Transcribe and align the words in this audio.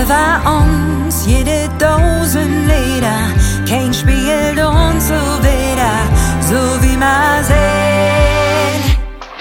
Über 0.00 0.40
uns 0.48 1.26
jede 1.26 1.68
Dosen 1.76 2.68
Leder, 2.68 3.32
kein 3.68 3.92
spielt 3.92 4.64
uns 4.64 5.08
so 5.08 5.14
wieder, 5.42 6.06
so 6.40 6.82
wie 6.82 6.96
man 6.96 7.42
sehen. 7.42 8.96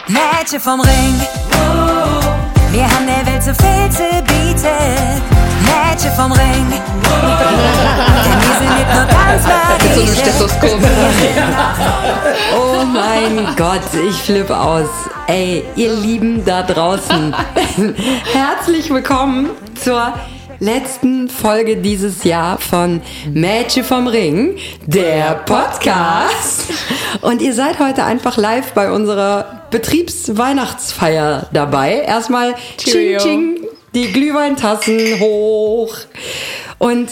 Mädchen 0.07 0.59
vom 0.59 0.81
Ring, 0.81 1.21
wir 2.71 2.83
haben 2.85 3.05
der 3.05 3.31
Welt 3.31 3.43
so 3.43 3.53
viel 3.53 3.91
zu 3.91 4.23
bieten. 4.23 5.21
Mädchen 5.61 6.11
vom 6.15 6.31
Ring, 6.31 6.65
denn 6.71 8.39
wir 8.41 8.55
sind 8.57 8.73
nicht 8.77 8.93
nur 8.93 9.05
So 9.37 9.51
ein 9.51 9.67
Tanzmagie. 9.79 10.07
Stethoskop. 10.15 10.79
Oh 12.55 12.83
mein 12.85 13.55
Gott, 13.55 13.81
ich 14.07 14.15
flippe 14.15 14.57
aus. 14.57 14.89
Ey, 15.27 15.65
ihr 15.75 15.93
Lieben 15.93 16.43
da 16.45 16.63
draußen. 16.63 17.35
Herzlich 18.33 18.89
willkommen 18.89 19.49
zur 19.83 20.13
letzten 20.59 21.29
Folge 21.29 21.77
dieses 21.77 22.23
Jahr 22.23 22.57
von 22.57 23.01
Mädchen 23.31 23.83
vom 23.83 24.07
Ring, 24.07 24.57
der 24.85 25.35
Podcast. 25.45 26.65
Und 27.21 27.41
ihr 27.41 27.53
seid 27.53 27.79
heute 27.79 28.03
einfach 28.03 28.37
live 28.37 28.73
bei 28.73 28.91
unserer 28.91 29.63
Betriebsweihnachtsfeier 29.71 31.47
dabei. 31.53 32.01
Erstmal 32.01 32.55
Ching 32.77 32.91
Cheerio. 32.91 33.19
Ching, 33.19 33.59
die 33.93 34.11
Glühweintassen 34.11 35.19
hoch. 35.19 35.95
Und 36.77 37.09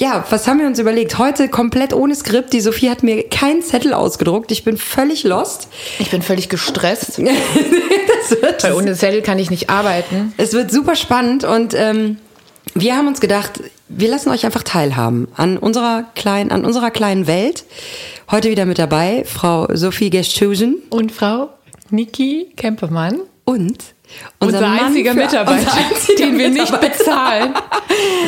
ja, 0.00 0.24
was 0.28 0.48
haben 0.48 0.58
wir 0.58 0.66
uns 0.66 0.80
überlegt? 0.80 1.18
Heute 1.18 1.48
komplett 1.48 1.92
ohne 1.92 2.16
Skript. 2.16 2.52
Die 2.52 2.60
Sophie 2.60 2.90
hat 2.90 3.04
mir 3.04 3.28
keinen 3.28 3.62
Zettel 3.62 3.94
ausgedruckt. 3.94 4.50
Ich 4.50 4.64
bin 4.64 4.76
völlig 4.76 5.22
lost. 5.22 5.68
Ich 6.00 6.10
bin 6.10 6.20
völlig 6.20 6.48
gestresst, 6.48 7.18
Das 7.20 8.42
wird, 8.42 8.64
weil 8.64 8.72
ohne 8.72 8.94
Zettel 8.94 9.22
kann 9.22 9.38
ich 9.38 9.50
nicht 9.50 9.70
arbeiten. 9.70 10.32
es 10.38 10.52
wird 10.54 10.72
super 10.72 10.96
spannend 10.96 11.44
und 11.44 11.74
ähm, 11.74 12.16
wir 12.74 12.96
haben 12.96 13.06
uns 13.06 13.20
gedacht, 13.20 13.62
wir 13.88 14.08
lassen 14.08 14.30
euch 14.30 14.44
einfach 14.44 14.62
teilhaben 14.62 15.28
an 15.36 15.58
unserer 15.58 16.04
kleinen, 16.14 16.50
an 16.50 16.64
unserer 16.64 16.90
kleinen 16.90 17.26
Welt. 17.26 17.64
Heute 18.30 18.50
wieder 18.50 18.64
mit 18.64 18.78
dabei 18.78 19.24
Frau 19.26 19.68
Sophie 19.74 20.10
Gesthusen 20.10 20.76
Und 20.90 21.12
Frau 21.12 21.50
Niki 21.90 22.52
Kempermann, 22.56 23.20
und 23.44 23.94
unser, 24.40 24.60
Mann 24.60 24.78
einziger 24.86 25.14
Mitarbeiter, 25.14 25.58
unser 25.58 25.74
einziger 25.74 26.16
den 26.26 26.38
wir 26.38 26.50
nicht 26.50 26.80
bezahlen. 26.80 27.54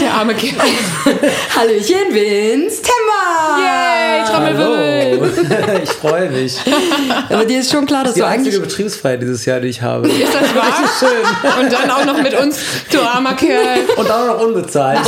Der 0.00 0.14
arme 0.14 0.34
Kerl. 0.34 0.54
Hallöchen, 1.56 2.12
Vince 2.12 2.82
Temmer! 2.82 3.58
Yay, 3.58 4.24
Trommelwirbel. 4.26 5.16
Ich 5.82 5.90
freue 5.90 6.30
mich. 6.30 6.56
Aber 7.28 7.44
dir 7.44 7.60
ist 7.60 7.70
schon 7.70 7.86
klar, 7.86 8.04
dass 8.04 8.14
Die 8.14 8.20
du 8.20 8.26
einzige 8.26 8.56
eigentlich 8.56 8.68
Betriebsfeier 8.68 9.16
dieses 9.16 9.44
Jahr, 9.44 9.60
die 9.60 9.68
ich 9.68 9.82
habe. 9.82 10.08
Ist 10.08 10.34
das 10.34 10.54
wahr? 10.54 11.60
Und 11.60 11.72
dann 11.72 11.90
auch 11.90 12.04
noch 12.04 12.22
mit 12.22 12.34
uns, 12.38 12.58
du 12.90 13.00
armer 13.00 13.34
Kerl. 13.34 13.80
Und 13.96 14.10
auch 14.10 14.26
noch 14.26 14.40
unbezahlt. 14.40 15.00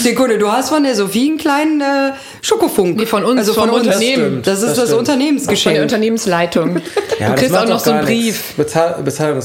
Sekunde, 0.00 0.38
du 0.38 0.50
hast 0.50 0.68
von 0.68 0.82
der 0.84 0.94
Sophie 0.94 1.28
einen 1.28 1.38
kleinen 1.38 1.80
äh, 1.80 2.12
Schokofunk. 2.42 2.96
Nee, 2.98 3.06
von 3.06 3.24
uns, 3.24 3.40
also 3.40 3.54
von 3.54 3.68
vom 3.68 3.78
uns. 3.78 3.86
Unternehmen. 3.86 4.42
Das 4.42 4.60
ist 4.62 4.68
Das 4.70 4.76
das, 4.76 4.88
stimmt. 4.88 4.88
Von 4.88 4.88
der 4.88 4.98
Unternehmensgeschenk. 4.98 5.80
Unternehmensleitung. 5.82 6.76
Ja, 7.18 7.26
du 7.26 7.32
das 7.32 7.40
kriegst 7.40 7.56
auch 7.56 7.68
noch 7.68 7.80
so 7.80 7.90
einen 7.92 8.04
Brief. 8.04 8.54
Bezahl 8.56 8.96
Bezahlung 9.04 9.38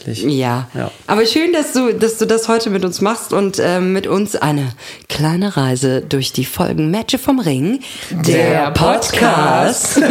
ist 0.00 0.06
nebensächlich. 0.06 0.38
Ja. 0.38 0.68
Ja. 0.74 0.90
Aber 1.06 1.26
schön, 1.26 1.52
dass 1.52 1.72
du, 1.72 1.92
dass 1.94 2.18
du 2.18 2.26
das 2.26 2.48
heute 2.48 2.70
mit 2.70 2.84
uns 2.84 3.00
machst 3.00 3.32
und 3.32 3.58
ähm, 3.60 3.92
mit 3.92 4.06
uns 4.06 4.36
eine 4.36 4.72
kleine 5.08 5.56
Reise 5.56 6.02
durch 6.02 6.32
die 6.32 6.44
Folgen 6.44 6.90
Matche 6.90 7.18
vom 7.18 7.38
Ring. 7.40 7.80
Der 8.10 8.70
Podcast. 8.72 9.98
Ich 9.98 10.04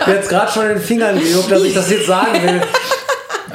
habe 0.00 0.12
jetzt 0.12 0.28
gerade 0.28 0.52
schon 0.52 0.68
den 0.68 0.80
Fingern 0.80 1.18
gejuckt, 1.18 1.50
dass 1.50 1.62
ich 1.62 1.74
das 1.74 1.90
jetzt 1.90 2.06
sagen 2.06 2.42
will. 2.42 2.60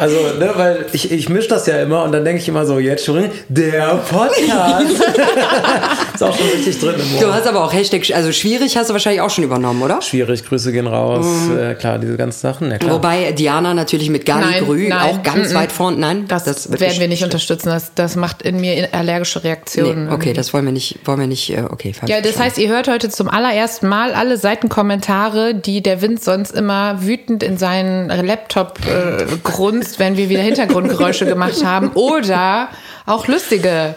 Also, 0.02 0.18
ne, 0.40 0.52
weil 0.56 0.86
ich, 0.94 1.12
ich 1.12 1.30
mische 1.30 1.50
das 1.50 1.68
ja 1.68 1.80
immer 1.80 2.04
und 2.04 2.12
dann 2.12 2.26
denke 2.26 2.42
ich 2.42 2.48
immer 2.50 2.66
so, 2.66 2.80
jetzt 2.80 3.06
schon, 3.06 3.30
der 3.50 4.02
Podcast. 4.10 4.90
ist 6.16 6.24
auch 6.24 6.36
schon 6.36 6.48
richtig 6.48 6.80
drin 6.80 6.96
im 6.96 7.20
Du 7.20 7.32
hast 7.32 7.48
aber 7.48 7.64
auch 7.64 7.72
Hashtag, 7.72 8.10
also 8.16 8.32
schwierig 8.32 8.76
hast 8.78 8.90
du 8.90 8.94
wahrscheinlich 8.94 9.22
auch 9.22 9.30
schon 9.30 9.44
übernommen, 9.44 9.82
oder? 9.84 10.02
Schwierig, 10.02 10.44
Grüße 10.44 10.72
gehen 10.72 10.88
raus. 10.88 11.28
Äh, 11.56 11.76
klar, 11.76 12.00
diese 12.00 12.18
ganzen 12.18 12.40
Sachen. 12.40 12.72
Ja, 12.72 12.80
klar. 12.80 12.96
Wobei 12.96 13.32
Diana 13.34 13.76
natürlich 13.76 14.10
mit 14.10 14.26
Gali 14.26 14.66
Grü 14.66 14.92
auch 14.92 15.22
ganz 15.22 15.50
mm, 15.50 15.54
mm. 15.54 15.56
weit 15.56 15.72
vorn. 15.72 16.00
Nein, 16.00 16.26
Das, 16.28 16.72
wird 16.72 16.82
werden 16.82 17.00
wir 17.00 17.08
nicht 17.08 17.24
unterstützen. 17.24 17.70
Das, 17.70 17.94
das 17.94 18.16
macht 18.16 18.42
in 18.42 18.60
mir 18.60 18.90
allergische 18.94 19.44
Reaktionen. 19.44 20.08
Nee, 20.08 20.14
okay, 20.14 20.34
das 20.34 20.52
wollen 20.52 20.66
wir 20.66 20.72
nicht, 20.72 20.98
wollen 21.06 21.20
wir 21.20 21.28
nicht, 21.28 21.52
äh, 21.52 21.64
okay, 21.70 21.94
falsch 21.94 22.10
Ja, 22.12 22.22
das 22.22 22.40
heißt, 22.40 22.58
ihr 22.58 22.70
hört 22.70 22.88
heute 22.88 23.10
zum 23.10 23.30
allerersten 23.30 23.88
Mal 23.88 24.14
alle 24.14 24.38
Seitenkommentare, 24.38 25.54
die 25.54 25.84
der 25.84 26.02
Wind 26.02 26.24
sonst 26.24 26.56
immer 26.56 27.04
wütend 27.04 27.44
in 27.44 27.58
seinen 27.58 28.10
Laptop 28.26 28.80
äh, 28.88 29.26
grunzt, 29.44 29.91
wenn 30.00 30.18
wir 30.18 30.30
wieder 30.30 30.42
Hintergrundgeräusche 30.42 31.26
gemacht 31.26 31.64
haben. 31.64 31.92
Oder 31.94 32.70
auch 33.06 33.28
lustige 33.28 33.96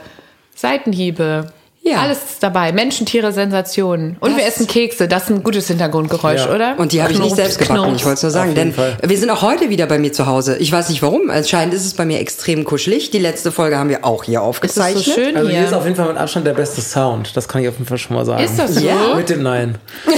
Seitenhiebe. 0.54 1.52
Ja. 1.86 1.98
Alles 1.98 2.16
ist 2.16 2.42
dabei. 2.42 2.72
Menschen, 2.72 3.04
Tiere, 3.04 3.30
Sensationen. 3.30 4.16
Und 4.20 4.36
wir 4.38 4.44
Das- 4.44 4.54
essen 4.54 4.66
Kekse. 4.66 5.06
Das 5.06 5.24
ist 5.24 5.30
ein 5.30 5.42
gutes 5.42 5.68
Hintergrundgeräusch, 5.68 6.46
Ja. 6.46 6.54
oder? 6.54 6.74
Und 6.78 6.92
die 6.92 7.02
habe 7.02 7.12
ich 7.12 7.18
nicht 7.18 7.36
selbst 7.36 7.58
gebacken, 7.58 7.82
Knurps. 7.82 7.96
ich 8.00 8.04
wollte 8.06 8.16
es 8.16 8.22
nur 8.22 8.30
sagen. 8.32 8.54
Denn 8.54 8.72
Fall. 8.72 8.96
wir 9.02 9.18
sind 9.18 9.28
auch 9.28 9.42
heute 9.42 9.68
wieder 9.68 9.84
bei 9.84 9.98
mir 9.98 10.10
zu 10.10 10.24
Hause. 10.26 10.56
Ich 10.56 10.72
weiß 10.72 10.88
nicht 10.88 11.02
warum. 11.02 11.28
Anscheinend 11.28 11.74
ist 11.74 11.84
es 11.84 11.92
bei 11.92 12.06
mir 12.06 12.20
extrem 12.20 12.64
kuschelig. 12.64 13.10
Die 13.10 13.18
letzte 13.18 13.52
Folge 13.52 13.76
haben 13.76 13.90
wir 13.90 14.02
auch 14.02 14.24
hier 14.24 14.38
Ist 14.38 14.42
das 14.42 14.48
aufgezeichnet. 14.48 15.04
so 15.04 15.12
schön 15.12 15.36
Also 15.36 15.50
hier 15.50 15.60
ist 15.64 15.68
hier? 15.68 15.76
auf 15.78 15.84
jeden 15.84 15.96
Fall 15.96 16.08
mit 16.08 16.16
Abstand 16.16 16.46
der 16.46 16.54
beste 16.54 16.80
Sound. 16.80 17.36
Das 17.36 17.46
kann 17.48 17.60
ich 17.62 17.68
auf 17.68 17.74
jeden 17.74 17.86
Fall 17.86 17.98
schon 17.98 18.16
mal 18.16 18.24
sagen. 18.24 18.42
Ist 18.42 18.58
das 18.58 18.76
so? 18.76 18.80
Ja. 18.80 19.14
Mit 19.14 19.28
dem 19.28 19.42
Nein. 19.42 19.74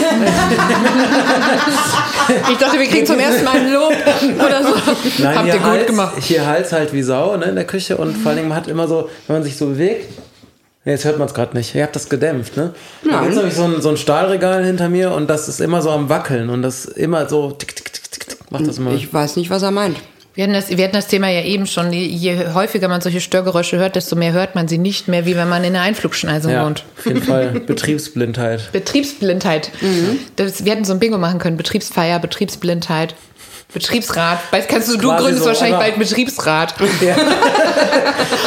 Ich 2.50 2.58
dachte, 2.58 2.78
wir 2.78 2.86
kriegen 2.86 3.06
zum 3.06 3.18
ersten 3.18 3.44
Mal 3.44 3.56
ein 3.56 3.72
Lob 3.72 3.92
oder 4.36 4.62
so. 4.62 4.74
Nein, 5.22 5.34
Habt 5.36 5.44
hier 5.44 5.54
ihr 5.54 5.60
gut 5.60 5.68
Hals, 5.70 5.86
gemacht. 5.86 6.12
Hier 6.20 6.46
Hals 6.46 6.72
halt 6.72 6.92
wie 6.92 7.02
Sau 7.02 7.36
ne, 7.36 7.46
in 7.46 7.54
der 7.54 7.64
Küche 7.66 7.96
und 7.96 8.16
vor 8.16 8.30
allen 8.30 8.38
Dingen 8.38 8.48
man 8.48 8.58
hat 8.58 8.66
immer 8.68 8.88
so, 8.88 9.08
wenn 9.26 9.36
man 9.36 9.42
sich 9.44 9.56
so 9.56 9.66
bewegt, 9.66 10.12
nee, 10.86 10.92
jetzt 10.92 11.04
hört 11.04 11.18
man 11.18 11.28
es 11.28 11.34
gerade 11.34 11.54
nicht, 11.54 11.74
ihr 11.74 11.82
habt 11.82 11.94
das 11.94 12.08
gedämpft, 12.08 12.56
ne? 12.56 12.72
Da 13.04 13.10
Nein. 13.20 13.30
gibt 13.34 13.48
es 13.48 13.56
so 13.56 13.64
ein, 13.64 13.82
so 13.82 13.90
ein 13.90 13.98
Stahlregal 13.98 14.64
hinter 14.64 14.88
mir 14.88 15.12
und 15.12 15.28
das 15.28 15.48
ist 15.48 15.60
immer 15.60 15.82
so 15.82 15.90
am 15.90 16.08
Wackeln 16.08 16.48
und 16.48 16.62
das 16.62 16.86
immer 16.86 17.28
so 17.28 17.50
tick, 17.50 17.76
tick, 17.76 17.92
tick, 17.92 18.10
tick, 18.10 18.26
tick, 18.28 18.50
macht 18.50 18.66
das 18.66 18.78
immer. 18.78 18.92
Ich 18.94 19.12
weiß 19.12 19.36
nicht, 19.36 19.50
was 19.50 19.62
er 19.62 19.70
meint. 19.72 19.98
Wir 20.34 20.44
hatten, 20.44 20.52
das, 20.52 20.68
wir 20.68 20.84
hatten 20.84 20.94
das 20.94 21.06
Thema 21.06 21.30
ja 21.30 21.40
eben 21.44 21.66
schon. 21.66 21.94
Je- 21.94 22.48
häufiger 22.52 22.88
man 22.88 23.00
solche 23.00 23.22
Störgeräusche 23.22 23.78
hört, 23.78 23.96
desto 23.96 24.16
mehr 24.16 24.32
hört 24.34 24.54
man 24.54 24.68
sie 24.68 24.76
nicht 24.76 25.08
mehr, 25.08 25.24
wie 25.24 25.34
wenn 25.34 25.48
man 25.48 25.64
in 25.64 25.74
einer 25.74 25.82
Einflugschneise 25.82 26.52
ja, 26.52 26.62
wohnt. 26.66 26.84
auf 26.98 27.06
jeden 27.06 27.22
Fall 27.22 27.58
Betriebsblindheit. 27.66 28.70
Betriebsblindheit. 28.70 29.70
Das, 30.36 30.62
wir 30.66 30.72
hätten 30.72 30.84
so 30.84 30.92
ein 30.92 30.98
Bingo 30.98 31.16
machen 31.16 31.38
können. 31.38 31.56
Betriebsfeier, 31.56 32.18
Betriebsblindheit. 32.18 33.14
Betriebsrat. 33.72 34.38
Weißt, 34.50 34.68
kannst 34.68 34.88
du, 34.88 34.96
du 34.96 35.08
gründest 35.08 35.40
so, 35.40 35.46
wahrscheinlich 35.46 35.78
bald 35.78 35.98
Betriebsrat. 35.98 36.74
Ja. 37.00 37.16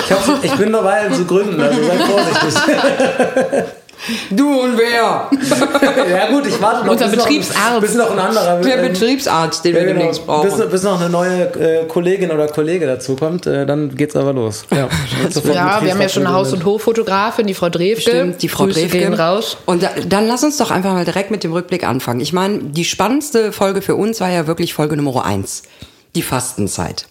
Ich, 0.05 0.11
hab, 0.11 0.43
ich 0.43 0.53
bin 0.53 0.71
dabei 0.73 1.07
zu 1.09 1.25
gründen, 1.25 1.61
also 1.61 1.83
seid 1.83 2.01
vorsichtig. 2.01 3.63
Du 4.31 4.61
und 4.61 4.77
wer? 4.77 5.29
ja 6.09 6.29
gut, 6.31 6.47
ich 6.47 6.61
warte 6.61 6.85
noch. 6.85 6.93
Unser 6.93 7.07
noch 7.07 7.15
Betriebsarzt. 7.25 7.81
Bis 7.81 7.95
noch 7.95 8.11
ein 8.11 8.19
anderer. 8.19 8.61
Der 8.61 8.77
ähm, 8.83 8.93
Betriebsarzt, 8.93 9.65
den 9.65 9.73
Ja, 9.75 9.81
wir 9.81 9.87
genau. 9.87 9.99
demnächst 9.99 10.25
brauchen. 10.25 10.49
bis, 10.49 10.69
bis 10.69 10.83
noch 10.83 10.99
eine 10.99 11.09
neue 11.09 11.43
äh, 11.59 11.85
Kollegin 11.85 12.31
oder 12.31 12.47
Kollege 12.47 12.85
dazu 12.85 13.15
kommt, 13.15 13.45
äh, 13.45 13.65
dann 13.65 13.95
geht's 13.95 14.15
aber 14.15 14.33
los. 14.33 14.65
Ja, 14.71 14.87
Ja, 15.53 15.81
wir 15.83 15.91
haben 15.91 16.01
ja 16.01 16.09
schon 16.09 16.25
eine 16.25 16.35
Haus- 16.35 16.53
und 16.53 16.63
Hoffotografin, 16.65 17.45
die 17.47 17.53
Frau 17.53 17.69
Drewke. 17.69 18.01
Stimmt, 18.01 18.41
die 18.41 18.49
Frau 18.49 18.65
Grüße 18.65 18.79
Drewke. 18.81 18.97
gehen 18.99 19.13
raus. 19.13 19.57
Und 19.65 19.83
da, 19.83 19.89
dann 20.07 20.27
lass 20.27 20.43
uns 20.43 20.57
doch 20.57 20.71
einfach 20.71 20.93
mal 20.93 21.05
direkt 21.05 21.31
mit 21.31 21.43
dem 21.43 21.51
Rückblick 21.51 21.85
anfangen. 21.85 22.21
Ich 22.21 22.31
meine, 22.33 22.59
die 22.59 22.85
spannendste 22.85 23.51
Folge 23.51 23.81
für 23.81 23.95
uns 23.95 24.21
war 24.21 24.29
ja 24.29 24.47
wirklich 24.47 24.73
Folge 24.73 24.95
Nummer 24.95 25.25
eins. 25.25 25.63
Die 26.15 26.21
Fastenzeit. 26.21 27.05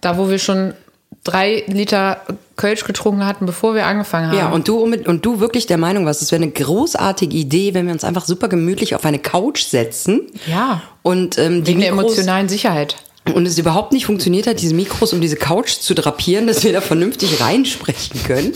Da, 0.00 0.16
wo 0.18 0.30
wir 0.30 0.38
schon 0.38 0.74
drei 1.24 1.64
Liter 1.66 2.20
Kölsch 2.56 2.84
getrunken 2.84 3.24
hatten, 3.24 3.46
bevor 3.46 3.74
wir 3.74 3.86
angefangen 3.86 4.28
haben. 4.28 4.38
Ja, 4.38 4.50
und 4.50 4.68
du, 4.68 4.82
und 4.82 5.24
du 5.24 5.40
wirklich 5.40 5.66
der 5.66 5.78
Meinung 5.78 6.04
warst, 6.06 6.22
es 6.22 6.32
wäre 6.32 6.42
eine 6.42 6.50
großartige 6.52 7.36
Idee, 7.36 7.74
wenn 7.74 7.86
wir 7.86 7.92
uns 7.92 8.04
einfach 8.04 8.24
super 8.24 8.48
gemütlich 8.48 8.94
auf 8.94 9.04
eine 9.04 9.18
Couch 9.18 9.64
setzen. 9.64 10.22
Ja. 10.46 10.82
Und 11.02 11.38
ähm, 11.38 11.64
die 11.64 11.70
Wegen 11.70 11.80
der 11.80 11.92
Mikros, 11.92 12.12
emotionalen 12.12 12.48
Sicherheit. 12.48 12.96
und 13.34 13.46
es 13.46 13.56
überhaupt 13.56 13.92
nicht 13.92 14.06
funktioniert 14.06 14.46
hat, 14.46 14.60
diese 14.60 14.74
Mikros 14.74 15.12
um 15.12 15.20
diese 15.20 15.36
Couch 15.36 15.70
zu 15.70 15.94
drapieren, 15.94 16.46
dass 16.46 16.62
wir 16.64 16.72
da 16.72 16.80
vernünftig 16.80 17.40
reinsprechen 17.40 18.22
können. 18.24 18.52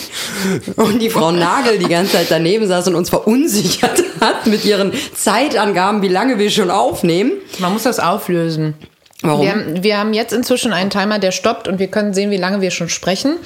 Und 0.77 1.01
die 1.01 1.11
Frau 1.11 1.31
Nagel 1.31 1.79
die 1.79 1.89
ganze 1.89 2.13
Zeit 2.13 2.27
daneben 2.31 2.67
saß 2.67 2.89
und 2.89 2.97
uns 2.97 3.11
verunsichert 3.11 4.03
hat 4.21 4.47
mit 4.47 4.65
ihren 4.65 4.93
Zeitangaben, 5.15 6.03
wie 6.03 6.09
lange 6.09 6.39
wir 6.39 6.51
schon 6.51 6.71
aufnehmen. 6.71 7.33
Man 7.61 7.73
muss 7.73 7.85
das 7.85 8.01
auflösen. 8.01 8.75
Warum? 9.23 9.43
Wir 9.43 9.51
haben, 9.51 9.83
wir 9.83 9.99
haben 9.99 10.13
jetzt 10.13 10.33
inzwischen 10.33 10.73
einen 10.73 10.91
Timer, 10.91 11.19
der 11.19 11.33
stoppt 11.33 11.69
und 11.69 11.79
wir 11.79 11.87
können 11.87 12.13
sehen, 12.13 12.31
wie 12.31 12.37
lange 12.37 12.61
wir 12.61 12.71
schon 12.71 12.91
sprechen, 12.91 13.37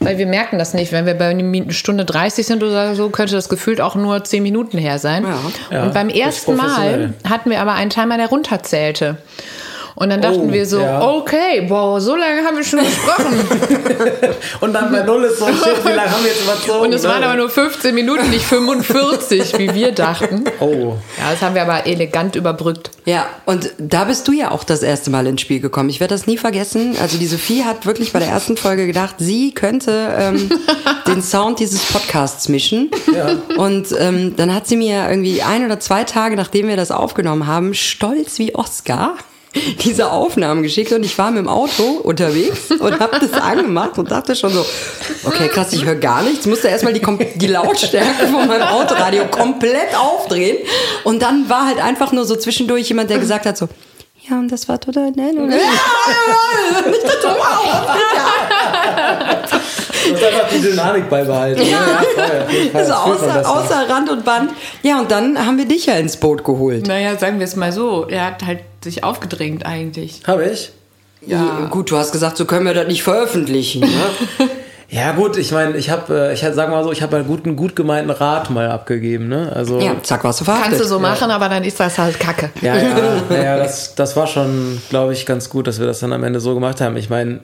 weil 0.00 0.18
wir 0.18 0.26
merken 0.26 0.58
das 0.58 0.74
nicht. 0.74 0.92
Wenn 0.92 1.06
wir 1.06 1.14
bei 1.14 1.28
einer 1.28 1.72
Stunde 1.72 2.04
30 2.04 2.46
sind 2.46 2.62
oder 2.62 2.94
so, 2.94 3.08
könnte 3.08 3.34
das 3.34 3.48
gefühlt 3.48 3.80
auch 3.80 3.94
nur 3.94 4.22
10 4.22 4.42
Minuten 4.42 4.76
her 4.76 4.98
sein. 4.98 5.24
Ja. 5.24 5.38
Ja, 5.70 5.84
und 5.84 5.94
beim 5.94 6.10
ersten 6.10 6.56
Mal 6.56 7.14
hatten 7.28 7.50
wir 7.50 7.60
aber 7.60 7.72
einen 7.72 7.90
Timer, 7.90 8.18
der 8.18 8.28
runterzählte. 8.28 9.16
Und 9.96 10.10
dann 10.10 10.20
dachten 10.20 10.48
Oh, 10.48 10.52
wir 10.52 10.66
so, 10.66 10.80
ja. 10.80 11.00
okay, 11.02 11.64
wow, 11.68 12.00
so 12.00 12.16
lange 12.16 12.42
haben 12.44 12.56
wir 12.56 12.64
schon 12.64 12.80
gesprochen. 12.80 13.40
Und 14.60 14.72
dann 14.72 14.90
bei 14.90 15.02
Null 15.02 15.24
ist 15.24 15.38
so 15.38 15.46
shit, 15.46 15.84
wie 15.84 15.92
lange 15.92 16.10
haben 16.10 16.24
wir 16.24 16.30
jetzt 16.32 16.42
überzogen? 16.42 16.80
Und 16.86 16.92
es 16.92 17.04
waren 17.04 17.22
aber 17.22 17.36
nur 17.36 17.48
15 17.48 17.94
Minuten, 17.94 18.28
nicht 18.30 18.44
45, 18.44 19.56
wie 19.58 19.72
wir 19.72 19.92
dachten. 19.92 20.44
Oh. 20.58 20.94
Ja, 21.18 21.30
das 21.30 21.42
haben 21.42 21.54
wir 21.54 21.62
aber 21.62 21.86
elegant 21.86 22.34
überbrückt. 22.34 22.90
Ja, 23.04 23.26
und 23.46 23.70
da 23.78 24.04
bist 24.04 24.26
du 24.26 24.32
ja 24.32 24.50
auch 24.50 24.64
das 24.64 24.82
erste 24.82 25.10
Mal 25.10 25.26
ins 25.28 25.40
Spiel 25.42 25.60
gekommen. 25.60 25.90
Ich 25.90 26.00
werde 26.00 26.14
das 26.14 26.26
nie 26.26 26.38
vergessen. 26.38 26.96
Also 27.00 27.16
die 27.16 27.26
Sophie 27.26 27.64
hat 27.64 27.86
wirklich 27.86 28.12
bei 28.12 28.18
der 28.18 28.28
ersten 28.28 28.56
Folge 28.56 28.86
gedacht, 28.86 29.16
sie 29.18 29.52
könnte 29.52 30.12
ähm, 30.18 30.50
den 31.06 31.22
Sound 31.22 31.60
dieses 31.60 31.84
Podcasts 31.84 32.48
mischen. 32.48 32.90
Und 33.56 33.88
ähm, 33.98 34.34
dann 34.36 34.52
hat 34.52 34.66
sie 34.66 34.76
mir 34.76 35.08
irgendwie 35.08 35.42
ein 35.42 35.64
oder 35.64 35.78
zwei 35.78 36.02
Tage, 36.04 36.34
nachdem 36.34 36.66
wir 36.66 36.76
das 36.76 36.90
aufgenommen 36.90 37.46
haben, 37.46 37.74
stolz 37.74 38.38
wie 38.40 38.54
Oscar 38.56 39.14
diese 39.84 40.10
Aufnahmen 40.10 40.62
geschickt 40.62 40.92
und 40.92 41.04
ich 41.04 41.16
war 41.18 41.30
mit 41.30 41.40
dem 41.40 41.48
Auto 41.48 41.82
unterwegs 42.02 42.70
und 42.70 42.98
habe 42.98 43.18
das 43.20 43.32
angemacht 43.32 43.98
und 43.98 44.10
dachte 44.10 44.34
schon 44.34 44.52
so, 44.52 44.64
okay, 45.24 45.48
krass, 45.48 45.72
ich 45.72 45.84
höre 45.84 45.96
gar 45.96 46.22
nichts. 46.22 46.46
Musste 46.46 46.68
erstmal 46.68 46.92
die, 46.92 47.02
die 47.36 47.46
Lautstärke 47.46 48.26
von 48.26 48.46
meinem 48.46 48.62
Autoradio 48.68 49.26
komplett 49.26 49.96
aufdrehen 49.96 50.58
und 51.04 51.22
dann 51.22 51.48
war 51.48 51.66
halt 51.66 51.82
einfach 51.82 52.12
nur 52.12 52.24
so 52.24 52.36
zwischendurch 52.36 52.88
jemand, 52.88 53.10
der 53.10 53.18
gesagt 53.18 53.46
hat 53.46 53.56
so, 53.56 53.68
ja, 54.28 54.38
und 54.38 54.50
das 54.50 54.68
war 54.68 54.80
total 54.80 55.10
nett. 55.10 55.36
Und 55.36 55.48
nicht 55.48 55.60
das 57.04 57.20
dumme 57.20 57.36
Du 60.04 60.10
musst 60.10 60.24
einfach 60.24 60.48
die 60.50 60.60
Dynamik 60.60 61.08
beibehalten. 61.10 61.62
Ja, 61.62 61.78
Fall. 62.14 62.46
Also 62.72 62.92
außer, 62.92 63.48
außer 63.48 63.88
Rand 63.88 64.10
und 64.10 64.24
Band. 64.24 64.50
Ja, 64.82 65.00
und 65.00 65.10
dann 65.10 65.38
haben 65.38 65.58
wir 65.58 65.66
dich 65.66 65.86
ja 65.86 65.94
ins 65.94 66.16
Boot 66.16 66.44
geholt. 66.44 66.86
Naja, 66.86 67.16
sagen 67.16 67.38
wir 67.38 67.44
es 67.44 67.56
mal 67.56 67.72
so. 67.72 68.06
Er 68.08 68.26
hat 68.26 68.44
halt 68.44 68.60
sich 68.84 69.02
aufgedrängt 69.04 69.66
eigentlich. 69.66 70.20
Hab 70.26 70.40
ich? 70.40 70.72
Ja. 71.26 71.66
Gut, 71.70 71.90
du 71.90 71.96
hast 71.96 72.12
gesagt, 72.12 72.36
so 72.36 72.44
können 72.44 72.66
wir 72.66 72.74
das 72.74 72.86
nicht 72.86 73.02
veröffentlichen. 73.02 73.80
Ne? 73.80 74.48
Ja 74.94 75.10
gut, 75.10 75.36
ich 75.36 75.50
meine, 75.50 75.76
ich 75.76 75.90
habe, 75.90 76.30
ich 76.32 76.40
sag 76.40 76.70
mal 76.70 76.84
so, 76.84 76.92
ich 76.92 77.02
habe 77.02 77.16
einen 77.16 77.26
guten, 77.26 77.56
gut 77.56 77.74
gemeinten 77.74 78.10
Rat 78.10 78.50
mal 78.50 78.70
abgegeben, 78.70 79.26
ne? 79.26 79.50
Also 79.52 79.80
ja, 79.80 79.94
zack, 80.02 80.22
warst 80.22 80.40
du 80.40 80.44
verhaftet. 80.44 80.68
Kannst 80.68 80.84
du 80.84 80.86
so 80.86 81.00
machen, 81.00 81.32
aber 81.32 81.48
dann 81.48 81.64
ist 81.64 81.80
das 81.80 81.98
halt 81.98 82.20
Kacke. 82.20 82.50
Ja, 82.60 82.76
ja, 82.76 82.98
ja 83.42 83.56
das, 83.56 83.96
das 83.96 84.14
war 84.14 84.28
schon, 84.28 84.80
glaube 84.90 85.12
ich, 85.12 85.26
ganz 85.26 85.50
gut, 85.50 85.66
dass 85.66 85.80
wir 85.80 85.86
das 85.88 85.98
dann 85.98 86.12
am 86.12 86.22
Ende 86.22 86.38
so 86.38 86.54
gemacht 86.54 86.80
haben. 86.80 86.96
Ich 86.96 87.10
meine, 87.10 87.32
äh, 87.32 87.38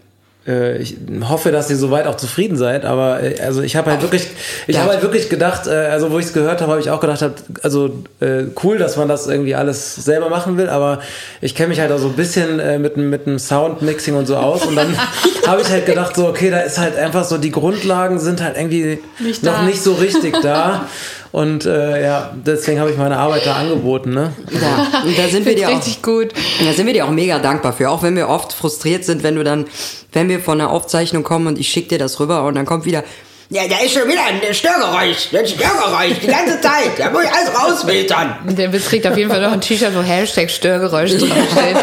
ich 0.46 0.96
hoffe, 1.28 1.52
dass 1.52 1.68
ihr 1.70 1.76
soweit 1.76 2.06
auch 2.06 2.16
zufrieden 2.16 2.56
seid, 2.56 2.84
aber 2.86 3.22
äh, 3.22 3.40
also 3.40 3.60
ich 3.62 3.76
habe 3.76 3.90
halt 3.90 4.00
wirklich, 4.02 4.26
ich 4.66 4.74
Ja. 4.76 4.82
habe 4.82 4.92
halt 4.92 5.02
wirklich 5.02 5.28
gedacht, 5.28 5.66
äh, 5.66 5.70
also 5.70 6.10
wo 6.10 6.18
ich 6.18 6.26
es 6.26 6.32
gehört 6.32 6.60
habe, 6.62 6.72
habe 6.72 6.80
ich 6.80 6.90
auch 6.90 7.00
gedacht, 7.00 7.20
hab, 7.20 7.32
also 7.62 7.90
äh, 8.20 8.44
cool, 8.64 8.78
dass 8.78 8.96
man 8.96 9.06
das 9.06 9.26
irgendwie 9.26 9.54
alles 9.54 9.96
selber 9.96 10.30
machen 10.30 10.56
will, 10.56 10.68
aber 10.70 11.00
ich 11.42 11.54
kenne 11.54 11.68
mich 11.68 11.80
halt 11.80 11.92
auch 11.92 11.98
so 11.98 12.06
ein 12.08 12.14
bisschen 12.14 12.58
äh, 12.58 12.78
mit, 12.78 12.96
dem- 12.96 13.10
mit 13.10 13.26
dem 13.26 13.38
Soundmixing 13.38 14.14
und 14.16 14.26
so 14.26 14.36
aus 14.36 14.64
und 14.64 14.76
dann 14.76 14.96
habe 15.46 15.60
ich 15.60 15.68
halt 15.68 15.84
gedacht, 15.84 16.16
so 16.16 16.26
okay, 16.28 16.50
da 16.50 16.60
ist 16.60 16.78
halt 16.78 16.96
einfach 16.96 17.24
so, 17.24 17.36
die 17.36 17.50
Grundlagen 17.50 18.18
sind 18.18 18.42
halt 18.42 18.56
irgendwie 18.56 18.98
Nicht 19.18 19.42
noch 19.42 19.62
nicht 19.62 19.82
so 19.82 19.92
richtig 19.94 20.36
da. 20.42 20.86
Und 21.32 21.64
äh, 21.64 22.02
ja, 22.02 22.32
deswegen 22.44 22.80
habe 22.80 22.90
ich 22.90 22.96
meine 22.96 23.16
Arbeit 23.16 23.46
da 23.46 23.52
angeboten, 23.54 24.10
ne? 24.12 24.32
Ja, 24.50 25.00
und 25.04 25.16
da 25.16 25.28
sind 25.28 25.46
wir 25.46 25.54
dir 25.54 25.68
auch, 25.68 25.76
Richtig 25.76 26.02
gut. 26.02 26.30
da 26.66 26.72
sind 26.72 26.86
wir 26.88 26.92
dir 26.92 27.04
auch 27.04 27.10
mega 27.12 27.38
dankbar 27.38 27.72
für. 27.72 27.88
Auch 27.88 28.02
wenn 28.02 28.16
wir 28.16 28.28
oft 28.28 28.52
frustriert 28.52 29.04
sind, 29.04 29.22
wenn 29.22 29.36
du 29.36 29.44
dann, 29.44 29.66
wenn 30.12 30.28
wir 30.28 30.40
von 30.40 30.60
einer 30.60 30.70
Aufzeichnung 30.70 31.22
kommen 31.22 31.46
und 31.46 31.58
ich 31.58 31.68
schick 31.68 31.88
dir 31.88 31.98
das 31.98 32.20
rüber 32.20 32.44
und 32.44 32.54
dann 32.54 32.66
kommt 32.66 32.84
wieder, 32.84 33.04
ja, 33.52 33.62
da 33.68 33.78
ist 33.84 33.92
schon 33.94 34.06
wieder 34.08 34.20
ein 34.24 34.40
Störgeräusch, 34.54 35.28
ein 35.32 35.46
Störgeräusch, 35.46 36.18
die 36.22 36.26
ganze 36.28 36.60
Zeit, 36.60 36.92
da 36.98 37.10
muss 37.10 37.24
ich 37.24 37.30
alles 37.32 37.50
rausfiltern. 37.60 38.36
Der 38.56 38.68
kriegt 38.70 39.06
auf 39.06 39.16
jeden 39.16 39.28
Fall 39.30 39.40
noch 39.42 39.52
ein 39.52 39.60
T-Shirt, 39.60 39.90
wo 39.94 40.02
Hashtag 40.02 40.50
Störgeräusch 40.50 41.10
draufsteht. 41.18 41.76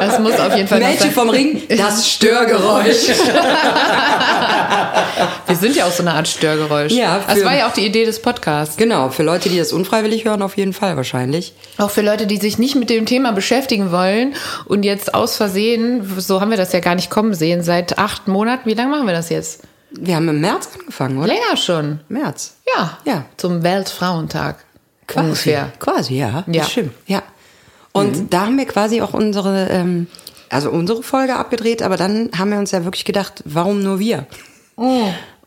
Das 0.00 0.18
muss 0.20 0.38
auf 0.38 0.54
jeden 0.54 0.68
Fall 0.68 0.78
Mädchen 0.80 1.10
vom 1.10 1.28
Ring, 1.30 1.62
das 1.68 2.08
Störgeräusch. 2.12 3.08
Wir 5.46 5.56
sind 5.56 5.74
ja 5.76 5.86
auch 5.86 5.90
so 5.92 6.02
eine 6.02 6.12
Art 6.12 6.28
Störgeräusch. 6.28 6.92
Ja, 6.92 7.20
Das 7.26 7.38
für- 7.40 7.44
war 7.44 7.56
ja 7.56 7.66
auch 7.68 7.72
die 7.72 7.84
Idee 7.84 8.04
des 8.04 8.22
Podcasts. 8.22 8.76
Genau, 8.76 9.10
für 9.10 9.22
Leute, 9.24 9.48
die 9.48 9.58
das 9.58 9.72
unfreiwillig 9.72 10.24
hören, 10.24 10.42
auf 10.42 10.56
jeden 10.56 10.72
Fall 10.72 10.96
wahrscheinlich. 10.96 11.52
Auch 11.78 11.90
für 11.90 12.02
Leute, 12.02 12.26
die 12.28 12.36
sich 12.36 12.58
nicht 12.58 12.76
mit 12.76 12.88
dem 12.90 13.06
Thema 13.06 13.32
beschäftigen 13.32 13.90
wollen 13.90 14.34
und 14.66 14.84
jetzt 14.84 15.14
aus 15.14 15.36
Versehen, 15.36 16.08
so 16.18 16.40
haben 16.40 16.50
wir 16.50 16.56
das 16.56 16.72
ja 16.72 16.78
gar 16.80 16.94
nicht 16.94 17.10
kommen 17.10 17.34
sehen, 17.34 17.62
seit 17.64 17.98
acht 17.98 18.28
Monaten, 18.28 18.68
wie 18.70 18.74
lange 18.74 18.90
machen 18.90 19.06
wir 19.06 19.14
das 19.14 19.28
jetzt? 19.30 19.62
Wir 19.92 20.16
haben 20.16 20.28
im 20.28 20.40
März 20.40 20.70
angefangen, 20.78 21.18
oder? 21.18 21.28
Länger 21.28 21.56
schon. 21.56 22.00
März. 22.08 22.56
Ja. 22.76 22.98
Ja. 23.04 23.24
Zum 23.36 23.62
Weltfrauentag. 23.62 24.64
Quasi. 25.06 25.26
Ungefähr. 25.26 25.72
Quasi, 25.78 26.16
ja. 26.16 26.44
Ja. 26.46 26.62
Das 26.62 26.70
stimmt. 26.70 26.92
Ja. 27.06 27.22
Und 27.92 28.32
da 28.32 28.46
haben 28.46 28.56
wir 28.56 28.66
quasi 28.66 29.02
auch 29.02 29.14
unsere, 29.14 29.68
ähm, 29.68 30.06
also 30.48 30.70
unsere 30.70 31.02
Folge 31.02 31.34
abgedreht, 31.34 31.82
aber 31.82 31.96
dann 31.96 32.30
haben 32.38 32.52
wir 32.52 32.58
uns 32.58 32.70
ja 32.70 32.84
wirklich 32.84 33.04
gedacht, 33.04 33.42
warum 33.44 33.82
nur 33.82 33.98
wir? 33.98 34.26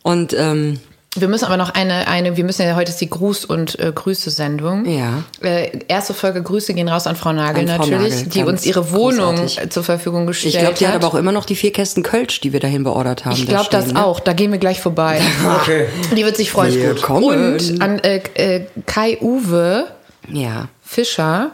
Und 0.01 0.33
ähm, 0.37 0.79
Wir 1.15 1.27
müssen 1.27 1.45
aber 1.45 1.57
noch 1.57 1.69
eine, 1.69 2.07
eine, 2.07 2.37
wir 2.37 2.43
müssen 2.43 2.63
ja 2.65 2.75
heute 2.75 2.89
ist 2.91 2.99
die 2.99 3.09
Gruß- 3.09 3.45
und 3.45 3.77
äh, 3.79 3.91
Grüße-Sendung. 3.93 4.85
Ja. 4.85 5.23
Äh, 5.41 5.79
erste 5.87 6.13
Folge 6.15 6.41
Grüße 6.41 6.73
gehen 6.73 6.87
raus 6.89 7.05
an 7.05 7.15
Frau 7.15 7.33
Nagel 7.33 7.69
An 7.69 7.77
Frau 7.77 7.85
natürlich, 7.85 8.15
Nagel, 8.15 8.29
die 8.29 8.43
uns 8.43 8.65
ihre 8.65 8.91
Wohnung 8.91 9.35
großartig. 9.35 9.61
äh, 9.61 9.69
zur 9.69 9.83
Verfügung 9.83 10.25
gestellt 10.25 10.55
ich 10.55 10.59
glaube, 10.59 10.75
die 10.75 10.87
hat 10.87 10.95
hat. 10.95 11.03
aber 11.03 11.13
auch 11.13 11.19
immer 11.19 11.31
noch 11.31 11.45
die 11.45 11.55
vier 11.55 11.71
Kästen 11.71 12.01
Kölsch, 12.01 12.41
die 12.41 12.51
wir 12.51 12.59
dahin 12.59 12.83
beordert 12.83 13.25
haben. 13.25 13.33
Ich 13.33 13.45
da 13.45 13.51
glaube 13.51 13.67
das 13.69 13.85
stehen, 13.85 13.95
ne? 13.95 14.03
auch. 14.05 14.19
Da 14.19 14.33
gehen 14.33 14.51
wir 14.51 14.59
gleich 14.59 14.79
vorbei. 14.81 15.21
Okay. 15.61 15.85
Die 16.15 16.23
wird 16.25 16.35
sich 16.35 16.49
freuen. 16.51 16.73
Willkommen. 16.73 17.53
Und 17.53 17.81
an 17.81 17.99
äh, 17.99 18.21
äh, 18.33 18.65
Kai 18.85 19.17
Uwe 19.21 19.85
Ja. 20.29 20.67
Fischer, 20.81 21.51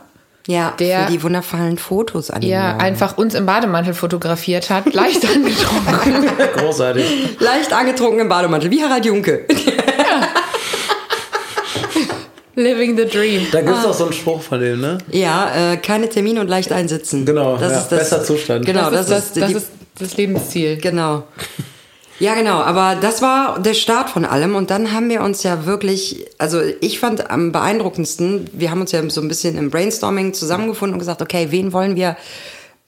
Ja, 0.50 0.74
Der- 0.80 1.06
für 1.06 1.12
die 1.12 1.22
wundervollen 1.22 1.78
Fotos 1.78 2.32
an 2.32 2.42
Morgen. 2.42 2.56
einfach 2.82 3.20
uns 3.20 3.36
im 3.36 3.46
Bademantel 3.46 3.94
fotografiert 3.94 4.72
hat, 4.72 4.92
leicht 4.96 5.24
angetrunken. 5.36 6.26
Großartig. 6.58 7.06
Leicht 7.40 7.72
angetrunken 7.72 8.20
im 8.22 8.30
Bademantel, 8.30 8.72
wie 8.72 8.82
Harald 8.84 9.06
Junke. 9.06 9.46
Living 12.56 12.98
the 12.98 13.06
dream. 13.06 13.46
Da 13.52 13.62
gibt 13.62 13.78
es 13.78 13.86
auch 13.86 13.94
so 13.94 14.06
einen 14.06 14.14
Spruch 14.14 14.42
von 14.42 14.60
dem, 14.60 14.82
ne? 14.82 14.98
ja, 15.12 15.74
äh, 15.74 15.78
keine 15.78 16.10
Termine 16.10 16.42
und 16.42 16.48
leicht 16.48 16.72
einsitzen. 16.72 17.28
Genau, 17.28 17.56
ja, 17.58 17.68
bester 17.88 18.24
Zustand. 18.24 18.66
Genau, 18.66 18.90
das, 18.90 19.06
das, 19.06 19.26
ist 19.28 19.38
das, 19.38 19.42
das 19.42 19.50
die, 19.50 19.56
ist 19.56 19.68
das 20.00 20.18
Lebensziel. 20.18 20.78
Genau. 20.78 21.24
Ja, 22.20 22.36
genau, 22.36 22.60
aber 22.60 22.98
das 23.00 23.22
war 23.22 23.60
der 23.60 23.74
Start 23.74 24.10
von 24.10 24.26
allem 24.26 24.56
und 24.56 24.72
dann 24.72 24.92
haben 24.92 25.10
wir 25.10 25.22
uns 25.22 25.44
ja 25.44 25.66
wirklich, 25.66 26.26
also 26.38 26.60
ich 26.82 27.00
fand 27.00 27.32
am 27.32 27.54
beeindruckendsten, 27.54 28.50
wir 28.52 28.72
haben 28.72 28.82
uns 28.82 28.92
ja 28.92 29.10
so 29.10 29.22
ein 29.22 29.30
bisschen 29.30 29.58
im 29.58 29.70
Brainstorming 29.70 30.34
zusammengefunden 30.34 30.96
und 30.96 31.00
gesagt, 31.00 31.22
okay, 31.22 31.48
wen 31.52 31.72
wollen 31.72 31.96
wir 31.96 32.18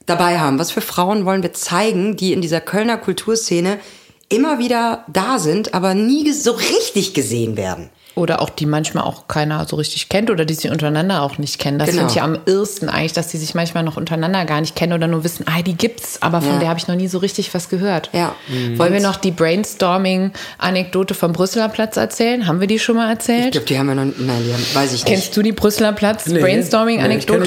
dabei 0.06 0.40
haben? 0.40 0.60
Was 0.60 0.72
für 0.72 0.82
Frauen 0.82 1.24
wollen 1.24 1.44
wir 1.44 1.54
zeigen, 1.54 2.18
die 2.18 2.34
in 2.34 2.42
dieser 2.42 2.60
Kölner 2.60 2.98
Kulturszene 2.98 3.80
immer 4.28 4.60
wieder 4.60 5.06
da 5.08 5.40
sind, 5.40 5.74
aber 5.74 5.94
nie 5.94 6.30
so 6.34 6.52
richtig 6.52 7.14
gesehen 7.14 7.56
werden? 7.56 7.90
Oder 8.14 8.42
auch 8.42 8.50
die 8.50 8.66
manchmal 8.66 9.06
auch 9.06 9.30
keiner 9.30 9.66
so 9.66 9.78
richtig 9.78 10.10
kennt 10.10 10.30
oder 10.30 10.44
die 10.44 10.54
sie 10.54 10.70
untereinander 10.70 11.22
auch 11.22 11.38
nicht 11.38 11.60
kennen. 11.60 11.80
Das 11.80 11.90
Genau. 11.92 12.00
finde 12.02 12.14
ich 12.14 12.22
am 12.22 12.38
irrsten 12.46 12.90
eigentlich, 12.90 13.14
dass 13.14 13.30
die 13.30 13.38
sich 13.38 13.56
manchmal 13.56 13.84
noch 13.84 13.96
untereinander 13.96 14.44
gar 14.44 14.60
nicht 14.60 14.76
kennen 14.76 14.92
oder 14.92 15.08
nur 15.08 15.24
wissen, 15.24 15.46
ah, 15.48 15.62
die 15.62 15.76
gibt's, 15.76 16.22
aber 16.22 16.42
von 16.42 16.54
Ja. 16.56 16.60
der 16.60 16.70
habe 16.70 16.78
ich 16.80 16.88
noch 16.90 16.96
nie 16.96 17.08
so 17.08 17.20
richtig 17.20 17.54
was 17.54 17.70
gehört. 17.70 18.10
Ja. 18.12 18.36
Wollen 18.76 18.92
wir 18.92 19.00
noch 19.00 19.16
die 19.16 19.32
Brainstorming-Anekdote 19.32 21.14
vom 21.14 21.34
Brüsseler 21.34 21.70
Platz 21.70 21.98
erzählen? 21.98 22.48
Haben 22.48 22.60
wir 22.60 22.68
die 22.68 22.80
schon 22.80 22.96
mal 22.96 23.06
Ich 23.06 23.12
erzählt? 23.12 23.52
glaube, 23.54 23.68
die 23.68 23.78
haben 23.80 23.88
wir 23.88 23.96
noch, 23.96 24.04
nein, 24.06 24.44
die 24.46 24.54
haben, 24.54 24.66
weiß 24.74 24.88
ich 24.94 25.04
nicht. 25.04 25.06
Kennst 25.06 25.38
du 25.38 25.42
die 25.42 25.52
Brüsseler 25.54 25.94
Platz 25.94 26.26
Nee. 26.28 26.40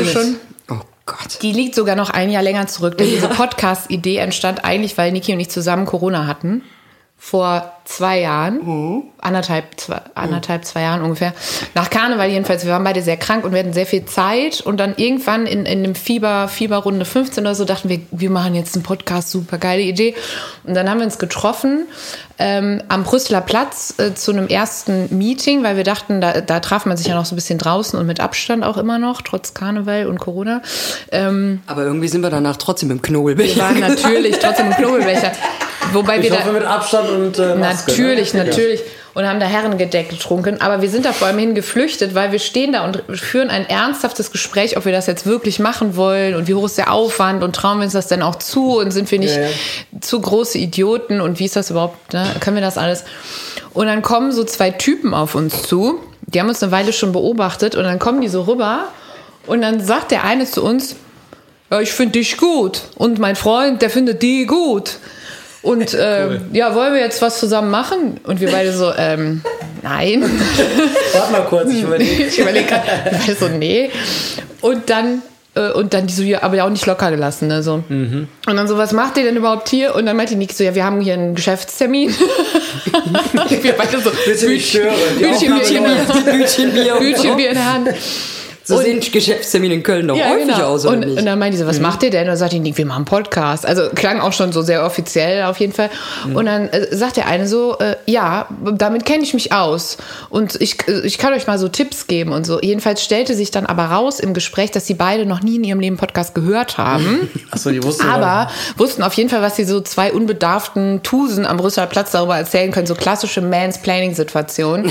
Ich 0.03 0.13
schon? 0.13 0.37
Oh 0.71 0.77
Gott. 1.07 1.43
Die 1.43 1.53
liegt 1.53 1.75
sogar 1.75 1.97
noch 1.97 2.11
ein 2.11 2.31
Jahr 2.31 2.43
länger 2.43 2.67
zurück, 2.67 2.97
denn 2.99 3.09
diese 3.09 3.29
Podcast-Idee 3.29 4.17
entstand 4.17 4.65
eigentlich, 4.65 4.97
weil 4.97 5.13
Niki 5.13 5.33
und 5.33 5.41
ich 5.41 5.51
zusammen 5.51 5.85
Corona 5.87 6.27
hatten. 6.27 6.63
Vor 7.27 7.73
zwei 7.87 8.21
Jahren, 8.21 9.03
anderthalb, 9.19 9.81
zwei, 9.81 10.03
anderthalb, 10.15 10.67
zwei 10.67 10.83
Jahren 10.83 11.01
ungefähr. 11.01 11.33
Nach 11.75 11.89
Karneval 11.89 12.29
jedenfalls, 12.29 12.67
wir 12.67 12.73
waren 12.73 12.85
beide 12.85 13.01
sehr 13.01 13.17
krank 13.17 13.45
und 13.45 13.53
wir 13.53 13.61
hatten 13.61 13.73
sehr 13.73 13.87
viel 13.87 14.05
Zeit. 14.05 14.61
Und 14.61 14.79
dann 14.79 14.95
irgendwann 14.99 15.47
in, 15.47 15.65
in 15.65 15.83
dem 15.83 15.95
Fieber, 15.95 16.49
Fieberrunde 16.49 17.07
15 17.07 17.43
oder 17.43 17.55
so, 17.55 17.65
dachten 17.65 17.89
wir, 17.89 18.01
wir 18.11 18.29
machen 18.29 18.55
jetzt 18.55 18.75
einen 18.75 18.83
Podcast, 18.83 19.31
super 19.31 19.57
geile 19.57 19.81
Idee. 19.81 20.15
Und 20.65 20.75
dann 20.75 20.89
haben 20.91 20.99
wir 20.99 21.07
uns 21.07 21.19
getroffen 21.19 21.87
ähm, 22.39 22.83
am 22.89 23.05
Brüsseler 23.05 23.41
Platz 23.41 23.95
äh, 23.97 24.15
zu 24.15 24.33
einem 24.33 24.49
ersten 24.49 25.17
Meeting, 25.17 25.63
weil 25.63 25.79
wir 25.79 25.85
dachten, 25.85 26.21
da, 26.21 26.43
da 26.43 26.61
traf 26.61 26.85
man 26.85 26.99
sich 26.99 27.07
ja 27.07 27.15
noch 27.15 27.25
so 27.25 27.35
ein 27.35 27.37
bisschen 27.37 27.59
draußen 27.59 27.99
und 27.99 28.07
mit 28.07 28.21
Abstand 28.21 28.65
auch 28.65 28.77
immer 28.77 28.99
noch, 28.99 29.23
trotz 29.23 29.55
Karneval 29.55 30.09
und 30.09 30.19
Corona. 30.19 30.61
Ähm, 31.11 31.63
Aber 31.67 31.85
irgendwie 31.85 32.09
sind 32.09 32.23
wir 32.23 32.31
danach 32.31 32.59
trotzdem 32.59 32.91
im 32.91 33.01
Knobelbecher. 33.01 33.57
wir 33.57 33.63
waren 33.63 33.81
natürlich 33.81 34.39
trotzdem 34.39 34.67
im 34.67 34.73
Knobelbecher. 34.73 35.33
Wobei 35.93 36.19
Ich 36.19 36.25
wir 36.25 36.33
hoffe 36.33 36.47
da, 36.47 36.53
mit 36.53 36.65
Abstand 36.65 37.09
und 37.11 37.39
äh, 37.39 37.55
Maske, 37.55 37.91
Natürlich, 37.91 38.35
ne? 38.35 38.45
natürlich. 38.45 38.81
Und 39.15 39.29
haben 39.29 39.39
da 39.39 39.47
Herrengedeck 39.47 40.09
getrunken. 40.09 40.61
Aber 40.61 40.83
wir 40.83 40.91
sind 40.91 41.05
da 41.05 41.13
vor 41.13 41.29
allem 41.29 41.39
hin 41.39 41.55
geflüchtet, 41.55 42.17
weil 42.17 42.33
wir 42.33 42.41
stehen 42.41 42.73
da 42.73 42.85
und 42.85 43.05
führen 43.17 43.49
ein 43.49 43.69
ernsthaftes 43.69 44.33
Gespräch, 44.33 44.77
ob 44.77 44.87
wir 44.87 44.93
das 44.93 45.07
jetzt 45.07 45.25
wirklich 45.25 45.61
machen 45.61 45.95
wollen 45.95 46.35
und 46.35 46.49
wie 46.49 46.55
hoch 46.55 46.65
ist 46.65 46.79
der 46.79 46.93
Aufwand 46.93 47.45
und 47.45 47.55
trauen 47.55 47.79
wir 47.79 47.85
uns 47.85 47.93
das 47.93 48.09
denn 48.09 48.23
auch 48.23 48.35
zu 48.37 48.79
und 48.79 48.91
sind 48.91 49.09
wir 49.13 49.21
nicht 49.21 49.37
Ja, 49.37 49.43
ja. 49.43 49.49
zu 50.01 50.21
große 50.21 50.59
Idioten 50.59 51.21
und 51.21 51.39
wie 51.39 51.45
ist 51.45 51.55
das 51.55 51.71
überhaupt, 51.71 52.13
ne? 52.13 52.27
können 52.41 52.57
wir 52.57 52.63
das 52.63 52.77
alles? 52.77 53.05
Und 53.73 53.87
dann 53.87 54.03
kommen 54.03 54.33
so 54.33 54.43
zwei 54.43 54.73
Typen 54.73 55.15
auf 55.15 55.37
uns 55.37 55.63
zu, 55.63 56.01
die 56.23 56.41
haben 56.41 56.49
uns 56.49 56.61
eine 56.63 56.73
Weile 56.73 56.93
schon 56.93 57.13
beobachtet 57.13 57.77
und 57.77 57.85
dann 57.85 58.01
kommen 58.01 58.21
die 58.21 58.29
so 58.29 58.43
rüber 58.43 58.89
und 59.47 59.63
dann 59.63 59.79
sagt 59.85 60.11
der 60.11 60.25
eine 60.25 60.45
zu 60.45 60.65
uns, 60.65 60.97
ja, 61.71 61.81
ich 61.81 61.93
finde 61.93 62.19
dich 62.19 62.37
gut. 62.37 62.83
Und 62.97 63.19
mein 63.19 63.37
Freund, 63.37 63.81
der 63.83 63.91
findet 63.91 64.23
die 64.23 64.47
gut. 64.47 64.99
Und 65.65 65.95
äh, 65.95 66.41
ja, 66.53 66.75
wollen 66.75 66.93
wir 66.93 67.01
jetzt 67.01 67.23
was 67.23 67.41
zusammen 67.41 67.71
machen? 67.71 68.21
Und 68.25 68.39
wir 68.41 68.51
beide 68.51 68.73
so, 68.73 68.93
ähm, 68.97 69.43
nein. 69.83 70.23
Warte 71.15 71.33
mal 71.33 71.45
kurz, 71.47 71.71
ich 71.73 71.83
überlege. 71.83 72.25
ich 72.25 72.39
überlege 72.39 72.67
gerade, 72.67 72.87
wir 73.11 73.19
beide 73.19 73.35
so, 73.35 73.49
nee. 73.49 73.91
Und 74.61 74.91
dann, 74.91 75.23
äh, 75.55 75.71
und 75.71 75.95
dann 75.95 76.07
die 76.07 76.13
so, 76.13 76.23
ja, 76.23 76.43
aber 76.43 76.57
ja 76.57 76.67
auch 76.67 76.71
nicht 76.71 76.85
locker 76.85 77.11
gelassen. 77.11 77.49
Ne, 77.49 77.63
so. 77.63 77.83
Und 77.89 78.29
dann 78.47 78.69
so, 78.69 78.77
was 78.77 78.93
macht 78.93 79.17
ihr 79.17 79.25
denn 79.25 79.37
überhaupt 79.37 79.71
hier? 79.71 79.95
Und 79.95 80.05
dann 80.05 80.19
meinte 80.19 80.35
die 80.35 80.39
Niki 80.39 80.53
so, 80.53 80.65
ja, 80.65 80.75
wir 80.75 80.85
haben 80.85 81.01
hier 81.01 81.15
einen 81.15 81.35
Geschäftstermin. 81.35 82.15
wir 83.63 83.73
beide 83.73 84.01
so, 84.01 84.11
Bitte 84.27 84.47
Bütchen. 84.47 84.83
Bütchen 85.19 86.73
Bier. 86.75 86.97
Bütchen 86.97 87.37
Bier 87.37 87.49
in 87.49 87.55
der 87.55 87.73
Hand. 87.73 87.89
So 88.65 88.77
Und- 88.77 88.85
sehen 88.85 89.01
Geschäftstermine 89.01 89.75
in 89.75 89.83
Köln 89.83 90.09
doch 90.09 90.17
häufig 90.17 90.55
aus, 90.55 90.85
oder 90.87 90.95
und, 90.95 91.01
nicht? 91.01 91.13
Mhm. 91.13 91.19
und 91.19 91.27
dann 91.27 91.39
meinte 91.39 91.59
sie, 91.59 91.67
was 91.67 91.81
macht 91.81 92.03
ihr 92.03 92.11
denn? 92.11 92.23
Und 92.23 92.29
dann 92.29 92.37
sagt 92.39 92.53
die, 92.53 92.61
Nick, 92.61 92.79
wir 92.79 92.87
machen 92.87 92.97
einen 92.99 93.05
Podcast. 93.05 93.67
Also 93.67 93.91
klang 93.95 94.21
auch 94.21 94.33
schon 94.33 94.53
so 94.53 94.63
sehr 94.63 94.85
offiziell 94.85 95.45
auf 95.45 95.61
jeden 95.61 95.75
Fall. 95.75 95.91
Mhm. 96.27 96.37
Und 96.37 96.47
dann 96.47 96.69
äh, 96.69 96.95
sagt 96.97 97.19
der 97.19 97.27
eine 97.27 97.47
so, 97.47 97.79
äh, 97.79 97.97
ja, 98.07 98.49
damit 98.77 99.05
kenne 99.05 99.23
ich 99.23 99.35
mich 99.35 99.53
aus. 99.53 99.99
Und 100.31 100.61
ich, 100.61 100.89
äh, 100.89 101.01
ich 101.01 101.19
kann 101.19 101.35
euch 101.35 101.47
mal 101.47 101.59
so 101.59 101.69
Tipps 101.69 102.07
geben 102.07 102.33
und 102.33 102.47
so. 102.47 102.61
Jedenfalls 102.61 103.05
stellte 103.05 103.35
sich 103.35 103.51
dann 103.51 103.67
aber 103.67 103.85
raus 103.85 104.19
im 104.19 104.33
Gespräch, 104.33 104.71
dass 104.71 104.87
sie 104.87 104.95
beide 104.95 105.27
noch 105.27 105.43
nie 105.43 105.57
in 105.57 105.65
ihrem 105.65 105.81
Leben 105.81 105.97
Podcast 105.99 106.35
gehört 106.35 106.79
haben. 106.79 107.29
Achso, 107.51 107.71
die 107.71 107.83
wussten 107.83 108.07
Aber 108.09 108.51
wussten 108.77 109.03
auf 109.03 109.13
jeden 109.15 109.29
Fall, 109.29 109.43
was 109.43 109.57
sie 109.57 109.65
so 109.65 109.81
zwei 109.83 110.13
unbedarften 110.13 111.03
Tusen 111.03 111.45
am 111.45 111.59
Brüsseler 111.59 111.87
Platz 111.87 112.13
darüber 112.13 112.39
erzählen 112.39 112.73
können, 112.73 112.87
so 112.87 112.95
klassische 112.95 113.43
Mansplaining-Situationen. 113.43 114.91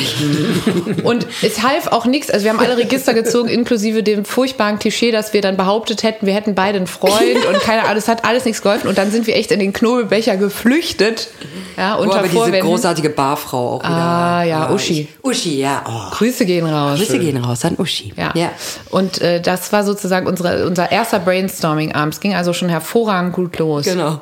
und 1.03 1.25
es 1.41 1.63
half 1.63 1.87
auch 1.87 2.05
nichts, 2.05 2.29
also 2.29 2.43
wir 2.43 2.51
haben 2.51 2.59
alle 2.59 2.77
Register 2.77 3.13
gezogen, 3.13 3.49
inklusive 3.63 4.03
dem 4.03 4.25
furchtbaren 4.25 4.77
Klischee, 4.77 5.12
dass 5.12 5.32
wir 5.32 5.41
dann 5.41 5.55
behauptet 5.55 6.03
hätten, 6.03 6.25
wir 6.25 6.34
hätten 6.34 6.53
beide 6.53 6.77
einen 6.77 6.88
Freund 6.88 7.46
und 7.48 7.60
keine 7.62 7.84
Ahnung, 7.84 7.96
es 7.98 8.10
hat 8.10 8.25
alles 8.25 8.43
nichts 8.43 8.62
geholfen 8.62 8.89
und 8.89 8.98
dann 8.98 9.10
sind 9.10 9.25
wir 9.25 9.36
echt 9.38 9.51
in 9.51 9.60
den 9.60 9.72
Knobelbecher 9.72 10.36
geflüchtet. 10.38 11.29
Ja, 11.77 11.98
Wo 11.98 12.01
unter 12.03 12.15
aber 12.20 12.24
diese 12.27 12.36
Vorwänden. 12.38 12.62
großartige 12.70 13.10
Barfrau 13.10 13.75
auch 13.77 13.79
wieder. 13.84 13.91
Ah, 13.93 14.43
ja, 14.43 14.70
Uschi. 14.72 15.01
ich- 15.01 15.24
Uschi, 15.25 15.60
ja. 15.60 15.84
Oh. 15.88 16.12
Grüße 16.15 16.46
gehen 16.46 16.65
raus. 16.67 17.00
Grüße 17.00 17.17
gehen 17.20 17.38
raus 17.38 17.63
an 17.65 17.75
Uschi. 17.77 18.13
Ja. 18.15 18.51
Und 18.91 19.22
äh, 19.22 19.41
das 19.41 19.72
war 19.72 19.84
sozusagen 19.84 20.27
unsere, 20.27 20.67
unser 20.67 20.91
erster 20.91 21.20
Brainstorming-Abend. 21.20 22.13
Es 22.13 22.20
ging 22.20 22.36
also 22.36 22.53
schon 22.53 22.70
hervorragend 22.70 23.34
gut 23.34 23.58
los. 23.58 23.86
Genau. 23.86 24.20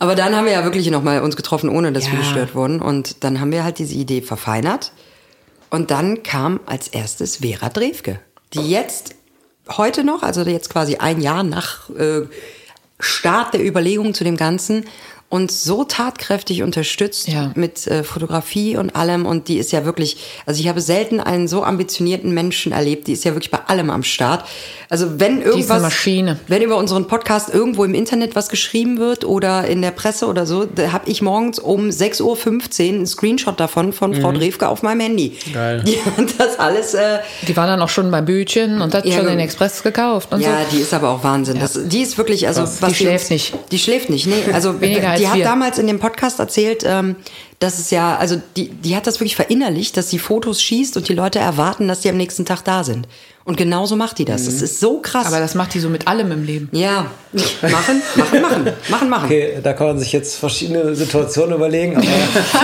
Aber 0.00 0.14
dann 0.14 0.36
haben 0.36 0.44
wir 0.44 0.52
ja 0.52 0.64
wirklich 0.64 0.90
nochmal 0.90 1.22
uns 1.22 1.36
getroffen, 1.36 1.70
ohne 1.70 1.90
dass 1.92 2.06
wir 2.06 2.12
Ja. 2.14 2.18
gestört 2.20 2.54
wurden. 2.54 2.80
Und 2.82 3.24
dann 3.24 3.40
haben 3.40 3.50
wir 3.50 3.64
halt 3.64 3.78
diese 3.78 3.94
Idee 3.94 4.20
verfeinert. 4.20 4.92
Und 5.70 5.90
dann 5.90 6.22
kam 6.22 6.60
als 6.66 6.88
erstes 6.88 7.38
Vera 7.38 7.68
Drewke, 7.68 8.20
die 8.54 8.70
jetzt 8.70 9.14
heute 9.76 10.04
noch, 10.04 10.22
also 10.22 10.42
jetzt 10.42 10.70
quasi 10.70 10.96
ein 10.96 11.20
Jahr 11.20 11.42
nach 11.42 11.90
äh, 11.90 12.22
Start 13.00 13.54
der 13.54 13.64
Überlegungen 13.64 14.14
zu 14.14 14.24
dem 14.24 14.36
Ganzen, 14.36 14.84
uns 15.30 15.62
so 15.62 15.84
tatkräftig 15.84 16.62
unterstützt 16.62 17.28
Ja. 17.28 17.52
mit 17.54 17.86
äh, 17.86 18.02
Fotografie 18.02 18.76
und 18.78 18.96
allem. 18.96 19.26
Und 19.26 19.48
die 19.48 19.58
ist 19.58 19.72
ja 19.72 19.84
wirklich, 19.84 20.16
also 20.46 20.58
ich 20.60 20.68
habe 20.68 20.80
selten 20.80 21.20
einen 21.20 21.48
so 21.48 21.62
ambitionierten 21.64 22.32
Menschen 22.32 22.72
erlebt. 22.72 23.08
Die 23.08 23.12
ist 23.12 23.24
ja 23.24 23.32
wirklich 23.34 23.50
bei 23.50 23.60
allem 23.66 23.90
am 23.90 24.02
Start. 24.04 24.44
Also 24.88 25.20
wenn 25.20 25.42
irgendwas, 25.42 25.82
wenn 26.46 26.62
über 26.62 26.78
unseren 26.78 27.06
Podcast 27.08 27.52
irgendwo 27.52 27.84
im 27.84 27.92
Internet 27.92 28.36
was 28.36 28.48
geschrieben 28.48 28.98
wird 28.98 29.26
oder 29.26 29.66
in 29.66 29.82
der 29.82 29.90
Presse 29.90 30.26
oder 30.26 30.46
so, 30.46 30.64
da 30.64 30.92
habe 30.92 31.10
ich 31.10 31.20
morgens 31.20 31.58
um 31.58 31.88
6.15 31.90 32.22
Uhr 32.22 32.88
einen 32.94 33.06
Screenshot 33.06 33.60
davon 33.60 33.92
von 33.92 34.14
Frau 34.14 34.32
Drewke 34.32 34.66
auf 34.66 34.82
meinem 34.82 35.00
Handy. 35.00 35.36
Geil. 35.52 35.84
Die 35.86 35.98
hat 36.02 36.34
das 36.38 36.58
alles, 36.58 36.94
äh, 36.94 37.18
Die 37.46 37.54
war 37.54 37.66
dann 37.66 37.82
auch 37.82 37.90
schon 37.90 38.10
bei 38.10 38.22
Bütchen 38.22 38.80
und 38.80 38.94
hat 38.94 39.04
Ja, 39.04 39.16
schon 39.18 39.26
den 39.26 39.40
Express 39.40 39.82
gekauft 39.82 40.32
und 40.32 40.40
ja, 40.40 40.60
so. 40.70 40.76
die 40.76 40.80
ist 40.82 40.94
aber 40.94 41.10
auch 41.10 41.22
Wahnsinn. 41.22 41.58
Das, 41.60 41.78
die 41.84 42.00
ist 42.00 42.16
wirklich, 42.16 42.46
also 42.48 42.62
was 42.62 42.78
Die 42.80 42.94
schläft 42.94 43.24
uns, 43.24 43.30
nicht. 43.30 43.54
Die 43.70 43.78
schläft 43.78 44.08
nicht, 44.08 44.26
nee. 44.26 44.52
Also 44.54 44.80
Weniger 44.80 45.17
als 45.18 45.24
die 45.24 45.28
hat 45.28 45.36
wir. 45.38 45.44
damals 45.44 45.78
in 45.78 45.86
dem 45.86 45.98
Podcast 45.98 46.38
erzählt, 46.38 46.84
ähm, 46.86 47.16
dass 47.58 47.78
es 47.78 47.90
ja, 47.90 48.16
also 48.16 48.40
die, 48.56 48.68
die 48.68 48.96
hat 48.96 49.06
das 49.06 49.20
wirklich 49.20 49.36
verinnerlicht, 49.36 49.96
dass 49.96 50.10
sie 50.10 50.18
Fotos 50.18 50.62
schießt 50.62 50.96
und 50.96 51.08
die 51.08 51.14
Leute 51.14 51.38
erwarten, 51.38 51.88
dass 51.88 52.00
die 52.00 52.08
am 52.08 52.16
nächsten 52.16 52.44
Tag 52.44 52.62
da 52.64 52.84
sind. 52.84 53.08
Und 53.48 53.56
genauso 53.56 53.96
macht 53.96 54.18
die 54.18 54.26
das. 54.26 54.44
Das 54.44 54.60
ist 54.60 54.78
so 54.78 54.98
krass. 55.00 55.26
Aber 55.26 55.40
das 55.40 55.54
macht 55.54 55.72
die 55.72 55.80
so 55.80 55.88
mit 55.88 56.06
allem 56.06 56.30
im 56.32 56.44
Leben. 56.44 56.68
ja, 56.70 57.06
machen, 57.62 58.02
machen, 58.14 58.42
machen, 58.42 58.72
machen, 58.90 59.08
machen. 59.08 59.24
Okay, 59.24 59.54
da 59.62 59.72
kann 59.72 59.86
man 59.86 59.98
sich 59.98 60.12
jetzt 60.12 60.38
verschiedene 60.38 60.94
Situationen 60.94 61.54
überlegen. 61.54 61.96
Aber 61.96 62.04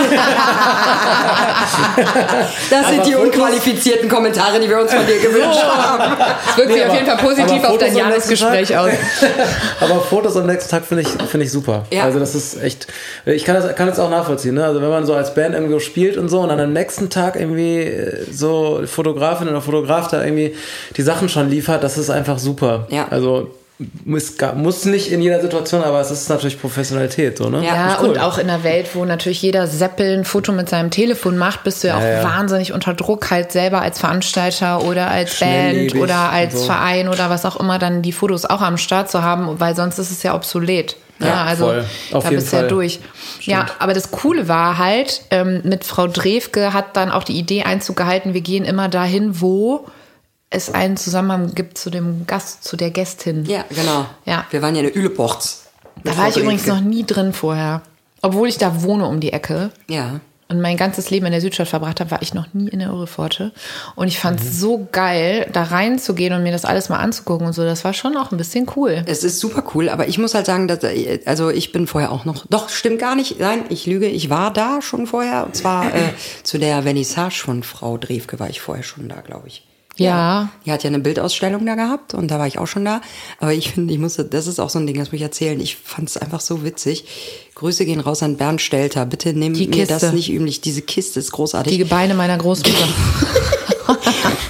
Das 2.69 2.87
sind 2.87 2.99
Aber 2.99 3.09
die 3.09 3.15
unqualifizierten 3.15 4.07
Kommentare, 4.07 4.59
die 4.59 4.69
wir 4.69 4.79
uns 4.79 4.93
von 4.93 5.03
dir 5.07 5.17
gewünscht 5.19 5.63
haben. 5.63 6.21
Es 6.51 6.57
wirkt 6.57 6.69
Nee, 6.69 6.75
sich 6.75 6.85
auf 6.85 6.93
jeden 6.93 7.07
Fall 7.07 7.17
positiv 7.17 7.63
auf 7.63 7.77
dein 7.79 7.95
Jahresgespräch 7.95 8.77
aus. 8.77 8.91
Aber 9.81 10.01
Fotos 10.01 10.37
am 10.37 10.45
nächsten 10.45 10.69
Tag 10.69 10.85
finde 10.85 11.01
ich, 11.01 11.07
finde 11.07 11.45
ich 11.47 11.51
super. 11.51 11.85
Ja. 11.89 12.03
Also 12.03 12.19
das 12.19 12.35
ist 12.35 12.61
echt, 12.61 12.85
ich 13.25 13.43
kann 13.43 13.55
das, 13.55 13.75
kann 13.75 13.87
das 13.87 13.97
auch 13.97 14.11
nachvollziehen. 14.11 14.53
Ne? 14.53 14.63
Also 14.63 14.83
wenn 14.83 14.89
man 14.89 15.05
so 15.07 15.15
als 15.15 15.33
Band 15.33 15.55
irgendwo 15.55 15.79
spielt 15.79 16.17
und 16.17 16.29
so 16.29 16.41
und 16.41 16.49
dann 16.49 16.59
am 16.59 16.73
nächsten 16.73 17.09
Tag 17.09 17.37
irgendwie 17.37 17.79
äh, 17.79 18.23
so 18.31 18.81
Fotografin 18.85 19.47
oder 19.47 19.61
Fotograf 19.61 20.09
da 20.09 20.23
irgendwie 20.23 20.53
die 20.97 21.01
Sachen 21.01 21.29
schon 21.29 21.49
liefert, 21.49 21.83
das 21.83 21.97
ist 21.97 22.09
einfach 22.09 22.39
super. 22.39 22.87
Ja. 22.89 23.07
Also 23.09 23.51
muss, 24.05 24.37
gar- 24.37 24.55
muss 24.55 24.85
nicht 24.85 25.11
in 25.11 25.21
jeder 25.21 25.41
Situation, 25.41 25.83
aber 25.83 25.99
es 25.99 26.09
ist 26.09 26.29
natürlich 26.29 26.61
Professionalität. 26.61 27.37
So, 27.37 27.49
ne? 27.49 27.57
Ja, 27.65 27.75
Ja, 27.75 27.97
cool. 28.01 28.09
und 28.11 28.19
auch 28.19 28.37
in 28.37 28.49
einer 28.49 28.63
Welt, 28.63 28.87
wo 28.93 29.03
natürlich 29.03 29.41
jeder 29.41 29.67
Seppel 29.67 30.17
ein 30.17 30.23
Foto 30.23 30.53
mit 30.53 30.69
seinem 30.69 30.91
Telefon 30.91 31.37
macht, 31.37 31.65
bist 31.65 31.83
du 31.83 31.89
ja 31.89 31.97
auch 31.97 32.01
Ja, 32.01 32.21
ja. 32.21 32.23
wahnsinnig 32.23 32.71
unter 32.71 32.93
Druck, 32.93 33.29
halt 33.31 33.51
selber 33.51 33.81
als 33.81 33.99
Veranstalter 33.99 34.81
oder 34.83 35.11
als 35.11 35.37
Band 35.41 35.93
oder 35.95 36.31
als 36.31 36.53
so. 36.61 36.65
Verein 36.67 37.09
oder 37.09 37.29
was 37.29 37.43
auch 37.45 37.57
immer, 37.59 37.77
dann 37.77 38.01
die 38.01 38.13
Fotos 38.13 38.45
auch 38.45 38.61
am 38.61 38.77
Start 38.77 39.11
zu 39.11 39.21
haben, 39.23 39.59
weil 39.59 39.75
sonst 39.75 39.99
ist 39.99 40.09
es 40.11 40.23
ja 40.23 40.35
obsolet. 40.35 40.95
Ja, 41.19 41.27
Ja, 41.27 41.43
also 41.43 41.65
voll. 41.65 41.85
Auf 42.13 42.23
da 42.23 42.29
jeden 42.29 42.41
bist 42.41 42.53
du 42.53 42.57
ja 42.57 42.63
durch. 42.67 42.99
Ja, 43.41 43.65
aber 43.79 43.93
das 43.93 44.11
Coole 44.11 44.47
war 44.47 44.77
halt, 44.77 45.21
ähm, 45.31 45.59
mit 45.65 45.83
Frau 45.83 46.07
Drewke 46.07 46.71
hat 46.71 46.95
dann 46.95 47.11
auch 47.11 47.25
die 47.25 47.37
Idee 47.37 47.63
Einzug 47.63 47.97
gehalten, 47.97 48.33
wir 48.33 48.41
gehen 48.41 48.63
immer 48.63 48.87
dahin, 48.87 49.41
wo 49.41 49.85
es 50.55 50.73
einen 50.73 50.97
Zusammenhang 50.97 51.53
gibt 51.53 51.77
zu 51.77 51.89
dem 51.89 52.25
Gast, 52.27 52.63
zu 52.63 52.77
der 52.77 52.91
Gästin. 52.91 53.45
Ja, 53.45 53.65
genau. 53.69 54.05
Ja. 54.25 54.45
Wir 54.51 54.61
waren 54.61 54.75
ja 54.75 54.81
in 54.81 54.87
der 54.87 54.95
Üleports. 54.97 55.65
Da 56.03 56.17
war 56.17 56.29
ich 56.29 56.37
übrigens 56.37 56.65
noch 56.67 56.81
nie 56.81 57.05
drin 57.05 57.33
vorher. 57.33 57.81
Obwohl 58.21 58.47
ich 58.47 58.57
da 58.57 58.81
wohne 58.83 59.05
um 59.07 59.19
die 59.19 59.31
Ecke 59.33 59.71
Ja. 59.87 60.19
und 60.49 60.61
mein 60.61 60.77
ganzes 60.77 61.09
Leben 61.09 61.25
in 61.25 61.31
der 61.31 61.41
Südstadt 61.41 61.67
verbracht 61.67 61.99
habe, 61.99 62.11
war 62.11 62.21
ich 62.21 62.33
noch 62.33 62.53
nie 62.53 62.67
in 62.69 62.79
der 62.79 62.89
Irrepforte. 62.89 63.51
Und 63.95 64.07
ich 64.07 64.19
fand 64.19 64.39
es 64.39 64.45
Mhm. 64.47 64.51
so 64.51 64.87
geil, 64.91 65.47
da 65.53 65.63
reinzugehen 65.63 66.33
und 66.33 66.43
mir 66.43 66.51
das 66.51 66.65
alles 66.65 66.89
mal 66.89 66.97
anzugucken 66.97 67.45
und 67.47 67.53
so. 67.53 67.63
Das 67.63 67.83
war 67.83 67.93
schon 67.93 68.17
auch 68.17 68.31
ein 68.31 68.37
bisschen 68.37 68.67
cool. 68.75 69.03
Es 69.07 69.23
ist 69.23 69.39
super 69.39 69.63
cool, 69.73 69.89
aber 69.89 70.07
ich 70.07 70.17
muss 70.17 70.33
halt 70.33 70.45
sagen, 70.47 70.67
dass, 70.67 70.83
äh, 70.83 71.19
also 71.25 71.49
ich 71.49 71.71
bin 71.71 71.87
vorher 71.87 72.11
auch 72.11 72.25
noch, 72.25 72.45
doch, 72.49 72.69
stimmt 72.69 72.99
gar 72.99 73.15
nicht, 73.15 73.39
nein, 73.39 73.63
ich 73.69 73.85
lüge, 73.85 74.07
ich 74.07 74.29
war 74.29 74.51
da 74.51 74.81
schon 74.81 75.05
vorher, 75.07 75.45
und 75.45 75.55
zwar 75.55 75.85
äh, 75.95 75.99
zu 76.43 76.57
der 76.57 76.81
Vernissage 76.83 77.41
von 77.43 77.63
Frau 77.63 77.97
Drewke 77.97 78.39
war 78.39 78.49
ich 78.49 78.61
vorher 78.61 78.83
schon 78.83 79.07
da, 79.09 79.21
glaube 79.21 79.47
ich. 79.47 79.63
Ja. 79.97 80.49
Die 80.65 80.71
hat 80.71 80.83
ja 80.83 80.89
eine 80.89 80.99
Bildausstellung 80.99 81.65
da 81.65 81.75
gehabt 81.75 82.13
und 82.13 82.29
da 82.29 82.37
war 82.39 82.47
ich 82.47 82.59
auch 82.59 82.67
schon 82.67 82.83
da. 82.85 83.01
Aber 83.39 83.53
ich 83.53 83.71
finde, 83.71 83.93
ich 83.93 83.99
musste, 83.99 84.25
das 84.25 84.45
ist 84.47 84.59
auch 84.59 84.69
so 84.69 84.77
ein 84.79 84.87
Ding, 84.87 84.97
das 84.97 85.07
muss 85.09 85.15
ich 85.15 85.21
erzählen. 85.21 85.59
Ich 85.61 85.77
fand 85.77 86.09
es 86.09 86.17
einfach 86.17 86.41
so 86.41 86.63
witzig. 86.63 87.05
Grüße 87.55 87.85
gehen 87.85 88.01
raus 88.01 88.21
an 88.21 88.35
Bernd 88.35 88.61
Stelter. 88.61 89.05
Bitte 89.05 89.33
nimm 89.33 89.53
Die 89.53 89.67
mir 89.67 89.85
das 89.87 90.01
Kiste. 90.01 90.15
nicht 90.15 90.29
üblich. 90.31 90.59
Diese 90.61 90.81
Kiste 90.81 91.19
ist 91.19 91.31
großartig. 91.31 91.71
Die 91.71 91.77
Gebeine 91.79 92.13
meiner 92.13 92.37
Großmutter. 92.37 92.87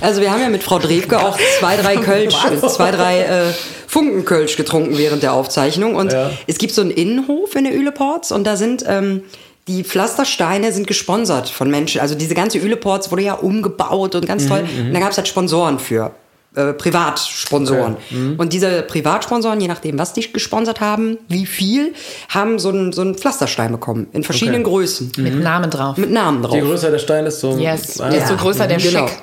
Also 0.02 0.22
wir 0.22 0.32
haben 0.32 0.42
ja 0.42 0.50
mit 0.50 0.62
Frau 0.62 0.78
Drewke 0.80 1.20
auch 1.20 1.38
zwei, 1.60 1.78
drei 1.78 1.98
Kölsch, 2.04 2.36
zwei, 2.70 2.92
drei 2.92 3.22
äh, 3.22 3.54
Funkenkölsch 3.88 4.56
getrunken 4.56 4.98
während 4.98 5.24
der 5.24 5.34
Aufzeichnung. 5.34 5.96
Und 5.96 6.14
Ja. 6.14 6.32
es 6.48 6.58
gibt 6.58 6.74
so 6.74 6.82
einen 6.82 6.92
Innenhof 6.92 7.56
in 7.56 7.64
der 7.64 7.76
Üleports 7.76 8.32
und 8.32 8.44
da 8.46 8.56
sind 8.56 8.84
ähm, 8.88 9.24
die 9.68 9.84
Pflastersteine 9.84 10.72
sind 10.72 10.86
gesponsert 10.88 11.50
von 11.50 11.70
Menschen. 11.72 12.00
Also 12.02 12.16
diese 12.16 12.36
ganze 12.36 12.60
Üleports 12.60 13.12
wurde 13.12 13.24
ja 13.24 13.34
umgebaut 13.34 14.14
und 14.16 14.28
ganz 14.28 14.48
toll. 14.48 14.64
Und 14.80 14.94
da 14.94 15.00
gab 15.00 15.12
es 15.12 15.18
halt 15.18 15.28
Sponsoren 15.28 15.80
für. 15.80 16.12
Äh, 16.56 16.72
Privatsponsoren. 16.72 17.98
Und 18.38 18.54
diese 18.54 18.82
Privatsponsoren, 18.84 19.60
je 19.60 19.68
nachdem, 19.68 20.00
was 20.00 20.14
die 20.14 20.32
gesponsert 20.32 20.80
haben, 20.80 21.18
wie 21.28 21.46
viel, 21.46 21.94
haben 22.30 22.60
so 22.60 22.70
einen, 22.70 22.94
so 22.94 23.02
einen 23.02 23.16
Pflasterstein 23.16 23.74
bekommen. 23.74 24.08
In 24.14 24.24
verschiedenen 24.24 24.62
Okay. 24.62 24.70
Größen. 24.72 25.12
Mit 25.18 25.38
Namen 25.42 25.70
drauf. 25.70 25.98
Mit 25.98 26.12
Namen 26.12 26.42
drauf. 26.44 26.56
Je 26.56 26.62
größer 26.62 26.92
der 26.92 27.00
Stein 27.00 27.26
ist, 27.26 27.42
so. 27.42 27.58
Yes. 27.58 28.00
Ah, 28.00 28.10
Desto 28.10 28.38
größer 28.38 28.68
der 28.68 28.78
Genau. 28.78 29.08
Scheck. 29.08 29.18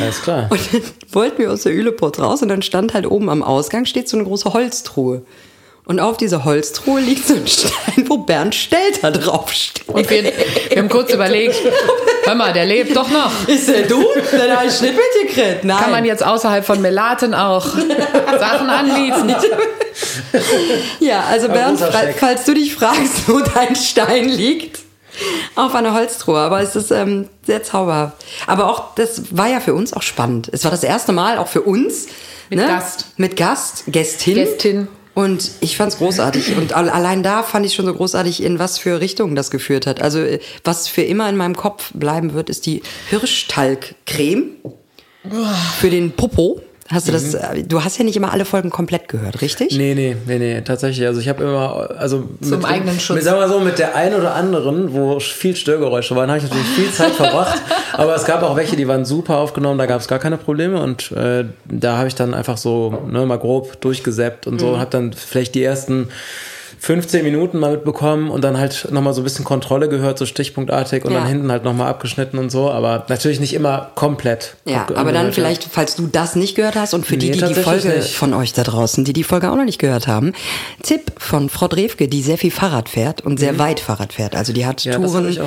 Alles 0.00 0.22
klar. 0.22 0.46
Und 0.48 0.60
dann 0.72 0.80
wollten 1.10 1.38
wir 1.42 1.52
aus 1.52 1.64
der 1.64 1.74
Üleport 1.74 2.18
raus 2.18 2.40
und 2.40 2.48
dann 2.48 2.62
stand 2.62 2.94
halt 2.94 3.06
oben 3.06 3.28
am 3.28 3.42
Ausgang 3.42 3.84
steht 3.84 4.08
so 4.08 4.16
eine 4.16 4.24
große 4.24 4.54
Holztruhe. 4.54 5.22
Und 5.84 5.98
auf 5.98 6.16
dieser 6.16 6.44
Holztruhe 6.44 7.00
liegt 7.00 7.26
so 7.26 7.34
ein 7.34 7.46
Stein, 7.46 8.08
wo 8.08 8.18
Bernd 8.18 8.54
Stelter 8.54 9.10
draufsteht. 9.10 9.88
Und 9.88 10.08
wir, 10.08 10.24
wir 10.24 10.78
haben 10.78 10.88
kurz 10.88 11.12
überlegt, 11.12 11.56
hör 12.22 12.36
mal, 12.36 12.52
der 12.52 12.66
lebt 12.66 12.94
doch 12.96 13.10
noch. 13.10 13.48
Ist 13.48 13.68
der 13.68 13.82
du? 13.82 14.00
Dann 14.30 14.56
habe 14.56 14.68
ich 14.68 14.80
nicht 14.80 14.94
mitgekriegt. 14.94 15.64
Nein. 15.64 15.78
Kann 15.78 15.90
man 15.90 16.04
jetzt 16.04 16.24
außerhalb 16.24 16.64
von 16.64 16.80
Melaten 16.80 17.34
auch 17.34 17.66
Sachen 17.66 18.70
anbieten? 18.70 19.34
Ja, 21.00 21.24
also 21.28 21.48
Bernd, 21.48 21.80
falls 22.18 22.44
du 22.44 22.54
dich 22.54 22.74
fragst, 22.74 23.28
wo 23.28 23.40
dein 23.40 23.74
Stein 23.74 24.28
liegt, 24.28 24.78
auf 25.56 25.74
einer 25.74 25.94
Holztruhe. 25.94 26.38
Aber 26.38 26.60
es 26.62 26.76
ist 26.76 26.90
ähm, 26.92 27.28
sehr 27.44 27.64
zauberhaft. 27.64 28.16
Aber 28.46 28.70
auch, 28.70 28.94
das 28.94 29.36
war 29.36 29.48
ja 29.48 29.60
für 29.60 29.74
uns 29.74 29.92
auch 29.92 30.02
spannend. 30.02 30.48
Es 30.52 30.64
war 30.64 30.70
das 30.70 30.84
erste 30.84 31.12
Mal 31.12 31.38
auch 31.38 31.48
für 31.48 31.62
uns. 31.62 32.06
Mit 32.50 32.60
Gast. 32.60 33.06
Mit 33.16 33.36
Gast, 33.36 33.84
Gästin. 33.88 34.34
Gästin. 34.34 34.88
Und 35.14 35.50
ich 35.60 35.76
fand's 35.76 35.98
großartig. 35.98 36.56
Und 36.56 36.72
al- 36.72 36.88
allein 36.88 37.22
da 37.22 37.42
fand 37.42 37.66
ich 37.66 37.74
schon 37.74 37.84
so 37.84 37.92
großartig, 37.94 38.42
in 38.42 38.58
was 38.58 38.78
für 38.78 39.00
Richtungen 39.00 39.34
das 39.34 39.50
geführt 39.50 39.86
hat. 39.86 40.00
Also, 40.00 40.20
äh, 40.20 40.38
was 40.64 40.88
für 40.88 41.02
immer 41.02 41.28
in 41.28 41.36
meinem 41.36 41.54
Kopf 41.56 41.90
bleiben 41.94 42.32
wird, 42.32 42.48
ist 42.48 42.64
die 42.64 42.82
Hirschtalgcreme 43.10 44.56
für 45.78 45.90
den 45.90 46.12
Popo. 46.12 46.62
Hast 46.92 47.08
du 47.08 47.12
das, 47.12 47.34
äh, 47.34 47.62
du 47.64 47.82
hast 47.82 47.96
ja 47.98 48.04
nicht 48.04 48.16
immer 48.16 48.32
alle 48.32 48.44
Folgen 48.44 48.70
komplett 48.70 49.08
gehört, 49.08 49.40
richtig? 49.40 49.76
Nee, 49.76 49.94
nee, 49.94 50.16
nee, 50.26 50.38
nee, 50.38 50.60
tatsächlich. 50.60 51.06
Also 51.06 51.20
ich 51.20 51.28
habe 51.28 51.42
immer, 51.42 51.90
also 51.98 52.28
Zum 52.42 52.64
eigenen 52.64 53.00
Schutz. 53.00 53.16
Mit, 53.16 53.24
sagen 53.24 53.38
wir 53.40 53.46
mal 53.46 53.52
so, 53.52 53.60
mit 53.60 53.78
der 53.78 53.96
einen 53.96 54.14
oder 54.14 54.34
anderen, 54.34 54.92
wo 54.92 55.18
viel 55.18 55.56
Störgeräusche 55.56 56.14
waren, 56.16 56.28
habe 56.28 56.38
ich 56.38 56.44
natürlich 56.44 56.66
viel 56.68 56.90
Zeit 56.90 57.12
verbracht. 57.12 57.60
Aber 57.94 58.14
es 58.14 58.24
gab 58.24 58.42
auch 58.42 58.56
welche, 58.56 58.76
die 58.76 58.86
waren 58.88 59.04
super 59.04 59.38
aufgenommen, 59.38 59.78
da 59.78 59.86
gab 59.86 60.00
es 60.00 60.08
gar 60.08 60.18
keine 60.18 60.36
Probleme. 60.36 60.82
Und 60.82 61.12
äh, 61.12 61.44
da 61.64 61.96
habe 61.96 62.08
ich 62.08 62.14
dann 62.14 62.34
einfach 62.34 62.56
so 62.56 63.02
ne, 63.10 63.24
mal 63.26 63.38
grob 63.38 63.80
durchgesäppt 63.80 64.46
und 64.46 64.58
so 64.60 64.66
Mhm. 64.66 64.72
und 64.74 64.80
habe 64.80 64.90
dann 64.90 65.12
vielleicht 65.12 65.54
die 65.54 65.62
ersten 65.62 66.08
15 66.84 67.22
Minuten 67.22 67.60
mal 67.60 67.70
mitbekommen 67.70 68.28
und 68.28 68.42
dann 68.42 68.58
halt 68.58 68.88
nochmal 68.90 69.14
so 69.14 69.20
ein 69.20 69.24
bisschen 69.24 69.44
Kontrolle 69.44 69.88
gehört, 69.88 70.18
so 70.18 70.26
stichpunktartig 70.26 71.04
und 71.04 71.12
Ja. 71.12 71.20
dann 71.20 71.28
hinten 71.28 71.52
halt 71.52 71.62
nochmal 71.62 71.86
abgeschnitten 71.88 72.38
und 72.38 72.50
so. 72.50 72.72
Aber 72.72 73.06
natürlich 73.08 73.38
nicht 73.38 73.54
immer 73.54 73.92
komplett. 73.94 74.56
Ja, 74.64 74.88
aber 74.96 75.12
dann 75.12 75.26
ja. 75.26 75.32
vielleicht, 75.32 75.62
falls 75.70 75.94
du 75.94 76.08
das 76.08 76.34
nicht 76.34 76.56
gehört 76.56 76.74
hast 76.74 76.92
und 76.92 77.06
für 77.06 77.16
die, 77.16 77.26
Nee, 77.26 77.32
die 77.34 77.38
die 77.38 77.44
tatsächlich 77.54 77.64
Folge 77.82 77.98
nicht. 78.00 78.16
von 78.16 78.34
euch 78.34 78.52
da 78.52 78.64
draußen, 78.64 79.04
die 79.04 79.12
die 79.12 79.22
Folge 79.22 79.52
auch 79.52 79.54
noch 79.56 79.64
nicht 79.64 79.78
gehört 79.78 80.08
haben, 80.08 80.32
Tipp 80.82 81.12
von 81.18 81.48
Frau 81.50 81.68
Drewke, 81.68 82.08
die 82.08 82.20
sehr 82.20 82.36
viel 82.36 82.50
Fahrrad 82.50 82.88
fährt 82.88 83.20
und 83.20 83.38
sehr 83.38 83.60
weit 83.60 83.78
Fahrrad 83.78 84.12
fährt. 84.12 84.34
Also 84.34 84.52
die 84.52 84.66
hat 84.66 84.84
Mhm. 84.84 84.90
Ja, 84.90 84.98
Touren 84.98 85.38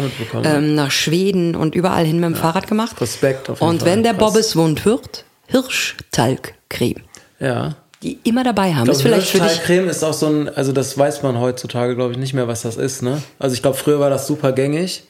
ähm, 0.46 0.75
nach 0.75 0.92
Schweden 0.92 1.54
und 1.58 1.75
überall 1.75 2.06
hin 2.06 2.22
mit 2.22 2.30
dem 2.30 2.36
Fahrrad 2.36 2.68
gemacht. 2.68 3.01
Respekt 3.01 3.50
auf 3.50 3.60
jeden 3.60 3.70
Und 3.72 3.80
Fall. 3.82 3.92
wenn 3.92 4.04
der. 4.04 4.13
Bobbes 4.13 4.56
wund 4.56 4.86
wird, 4.86 5.25
Hirschtalgcreme. 5.48 7.01
Ja. 7.39 7.75
Die 8.06 8.20
immer 8.24 8.44
dabei 8.44 8.74
haben. 8.74 8.86
Ich 8.86 8.92
ist 8.98 9.02
vielleicht 9.02 9.28
für 9.30 9.40
dich. 9.40 9.88
Ist 9.90 10.04
auch 10.04 10.14
so 10.14 10.28
ein, 10.28 10.50
also 10.56 10.72
das 10.72 10.96
weiß 10.98 11.24
man 11.24 11.40
heutzutage, 11.40 11.96
glaube 11.96 12.12
ich, 12.14 12.18
nicht 12.20 12.34
mehr, 12.36 12.48
was 12.48 12.62
das 12.62 12.78
ist, 12.78 13.02
ne? 13.02 13.22
Also 13.40 13.56
ich 13.56 13.62
glaube, 13.64 13.76
früher 13.78 14.00
war 14.00 14.10
das 14.12 14.28
super 14.28 14.52
gängig. 14.52 15.04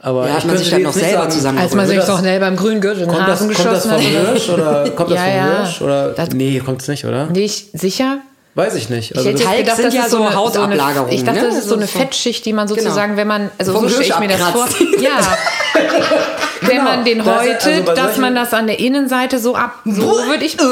Aber 0.00 0.26
Ja, 0.26 0.34
hat 0.34 0.40
ich 0.40 0.44
man 0.46 0.56
sich 0.58 0.68
dann 0.70 0.82
noch 0.82 0.92
selber 0.92 1.28
zusammen- 1.30 1.58
Als 1.58 1.74
man 1.74 1.86
sich 1.86 1.96
das- 1.96 2.06
doch 2.08 2.18
schnell 2.18 2.38
beim 2.40 2.56
grünen 2.56 2.80
Gürtel 2.80 3.06
Kommt 3.06 3.20
das, 3.20 3.40
Hasen 3.40 3.54
kommt 3.54 3.58
das 3.66 3.84
geschossen 3.84 3.90
vom 3.90 4.00
hat. 4.00 4.28
Hirsch 4.28 4.48
oder 4.50 4.90
kommt 4.96 5.10
das 5.12 5.18
Ja, 5.18 5.24
vom 5.24 5.34
ja. 5.36 5.56
Hirsch? 5.64 5.80
Oder? 5.80 6.08
Das- 6.10 6.28
nee, 6.30 6.58
kommt's 6.60 6.88
nicht, 6.88 7.04
oder? 7.06 7.26
Nicht 7.26 7.78
sicher? 7.78 8.18
Weiß 8.56 8.74
ich 8.76 8.88
nicht. 8.88 9.10
Ich 9.10 9.16
Also 9.16 9.30
hätte 9.30 9.38
das, 9.38 9.40
jetzt 9.40 9.48
Talg 9.50 9.58
gedacht, 9.64 9.76
sind 9.76 9.86
das 9.86 9.94
ja 9.94 10.02
ist 10.04 10.10
so 10.12 10.22
eine 10.22 10.34
Hautablagerungen, 10.36 11.12
Ich 11.12 11.24
dachte, 11.24 11.40
ne? 11.40 11.46
das 11.48 11.56
ist 11.58 11.68
so 11.68 11.74
eine 11.74 11.88
Fettschicht, 11.88 12.44
die 12.46 12.52
man 12.52 12.68
sozusagen, 12.68 13.16
wenn 13.16 13.26
man, 13.26 13.50
also 13.58 13.72
Vom 13.72 13.88
so 13.88 14.00
stelle 14.00 14.04
ich 14.14 14.18
mir 14.20 14.28
das 14.28 14.40
vor. 14.40 14.64
abkratzt. 14.64 14.76
Ja. 15.00 15.18
wenn 16.60 16.84
man 16.84 17.04
den 17.04 17.20
also 17.20 17.32
häutet, 17.32 17.84
bei 17.84 17.94
dass 17.94 18.16
man 18.16 18.34
das 18.36 18.54
an 18.54 18.68
der 18.68 18.78
Innenseite 18.78 19.38
so 19.40 19.56
ab, 19.56 19.80
so 19.84 20.02
würde 20.26 20.44
ich, 20.44 20.56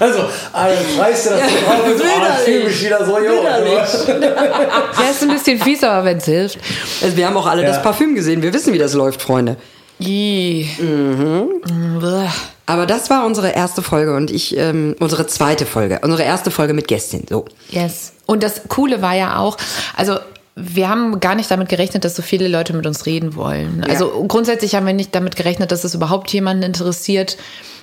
also, 0.00 0.20
also 0.52 1.00
reißt 1.00 1.26
du 1.26 1.30
das 1.30 1.40
so 1.40 1.46
drauf 1.64 1.86
und 1.86 1.98
so, 1.98 2.04
ah, 2.04 2.36
ich 2.38 2.44
fühle 2.44 2.64
mich 2.64 2.84
wieder 2.84 3.04
so 3.06 3.18
jung. 3.18 3.44
der 3.44 3.84
ist 5.10 5.22
ein 5.22 5.28
bisschen 5.28 5.58
fies, 5.60 5.82
aber 5.84 6.04
wenn 6.06 6.18
es 6.18 6.24
hilft. 6.24 6.58
Also 7.02 7.16
wir 7.16 7.26
haben 7.26 7.36
auch 7.36 7.46
alle 7.46 7.62
Ja. 7.62 7.68
das 7.68 7.82
Parfüm 7.82 8.14
gesehen. 8.14 8.42
Wir 8.42 8.52
wissen, 8.52 8.72
wie 8.72 8.78
das 8.78 8.94
läuft, 8.94 9.22
Freunde. 9.22 9.56
Ih. 10.00 10.66
Bleh. 10.78 12.28
Aber 12.66 12.86
das 12.86 13.10
war 13.10 13.26
unsere 13.26 13.50
erste 13.50 13.82
Folge 13.82 14.16
und 14.16 14.30
ich, 14.30 14.56
ähm, 14.56 14.96
unsere 14.98 15.26
zweite 15.26 15.66
Folge, 15.66 16.00
unsere 16.02 16.22
erste 16.22 16.50
Folge 16.50 16.72
mit 16.72 16.88
Gästin. 16.88 17.24
So. 17.28 17.44
Yes. 17.70 18.12
Und 18.26 18.42
das 18.42 18.62
Coole 18.68 19.02
war 19.02 19.14
ja 19.14 19.38
auch, 19.38 19.58
also 19.96 20.18
wir 20.56 20.88
haben 20.88 21.20
gar 21.20 21.34
nicht 21.34 21.50
damit 21.50 21.68
gerechnet, 21.68 22.04
dass 22.04 22.16
so 22.16 22.22
viele 22.22 22.48
Leute 22.48 22.72
mit 22.74 22.86
uns 22.86 23.06
reden 23.06 23.34
wollen. 23.34 23.84
Also 23.88 24.24
grundsätzlich 24.28 24.74
haben 24.74 24.86
wir 24.86 24.94
nicht 24.94 25.14
damit 25.14 25.36
gerechnet, 25.36 25.72
dass 25.72 25.84
es 25.84 25.94
überhaupt 25.94 26.32
jemanden 26.32 26.62
interessiert, 26.62 27.36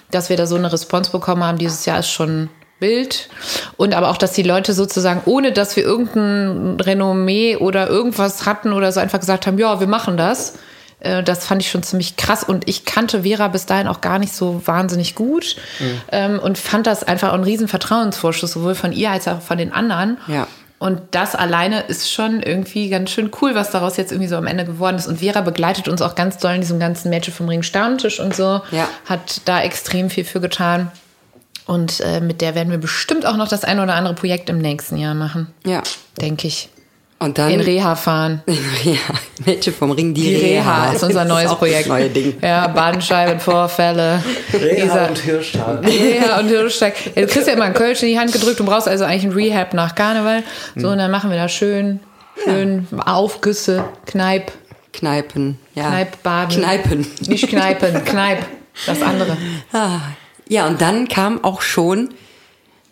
dass 0.10 0.30
wir 0.30 0.38
da 0.38 0.48
so 0.48 0.56
eine 0.56 0.72
Response 0.72 1.12
bekommen 1.12 1.44
haben. 1.44 1.58
Dieses 1.58 1.86
Jahr 1.86 2.00
ist 2.00 2.10
schon 2.10 2.50
wild. 2.80 3.30
Und 3.78 3.94
aber 3.94 4.10
auch, 4.10 4.18
dass 4.18 4.32
die 4.32 4.44
Leute 4.44 4.74
sozusagen, 4.74 5.22
ohne 5.26 5.52
dass 5.52 5.76
wir 5.76 5.84
irgendein 5.84 6.80
Renommee 6.80 7.58
oder 7.58 7.88
irgendwas 7.88 8.46
hatten 8.46 8.74
oder 8.74 8.92
so 8.92 9.00
einfach 9.00 9.20
gesagt 9.20 9.48
haben, 9.48 9.58
ja, 9.58 9.80
wir 9.80 9.88
machen 9.88 10.18
das. 10.18 10.56
Äh, 11.02 11.24
Das 11.24 11.46
fand 11.46 11.62
ich 11.62 11.70
schon 11.70 11.84
ziemlich 11.84 12.16
krass 12.16 12.44
und 12.44 12.68
ich 12.70 12.86
kannte 12.86 13.24
Vera 13.24 13.50
bis 13.50 13.66
dahin 13.66 13.88
auch 13.88 14.02
gar 14.02 14.20
nicht 14.20 14.34
so 14.34 14.62
wahnsinnig 14.66 15.16
gut 15.16 15.58
ähm, 16.12 16.40
und 16.40 16.58
fand 16.58 16.88
das 16.88 17.04
einfach 17.04 17.30
auch 17.30 17.34
ein 17.34 17.44
riesen 17.44 17.68
Vertrauensvorschuss, 17.68 18.54
sowohl 18.54 18.76
von 18.76 18.94
ihr 18.94 19.12
als 19.12 19.28
auch 19.28 19.42
von 19.42 19.58
den 19.58 19.74
anderen. 19.74 20.18
Ja. 20.28 20.48
Und 20.80 21.00
das 21.12 21.36
alleine 21.36 21.82
ist 21.82 22.12
schon 22.12 22.42
irgendwie 22.42 22.90
ganz 22.90 23.12
schön 23.12 23.30
cool, 23.40 23.54
was 23.54 23.70
daraus 23.70 23.98
jetzt 23.98 24.12
irgendwie 24.12 24.28
so 24.28 24.36
am 24.36 24.48
Ende 24.48 24.66
geworden 24.66 24.96
ist. 24.96 25.06
Und 25.06 25.20
Vera 25.20 25.42
begleitet 25.42 25.88
uns 25.88 26.02
auch 26.02 26.16
ganz 26.16 26.38
doll 26.38 26.56
in 26.56 26.62
diesem 26.62 26.80
ganzen 26.80 27.12
Mädchen 27.12 27.36
vom 27.36 27.48
Ring 27.48 27.62
Stammtisch 27.62 28.20
und 28.20 28.36
so. 28.36 28.62
Ja. 28.72 28.90
Hat 29.06 29.42
da 29.46 29.62
extrem 29.62 30.10
viel 30.10 30.26
für 30.26 30.42
getan. 30.42 30.92
Und 31.68 32.00
äh, 32.00 32.20
mit 32.20 32.42
der 32.42 32.56
werden 32.56 32.72
wir 32.72 32.80
bestimmt 32.80 33.28
auch 33.28 33.38
noch 33.38 33.48
das 33.48 33.64
ein 33.64 33.80
oder 33.80 33.94
andere 33.94 34.16
Projekt 34.16 34.50
im 34.50 34.58
nächsten 34.58 34.98
Jahr 34.98 35.14
machen. 35.14 35.54
Ja. 35.64 35.84
Denke 36.20 36.48
ich. 36.48 36.70
Und 37.22 37.38
dann. 37.38 37.52
In 37.52 37.62
Reha 37.62 37.96
fahren. 37.96 38.42
ja, 38.84 38.96
Mädchen 39.46 39.76
vom 39.76 39.92
Ring, 39.92 40.12
die, 40.12 40.22
Die 40.24 40.36
Reha 40.38 40.92
ist 40.92 41.04
unser 41.04 41.24
neues 41.26 41.52
auch 41.52 41.60
Projekt. 41.60 41.82
Das 41.82 41.88
neue 41.90 42.10
Ding. 42.10 42.36
Ja, 42.42 42.68
Bandscheibenvorfälle. 42.68 44.24
Reha 44.52 44.84
Dieser- 44.84 45.10
und 45.10 45.20
Hirschtal. 45.20 45.78
Reha 45.86 46.40
und 46.40 46.48
Hirschsteig. 46.48 46.96
Ja, 47.16 47.22
du 47.22 47.28
kriegst 47.28 47.48
ja 47.48 47.54
immer 47.54 47.66
einen 47.66 47.76
Kölsch 47.76 48.02
in 48.02 48.10
die 48.10 48.18
Hand 48.18 48.34
gedrückt. 48.34 48.60
Du 48.60 48.66
brauchst 48.66 48.88
also 48.88 49.04
eigentlich 49.04 49.26
ein 49.26 49.34
Rehab 49.34 49.76
nach 49.76 49.94
Karneval. 49.94 50.44
So, 50.76 50.90
und 50.90 50.98
dann 50.98 51.12
machen 51.12 51.30
wir 51.30 51.38
da 51.38 51.48
schön, 51.48 52.00
schön 52.44 52.88
Aufgüsse, 53.06 53.84
Kneip, 54.08 54.52
Kneipen. 54.92 55.60
Ja. 55.76 55.90
Kneippbaden. 55.90 56.58
Kneipen. 56.58 57.08
Nicht 57.28 57.48
Kneipen, 57.48 58.04
Kneip. 58.04 58.40
Das 58.88 59.00
andere. 59.04 59.38
Ah. 59.72 60.00
Ja, 60.48 60.66
und 60.66 60.82
dann 60.82 61.08
kam 61.08 61.44
auch 61.44 61.62
schon 61.62 62.10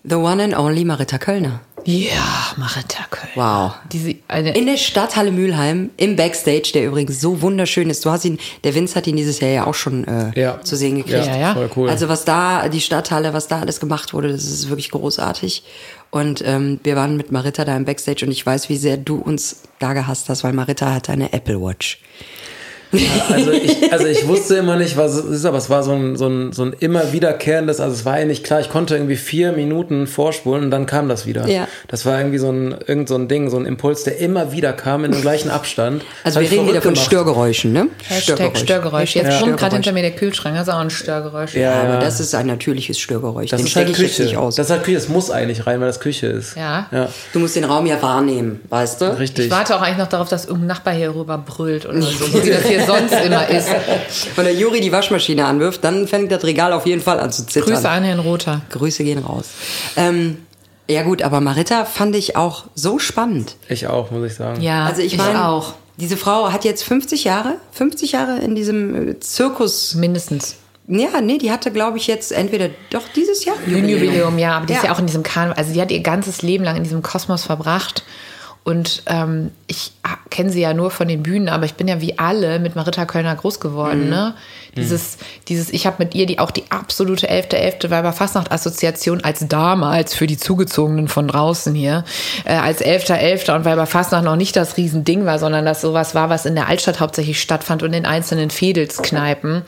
the 0.04 0.16
one 0.16 0.42
and 0.44 0.54
only 0.56 0.84
Marita 0.84 1.18
Kölner. 1.18 1.60
Ja, 1.86 2.54
Marita 2.58 3.06
Köln. 3.10 3.30
Wow. 3.36 3.72
Diese, 3.92 4.16
eine, 4.28 4.54
In 4.56 4.66
der 4.66 4.76
Stadthalle 4.78 5.32
Mülheim, 5.32 5.92
im 5.98 6.16
Backstage, 6.18 6.72
der 6.74 6.86
übrigens 6.86 7.22
so 7.22 7.42
wunderschön 7.42 7.90
ist. 7.90 8.04
Du 8.06 8.12
hast 8.12 8.26
ihn, 8.26 8.38
der 8.66 8.76
Vince 8.76 8.96
hat 8.96 9.08
ihn 9.08 9.16
dieses 9.16 9.40
Jahr 9.40 9.50
ja 9.52 9.66
auch 9.66 9.74
schon 9.74 10.06
äh, 10.06 10.32
Ja. 10.40 10.62
zu 10.62 10.76
sehen 10.76 10.98
gekriegt. 10.98 11.26
Ja, 11.26 11.38
ja. 11.38 11.54
Voll 11.54 11.70
cool. 11.78 11.90
Also 11.90 12.10
was 12.10 12.26
da, 12.26 12.68
die 12.68 12.82
Stadthalle, 12.82 13.34
was 13.34 13.48
da 13.48 13.62
alles 13.62 13.80
gemacht 13.80 14.14
wurde, 14.14 14.30
das 14.32 14.44
ist 14.44 14.68
wirklich 14.70 14.92
großartig. 14.92 15.64
Und 16.12 16.44
ähm, 16.46 16.80
wir 16.84 16.96
waren 16.98 17.16
mit 17.16 17.32
Marita 17.32 17.64
da 17.66 17.76
im 17.78 17.86
Backstage 17.86 18.26
und 18.26 18.32
ich 18.32 18.46
weiß, 18.46 18.68
wie 18.68 18.78
sehr 18.78 18.98
du 18.98 19.16
uns 19.18 19.62
da 19.80 19.94
gehasst 19.94 20.28
hast, 20.28 20.44
weil 20.44 20.54
Marita 20.54 20.94
hat 20.94 21.10
eine 21.10 21.32
Apple 21.34 21.62
Watch. 21.62 22.00
Also 23.30 23.52
ich, 23.52 23.94
also 23.94 24.06
ich 24.08 24.28
wusste 24.28 24.56
immer 24.56 24.76
nicht, 24.76 24.98
was 24.98 25.14
es 25.14 25.26
ist, 25.26 25.46
aber 25.46 25.58
es 25.58 25.70
war 25.70 25.84
so 25.84 25.92
ein, 25.92 26.16
so, 26.16 26.28
ein, 26.28 26.52
so 26.54 26.64
ein 26.64 26.74
immer 26.80 27.14
wiederkehrendes, 27.14 27.80
also 27.80 27.94
es 27.94 28.04
war 28.06 28.14
eigentlich 28.14 28.44
klar, 28.44 28.60
ich 28.62 28.70
konnte 28.70 28.96
irgendwie 28.96 29.16
vier 29.16 29.52
Minuten 29.52 30.08
vorspulen 30.08 30.64
und 30.66 30.72
dann 30.72 30.86
kam 30.88 31.08
das 31.08 31.28
wieder. 31.28 31.48
Ja. 31.48 31.68
Das 31.88 32.06
war 32.08 32.18
irgendwie 32.18 32.40
so 32.40 32.50
ein, 32.52 32.76
irgend 32.88 33.08
so 33.08 33.16
ein 33.16 33.28
Ding, 33.28 33.50
so 33.52 33.58
ein 33.58 33.66
Impuls, 33.66 34.04
der 34.06 34.18
immer 34.18 34.52
wieder 34.52 34.74
kam 34.74 35.06
in 35.06 35.12
dem 35.12 35.22
gleichen 35.22 35.52
Abstand. 35.52 36.04
Also 36.24 36.40
Hat 36.40 36.50
wir 36.50 36.52
reden 36.58 36.68
wieder 36.68 36.82
von 36.82 36.94
gemacht. 36.94 37.06
Störgeräuschen, 37.06 37.74
ne? 37.74 37.88
Hashtag 38.08 38.58
Störgeräusch. 38.58 39.16
Jetzt 39.16 39.26
Hashtag 39.28 39.42
brummt 39.44 39.58
gerade 39.58 39.76
hinter 39.76 39.92
mir 39.92 40.02
der 40.02 40.12
Kühlschrank. 40.16 40.56
Das 40.56 40.68
ist 40.68 40.74
auch 40.74 40.80
ein 40.80 40.90
Störgeräusch. 40.90 41.54
Ja, 41.54 41.62
Ja, 41.62 41.82
aber 41.82 41.94
ja. 41.96 42.00
das 42.00 42.20
ist 42.20 42.34
ein 42.34 42.48
natürliches 42.48 42.98
Störgeräusch. 43.00 43.52
Das 43.52 43.60
Den 43.62 43.68
ist 43.68 43.76
halt 43.76 43.88
stecke 43.90 44.02
ich 44.04 44.08
jetzt 44.08 44.18
Küche. 44.18 44.30
nicht 44.30 44.38
aus. 44.38 44.56
Das 44.56 44.66
ist 44.68 44.72
halt 44.72 44.84
Küche, 44.84 44.98
das 44.98 45.10
muss 45.10 45.30
eigentlich 45.30 45.68
rein, 45.68 45.80
weil 45.80 45.88
das 45.88 46.00
Küche 46.00 46.26
ist. 46.28 46.56
Ja. 46.58 46.88
Ja, 46.92 47.10
du 47.34 47.40
musst 47.40 47.56
den 47.56 47.66
Raum 47.66 47.86
ja 47.86 48.02
wahrnehmen, 48.02 48.62
weißt 48.70 49.02
du? 49.02 49.20
richtig. 49.20 49.46
Ich 49.46 49.52
warte 49.52 49.76
auch 49.76 49.82
eigentlich 49.82 49.98
noch 50.00 50.08
darauf, 50.10 50.28
dass 50.30 50.46
irgendein 50.46 50.68
Nachbar 50.68 50.94
hier 50.96 51.14
rüber 51.14 51.38
brüllt 51.38 51.86
oder 51.86 52.02
so, 52.02 52.26
hier 52.80 52.86
sonst 52.88 53.14
immer 53.14 53.48
ist. 53.50 53.70
Wenn 54.36 54.46
der 54.46 54.54
Juri 54.56 54.80
die 54.82 54.92
Waschmaschine 54.92 55.46
anwirft, 55.46 55.84
dann 55.84 56.08
fängt 56.08 56.32
das 56.32 56.44
Regal 56.44 56.74
auf 56.74 56.86
jeden 56.86 57.02
Fall 57.02 57.20
an 57.20 57.32
zu 57.32 57.46
zittern. 57.46 57.74
Grüße 57.74 57.90
an 57.90 58.04
Herrn 58.04 58.20
Rother. 58.20 58.62
Grüße 58.72 59.04
gehen 59.04 59.20
raus. 59.20 59.46
Ähm, 59.96 60.38
ja 60.88 61.04
gut, 61.04 61.22
aber 61.22 61.40
Marita 61.42 61.86
fand 61.86 62.16
ich 62.16 62.36
auch 62.36 62.64
so 62.76 62.98
spannend. 63.00 63.56
Ich 63.68 63.88
auch, 63.88 64.10
muss 64.12 64.26
ich 64.26 64.36
sagen. 64.36 64.62
Ja, 64.62 64.86
Also 64.86 65.02
ich 65.02 65.18
meine, 65.18 65.48
auch. 65.48 65.74
diese 65.98 66.18
Frau 66.18 66.52
hat 66.52 66.66
jetzt 66.66 66.84
50 66.84 67.26
Jahre, 67.26 67.56
50 67.74 68.14
Jahre 68.14 68.40
in 68.40 68.56
diesem 68.56 69.10
äh, 69.10 69.20
Zirkus. 69.20 69.94
Mindestens. 69.96 70.56
Ja, 70.88 71.22
nee, 71.22 71.38
die 71.38 71.52
hatte, 71.52 71.70
glaube 71.70 71.98
ich, 72.00 72.08
jetzt 72.08 72.32
entweder 72.32 72.70
doch 72.90 73.04
dieses 73.16 73.46
Jahr 73.46 73.56
Ein 73.68 73.88
Jubiläum, 73.88 74.40
ja, 74.40 74.58
aber 74.58 74.66
die 74.66 74.74
ist 74.74 74.80
Ja. 74.82 74.90
ja 74.90 74.96
auch 74.96 75.00
in 75.00 75.06
diesem 75.06 75.22
Karneval, 75.22 75.56
also 75.56 75.72
die 75.72 75.80
hat 75.80 75.92
ihr 75.92 76.00
ganzes 76.00 76.42
Leben 76.42 76.64
lang 76.64 76.78
in 76.78 76.84
diesem 76.84 77.04
Kosmos 77.04 77.44
verbracht 77.44 78.02
Und 78.64 79.04
ähm, 79.08 79.52
ich 79.68 79.94
kenne 80.30 80.52
sie 80.52 80.62
ja 80.62 80.74
nur 80.74 80.92
von 80.92 81.08
den 81.08 81.24
Bühnen, 81.24 81.50
aber 81.50 81.66
ich 81.66 81.76
bin 81.76 81.88
ja 81.88 82.02
wie 82.02 82.20
alle 82.20 82.60
mit 82.60 82.76
Marita 82.76 83.06
Kölner 83.06 83.36
groß 83.36 83.60
geworden. 83.60 84.06
Mhm. 84.06 84.10
Ne? 84.10 84.34
Dieses, 84.80 85.18
dieses, 85.48 85.70
ich 85.70 85.86
habe 85.86 85.98
mit 86.00 86.16
ihr 86.16 86.26
die 86.26 86.40
auch 86.40 86.52
die 86.52 86.64
absolute 86.70 87.28
elfte 87.28 87.58
elfte 87.58 87.90
Weiber 87.90 88.14
Fastnacht-Assoziation 88.14 89.24
als 89.24 89.46
damals 89.48 90.14
für 90.14 90.28
die 90.28 90.38
Zugezogenen 90.38 91.08
von 91.08 91.28
draußen 91.28 91.74
hier, 91.74 92.04
äh, 92.46 92.54
als 92.54 92.82
elfter 92.82 93.18
elfter 93.18 93.56
und 93.56 93.66
Weiber 93.66 93.86
Fastnacht 93.86 94.24
noch 94.24 94.36
nicht 94.36 94.56
das 94.56 94.78
Riesending 94.78 95.26
war, 95.26 95.40
sondern 95.40 95.66
dass 95.66 95.82
sowas 95.82 96.16
war, 96.16 96.30
was 96.30 96.46
in 96.46 96.56
der 96.56 96.68
Altstadt 96.68 97.00
hauptsächlich 97.00 97.42
stattfand 97.42 97.84
und 97.84 97.94
in 97.94 98.06
einzelnen 98.06 98.50
Fädelskneipen, 98.50 99.64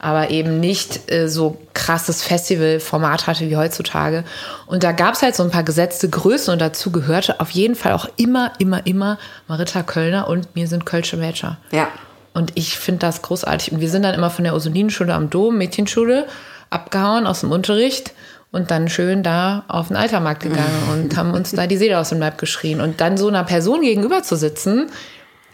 aber 0.00 0.30
eben 0.30 0.60
nicht 0.60 1.10
äh, 1.10 1.28
so 1.28 1.58
krasses 1.74 2.22
Festivalformat 2.22 3.26
hatte 3.26 3.48
wie 3.50 3.56
heutzutage. 3.56 4.24
Und 4.66 4.84
da 4.84 4.92
gab 4.92 5.14
es 5.14 5.22
halt 5.22 5.34
so 5.34 5.42
ein 5.42 5.50
paar 5.50 5.64
gesetzte 5.64 6.08
Größen 6.08 6.52
und 6.52 6.60
dazu 6.60 6.90
gehörte 6.90 7.40
auf 7.40 7.50
jeden 7.50 7.74
Fall 7.74 7.92
auch 7.92 8.08
immer, 8.16 8.52
immer, 8.58 8.86
immer 8.86 9.18
Marita 9.48 9.82
Kölner 9.82 10.28
und 10.28 10.54
mir 10.54 10.68
sind 10.68 10.86
Kölsche 10.86 11.16
Mädchen. 11.16 11.56
Ja. 11.72 11.88
Und 12.34 12.52
ich 12.56 12.76
finde 12.78 12.98
das 13.00 13.22
großartig. 13.22 13.72
Und 13.72 13.80
wir 13.80 13.88
sind 13.88 14.02
dann 14.02 14.14
immer 14.14 14.28
von 14.30 14.44
der 14.44 14.52
Ursulinenschule 14.54 15.14
am 15.14 15.30
Dom, 15.30 15.56
Mädchenschule, 15.56 16.26
abgehauen 16.68 17.26
aus 17.26 17.40
dem 17.40 17.52
Unterricht 17.52 18.12
und 18.50 18.70
dann 18.70 18.88
schön 18.88 19.22
da 19.22 19.64
auf 19.68 19.88
den 19.88 19.96
Altermarkt 19.96 20.42
gegangen 20.42 20.82
und 20.92 21.16
haben 21.16 21.32
uns 21.32 21.52
da 21.52 21.66
die 21.66 21.76
Seele 21.76 21.98
aus 21.98 22.08
dem 22.10 22.18
Leib 22.18 22.38
geschrien. 22.38 22.80
Und 22.80 23.00
dann 23.00 23.16
so 23.16 23.28
einer 23.28 23.44
Person 23.44 23.80
gegenüber 23.82 24.22
zu 24.22 24.36
sitzen, 24.36 24.90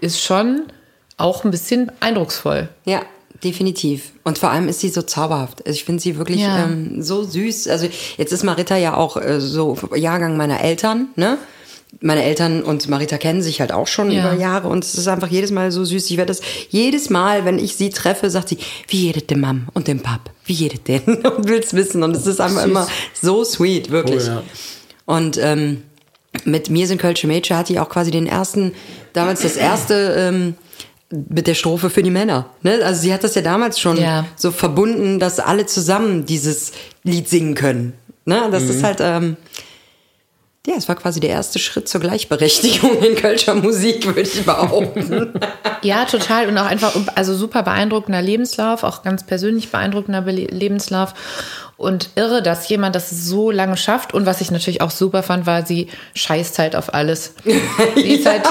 ist 0.00 0.20
schon 0.22 0.62
auch 1.18 1.44
ein 1.44 1.50
bisschen 1.50 1.92
eindrucksvoll. 2.00 2.68
Ja, 2.86 3.02
definitiv. 3.44 4.12
Und 4.24 4.38
vor 4.38 4.50
allem 4.50 4.68
ist 4.68 4.80
sie 4.80 4.88
so 4.88 5.02
zauberhaft. 5.02 5.60
Also 5.66 5.76
ich 5.76 5.84
finde 5.84 6.00
sie 6.02 6.16
wirklich 6.16 6.40
Ja. 6.40 6.64
ähm, 6.64 7.02
so 7.02 7.22
süß. 7.24 7.68
Also 7.68 7.88
jetzt 8.16 8.32
ist 8.32 8.42
Marita 8.42 8.76
ja 8.76 8.96
auch 8.96 9.18
äh, 9.18 9.38
so 9.40 9.76
Jahrgang 9.94 10.38
meiner 10.38 10.60
Eltern, 10.60 11.08
ne? 11.16 11.36
Meine 12.00 12.22
Eltern 12.22 12.62
und 12.62 12.88
Marita 12.88 13.18
kennen 13.18 13.42
sich 13.42 13.60
halt 13.60 13.72
auch 13.72 13.86
schon 13.88 14.10
Ja. 14.10 14.20
über 14.32 14.40
Jahre 14.40 14.68
und 14.68 14.84
es 14.84 14.94
ist 14.94 15.08
einfach 15.08 15.28
jedes 15.28 15.50
Mal 15.50 15.72
so 15.72 15.84
süß. 15.84 16.10
Ich 16.10 16.16
werde 16.16 16.28
das 16.30 16.40
jedes 16.70 17.10
Mal, 17.10 17.44
wenn 17.44 17.58
ich 17.58 17.74
sie 17.76 17.90
treffe, 17.90 18.30
sagt 18.30 18.48
sie, 18.50 18.58
wie 18.88 19.06
jedet 19.06 19.28
dem 19.30 19.40
Mam 19.40 19.68
und 19.74 19.88
dem 19.88 20.00
Pap? 20.00 20.30
Wie 20.44 20.52
jedet 20.52 20.86
denn? 20.88 21.00
Und 21.36 21.48
will's 21.48 21.74
wissen. 21.74 22.02
Und 22.02 22.16
es 22.16 22.26
ist 22.26 22.40
einfach 22.40 22.64
immer 22.64 22.86
so 23.20 23.44
sweet, 23.44 23.90
wirklich. 23.90 24.22
Cool, 24.24 24.34
ja. 24.34 24.42
Und 25.06 25.36
ähm, 25.38 25.82
mit 26.44 26.70
Mir 26.70 26.86
sind 26.86 27.00
Kölsche 27.00 27.26
Mädchen 27.26 27.56
hatte 27.56 27.72
ich 27.72 27.80
auch 27.80 27.88
quasi 27.88 28.10
den 28.10 28.26
ersten, 28.26 28.72
damals 29.12 29.42
das 29.42 29.56
erste 29.56 30.14
ähm, 30.16 30.54
mit 31.10 31.46
der 31.48 31.54
Strophe 31.54 31.90
für 31.90 32.02
die 32.04 32.10
Männer. 32.10 32.46
Ne? 32.62 32.80
Also 32.84 33.02
sie 33.02 33.12
hat 33.12 33.24
das 33.24 33.34
ja 33.34 33.42
damals 33.42 33.80
schon 33.80 33.96
Ja. 34.00 34.26
so 34.36 34.52
verbunden, 34.52 35.18
dass 35.18 35.40
alle 35.40 35.66
zusammen 35.66 36.24
dieses 36.24 36.70
Lied 37.02 37.28
singen 37.28 37.54
können. 37.56 37.92
Ne? 38.26 38.48
Das 38.52 38.62
ist 38.64 38.84
halt, 38.84 38.98
ähm, 39.00 39.36
ja, 40.66 40.74
es 40.76 40.88
war 40.88 40.96
quasi 40.96 41.20
der 41.20 41.30
erste 41.30 41.58
Schritt 41.58 41.88
zur 41.88 42.02
Gleichberechtigung 42.02 43.02
in 43.02 43.14
Kölscher 43.16 43.54
Musik, 43.54 44.04
würde 44.04 44.20
ich 44.20 44.44
behaupten. 44.44 45.32
Ja, 45.82 46.04
total. 46.04 46.46
Und 46.46 46.58
auch 46.58 46.66
einfach, 46.66 46.94
also 47.14 47.34
super 47.34 47.62
beeindruckender 47.62 48.20
Lebenslauf, 48.20 48.82
auch 48.82 49.02
ganz 49.02 49.24
persönlich 49.24 49.70
beeindruckender 49.70 50.20
Be 50.20 50.32
Lebenslauf. 50.32 51.14
Und 51.78 52.10
irre, 52.16 52.42
dass 52.42 52.68
jemand 52.68 52.94
das 52.94 53.08
so 53.08 53.50
lange 53.50 53.78
schafft. 53.78 54.12
Und 54.12 54.26
was 54.26 54.42
ich 54.42 54.50
natürlich 54.50 54.82
auch 54.82 54.90
super 54.90 55.22
fand, 55.22 55.46
war, 55.46 55.64
sie 55.64 55.88
scheißt 56.12 56.58
halt 56.58 56.76
auf 56.76 56.92
alles. 56.92 57.32
Sie 57.94 58.02
ist 58.02 58.26
halt, 58.26 58.42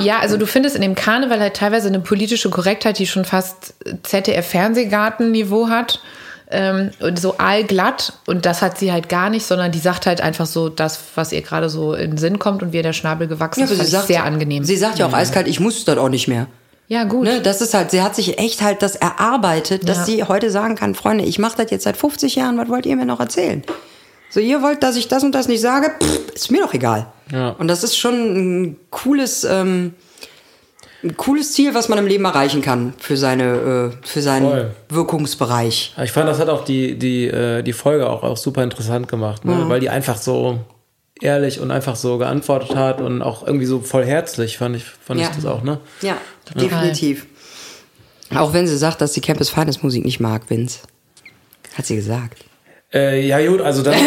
ja, 0.00 0.18
also 0.18 0.36
du 0.36 0.48
findest 0.48 0.74
in 0.74 0.82
dem 0.82 0.96
Karneval 0.96 1.38
halt 1.38 1.54
teilweise 1.54 1.86
eine 1.86 2.00
politische 2.00 2.50
Korrektheit, 2.50 2.98
die 2.98 3.06
schon 3.06 3.24
fast 3.24 3.74
ZDF-Fernsehgarten-Niveau 4.02 5.68
hat. 5.68 6.00
Ähm, 6.50 6.92
und 7.00 7.18
so 7.20 7.36
allglatt. 7.36 8.14
Und 8.26 8.46
das 8.46 8.62
hat 8.62 8.78
sie 8.78 8.90
halt 8.90 9.08
gar 9.10 9.28
nicht, 9.28 9.44
sondern 9.44 9.70
die 9.70 9.78
sagt 9.78 10.06
halt 10.06 10.20
einfach 10.22 10.46
so 10.46 10.70
das, 10.70 10.98
was 11.14 11.32
ihr 11.32 11.42
gerade 11.42 11.68
so 11.68 11.92
in 11.92 12.12
den 12.12 12.18
Sinn 12.18 12.38
kommt 12.38 12.62
und 12.62 12.72
wie 12.72 12.78
ihr 12.78 12.82
der 12.82 12.94
Schnabel 12.94 13.28
gewachsen 13.28 13.64
ist. 13.64 13.74
Fand 13.74 13.82
ich 13.82 13.98
sehr 14.06 14.24
angenehm. 14.24 14.64
Sie 14.64 14.76
sagt 14.76 14.98
ja 14.98 15.06
auch 15.06 15.12
eiskalt, 15.12 15.46
ich 15.46 15.60
muss 15.60 15.84
das 15.84 15.98
auch 15.98 16.08
nicht 16.08 16.26
mehr. 16.26 16.46
ja, 16.88 17.04
gut. 17.04 17.24
Ne, 17.24 17.42
das 17.42 17.60
ist 17.60 17.74
halt, 17.74 17.90
sie 17.90 18.00
hat 18.00 18.14
sich 18.16 18.38
echt 18.38 18.62
halt 18.62 18.80
das 18.80 18.96
erarbeitet, 18.96 19.86
dass 19.88 19.98
Ja. 19.98 20.04
sie 20.04 20.24
heute 20.24 20.50
sagen 20.50 20.74
kann, 20.74 20.94
Freunde, 20.94 21.24
ich 21.24 21.38
mache 21.38 21.58
das 21.62 21.70
jetzt 21.70 21.84
seit 21.84 21.98
50 21.98 22.36
Jahren, 22.36 22.56
was 22.56 22.68
wollt 22.70 22.86
ihr 22.86 22.96
mir 22.96 23.04
noch 23.04 23.20
erzählen? 23.20 23.62
So, 24.30 24.40
ihr 24.40 24.62
wollt, 24.62 24.82
dass 24.82 24.96
ich 24.96 25.06
das 25.08 25.22
und 25.24 25.32
das 25.34 25.48
nicht 25.48 25.60
sage, 25.60 25.90
Pff, 26.02 26.30
ist 26.34 26.50
mir 26.50 26.62
doch 26.62 26.72
egal. 26.72 27.08
Ja. 27.30 27.50
Und 27.58 27.68
das 27.68 27.84
ist 27.84 27.96
schon 27.98 28.14
ein 28.14 28.76
cooles, 28.88 29.44
ähm, 29.44 29.92
ein 31.04 31.16
cooles 31.16 31.52
Ziel, 31.52 31.74
was 31.74 31.88
man 31.88 31.98
im 31.98 32.06
Leben 32.06 32.24
erreichen 32.24 32.60
kann 32.60 32.92
für 32.98 33.16
seine, 33.16 33.92
äh, 34.02 34.06
für 34.06 34.20
seinen 34.22 34.48
Voll. 34.48 34.70
Wirkungsbereich. 34.88 35.94
Ich 36.02 36.12
fand, 36.12 36.28
das 36.28 36.38
hat 36.38 36.48
auch 36.48 36.64
die, 36.64 36.98
die, 36.98 37.26
äh, 37.28 37.62
die 37.62 37.72
Folge 37.72 38.08
auch, 38.08 38.22
auch 38.24 38.36
super 38.36 38.62
interessant 38.64 39.08
gemacht, 39.08 39.44
ne? 39.44 39.64
weil 39.68 39.80
die 39.80 39.90
einfach 39.90 40.16
so 40.16 40.58
ehrlich 41.20 41.60
und 41.60 41.70
einfach 41.70 41.96
so 41.96 42.18
geantwortet 42.18 42.74
hat 42.76 43.00
und 43.00 43.22
auch 43.22 43.46
irgendwie 43.46 43.66
so 43.66 43.80
voll 43.80 44.04
herzlich, 44.04 44.58
fand 44.58 44.76
ich, 44.76 44.84
fand 44.84 45.20
Ja. 45.20 45.28
ich 45.28 45.34
das 45.36 45.44
auch, 45.46 45.62
ne? 45.62 45.80
Ja, 46.02 46.16
definitiv. 46.54 47.26
Auch 48.34 48.52
wenn 48.52 48.66
sie 48.66 48.76
sagt, 48.76 49.00
dass 49.00 49.14
sie 49.14 49.20
Campus 49.20 49.50
Finest 49.50 49.82
Musik 49.82 50.04
nicht 50.04 50.20
mag, 50.20 50.50
Vince. 50.50 50.80
Hat 51.74 51.86
sie 51.86 51.96
gesagt. 51.96 52.44
Äh, 52.92 53.26
ja, 53.26 53.46
gut, 53.46 53.60
also 53.60 53.82
dann. 53.82 53.94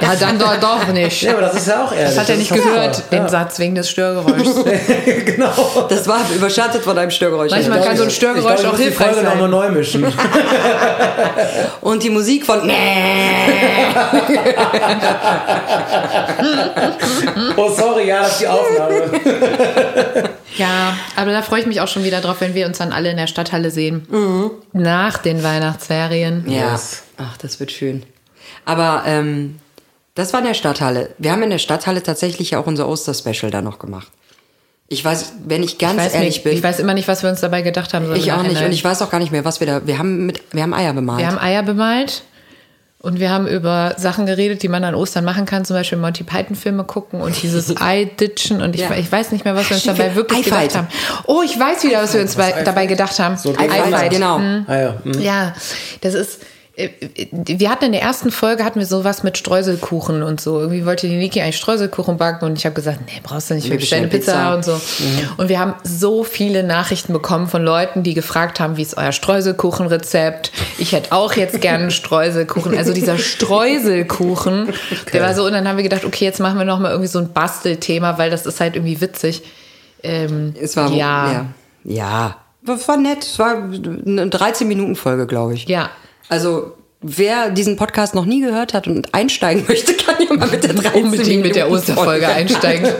Ja, 0.00 0.14
dann 0.16 0.38
doch, 0.38 0.56
doch 0.60 0.86
nicht. 0.88 1.22
ja, 1.22 1.32
aber 1.32 1.42
das 1.42 1.54
ist 1.54 1.68
ja 1.68 1.84
auch 1.84 1.92
ehrlich. 1.92 2.14
Das 2.14 2.18
hat 2.18 2.28
er 2.28 2.36
nicht 2.36 2.52
gehört, 2.52 3.10
den 3.10 3.22
ja. 3.22 3.28
Satz 3.28 3.58
wegen 3.58 3.74
des 3.74 3.88
Störgeräuschs. 3.88 4.64
genau. 5.24 5.86
Das 5.88 6.06
war 6.06 6.20
überschattet 6.34 6.82
von 6.82 6.98
einem 6.98 7.10
Störgeräusch. 7.10 7.50
Manchmal 7.50 7.82
kann 7.82 7.96
so 7.96 8.04
ein 8.04 8.10
Störgeräusch 8.10 8.54
ich 8.56 8.60
glaub, 8.60 8.74
auch 8.74 8.78
ich 8.78 8.84
muss 8.86 8.94
die 8.96 9.04
hilfreich 9.04 9.06
Folge 9.14 9.22
sein. 9.22 9.38
nochmal 9.38 9.48
neu 9.48 9.70
mischen. 9.70 10.06
Und 11.80 12.02
die 12.02 12.10
Musik 12.10 12.44
von 12.44 12.70
oh, 17.56 17.70
sorry, 17.70 18.08
ja, 18.08 18.22
das 18.22 18.32
ist 18.32 18.40
die 18.40 18.48
Aufnahme. 18.48 19.10
Ja, 20.56 20.96
aber 21.16 21.32
da 21.32 21.42
freue 21.42 21.60
ich 21.60 21.66
mich 21.66 21.80
auch 21.80 21.88
schon 21.88 22.04
wieder 22.04 22.20
drauf, 22.20 22.36
wenn 22.40 22.54
wir 22.54 22.66
uns 22.66 22.78
dann 22.78 22.92
alle 22.92 23.10
in 23.10 23.16
der 23.16 23.26
Stadthalle 23.26 23.70
sehen. 23.70 24.06
Nach 24.72 25.18
den 25.18 25.42
Weihnachtsferien. 25.42 26.44
Ja. 26.48 26.72
Yes. 26.72 27.02
Ach, 27.16 27.36
das 27.38 27.60
wird 27.60 27.72
schön. 27.72 28.04
Aber 28.64 29.02
ähm, 29.06 29.58
das 30.14 30.32
war 30.32 30.40
in 30.40 30.46
der 30.46 30.54
Stadthalle. 30.54 31.10
Wir 31.18 31.32
haben 31.32 31.42
in 31.42 31.50
der 31.50 31.58
Stadthalle 31.58 32.02
tatsächlich 32.02 32.56
auch 32.56 32.66
unser 32.66 32.88
Osterspecial 32.88 33.50
da 33.50 33.62
noch 33.62 33.78
gemacht. 33.78 34.08
Ich 34.88 35.04
weiß, 35.04 35.32
wenn 35.46 35.62
ich 35.62 35.78
ganz 35.78 36.06
Ich 36.06 36.14
ehrlich 36.14 36.34
nicht, 36.34 36.44
bin, 36.44 36.52
ich 36.52 36.62
weiß 36.62 36.78
immer 36.78 36.94
nicht, 36.94 37.08
was 37.08 37.22
wir 37.22 37.30
uns 37.30 37.40
dabei 37.40 37.62
gedacht 37.62 37.94
haben. 37.94 38.06
so 38.06 38.12
ich 38.12 38.32
auch 38.32 38.42
nicht. 38.42 38.62
Und 38.62 38.70
ich 38.72 38.84
weiß 38.84 39.02
auch 39.02 39.10
gar 39.10 39.18
nicht 39.18 39.32
mehr, 39.32 39.44
was 39.44 39.58
wir 39.60 39.66
da. 39.66 39.86
Wir 39.86 39.98
haben 39.98 40.26
mit, 40.26 40.42
wir 40.52 40.62
haben 40.62 40.74
Eier 40.74 40.92
bemalt. 40.92 41.20
wir 41.20 41.26
haben 41.26 41.38
Eier 41.38 41.62
bemalt 41.62 42.22
und 43.04 43.20
wir 43.20 43.30
haben 43.30 43.46
über 43.46 43.94
Sachen 43.98 44.26
geredet, 44.26 44.62
die 44.62 44.68
man 44.68 44.82
an 44.82 44.94
Ostern 44.94 45.24
machen 45.24 45.44
kann, 45.46 45.64
zum 45.64 45.76
Beispiel 45.76 45.98
Monty 45.98 46.24
Python 46.24 46.56
Filme 46.56 46.84
gucken 46.84 47.20
und 47.20 47.40
dieses 47.42 47.76
Ei 47.80 48.04
ditchen 48.06 48.62
und 48.62 48.74
ich, 48.74 48.80
Ja. 48.80 48.94
ich 48.96 49.10
weiß 49.12 49.30
nicht 49.32 49.44
mehr, 49.44 49.54
was 49.54 49.68
wir 49.70 49.76
uns 49.76 49.84
dabei 49.84 50.14
wirklich 50.14 50.46
Eifight. 50.46 50.70
gedacht 50.72 50.76
haben. 50.76 50.88
Oh, 51.26 51.42
ich 51.44 51.58
weiß 51.58 51.84
wieder, 51.84 52.02
was 52.02 52.14
wir 52.14 52.22
uns 52.22 52.34
bei, 52.34 52.62
dabei 52.64 52.86
gedacht 52.86 53.18
haben. 53.18 53.36
So 53.36 53.50
Eifight, 53.52 53.92
Eifight. 53.94 54.10
genau. 54.10 54.38
Ah 54.66 54.76
ja. 54.76 54.94
hm. 55.04 55.20
Ja, 55.20 55.54
das 56.00 56.14
ist. 56.14 56.40
Äh, 56.76 56.88
Wir 57.30 57.70
hatten 57.70 57.86
in 57.86 57.92
der 57.92 58.02
ersten 58.02 58.30
Folge 58.30 58.64
hatten 58.64 58.78
wir 58.78 58.86
sowas 58.86 59.22
mit 59.22 59.38
Streuselkuchen 59.38 60.22
und 60.22 60.40
so. 60.40 60.60
Irgendwie 60.60 60.84
wollte 60.86 61.08
die 61.08 61.16
Niki 61.16 61.40
eigentlich 61.40 61.56
Streuselkuchen 61.56 62.16
backen 62.16 62.44
und 62.44 62.58
ich 62.58 62.66
habe 62.66 62.74
gesagt, 62.74 63.00
nee, 63.06 63.20
brauchst 63.22 63.50
du 63.50 63.54
nicht, 63.54 63.70
wir 63.70 63.76
bestellen 63.76 64.08
Pizza, 64.08 64.32
Pizza. 64.32 64.54
und 64.54 64.64
so. 64.64 64.80
Und 65.36 65.48
wir 65.48 65.58
haben 65.58 65.74
so 65.84 66.24
viele 66.24 66.62
Nachrichten 66.62 67.12
bekommen 67.12 67.48
von 67.48 67.64
Leuten, 67.64 68.02
die 68.02 68.14
gefragt 68.14 68.60
haben, 68.60 68.76
wie 68.76 68.82
ist 68.82 68.96
euer 68.96 69.12
Streuselkuchenrezept? 69.12 70.52
Ich 70.78 70.92
hätte 70.92 71.12
auch 71.12 71.34
jetzt 71.34 71.60
gerne 71.60 71.84
einen 71.84 71.90
Streuselkuchen. 71.90 72.76
Also 72.76 72.92
dieser 72.92 73.18
Streuselkuchen, 73.18 74.72
der 75.12 75.22
war 75.22 75.34
so 75.34 75.46
und 75.46 75.52
dann 75.52 75.68
haben 75.68 75.76
wir 75.76 75.84
gedacht, 75.84 76.04
okay, 76.04 76.24
jetzt 76.24 76.40
machen 76.40 76.58
wir 76.58 76.64
noch 76.64 76.80
mal 76.80 76.90
irgendwie 76.90 77.08
so 77.08 77.18
ein 77.18 77.32
Bastelthema, 77.32 78.18
weil 78.18 78.30
das 78.30 78.46
ist 78.46 78.60
halt 78.60 78.76
irgendwie 78.76 79.00
witzig. 79.00 79.42
Ähm, 80.02 80.54
es 80.60 80.76
war 80.76 80.90
ja. 80.90 81.32
ja. 81.32 81.46
Ja. 81.84 82.36
Das 82.66 82.88
war 82.88 82.96
nett. 82.96 83.24
Es 83.24 83.38
war 83.38 83.56
eine 83.56 84.26
13-Minuten-Folge, 84.26 85.26
glaube 85.26 85.54
ich. 85.54 85.66
Ja. 85.66 85.90
Also, 86.28 86.74
wer 87.00 87.50
diesen 87.50 87.76
Podcast 87.76 88.14
noch 88.14 88.24
nie 88.24 88.40
gehört 88.40 88.74
hat 88.74 88.86
und 88.86 89.14
einsteigen 89.14 89.64
möchte, 89.68 89.94
kann 89.94 90.16
ja 90.26 90.34
mal 90.34 90.48
mit 90.48 90.64
der 90.64 90.74
13 90.74 91.04
Unbedingt 91.04 91.42
mit 91.42 91.54
der 91.56 91.70
Osterfolge 91.70 92.26
einsteigen. 92.28 92.88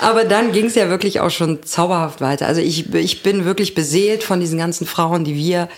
Aber 0.00 0.24
dann 0.24 0.52
ging 0.52 0.66
es 0.66 0.74
ja 0.74 0.88
wirklich 0.90 1.20
auch 1.20 1.30
schon 1.30 1.62
zauberhaft 1.62 2.20
weiter. 2.20 2.46
Also 2.46 2.60
ich, 2.60 2.92
ich 2.94 3.22
bin 3.22 3.44
wirklich 3.44 3.74
beseelt 3.74 4.24
von 4.24 4.40
diesen 4.40 4.58
ganzen 4.58 4.86
Frauen, 4.86 5.22
die 5.24 5.36
wir 5.36 5.68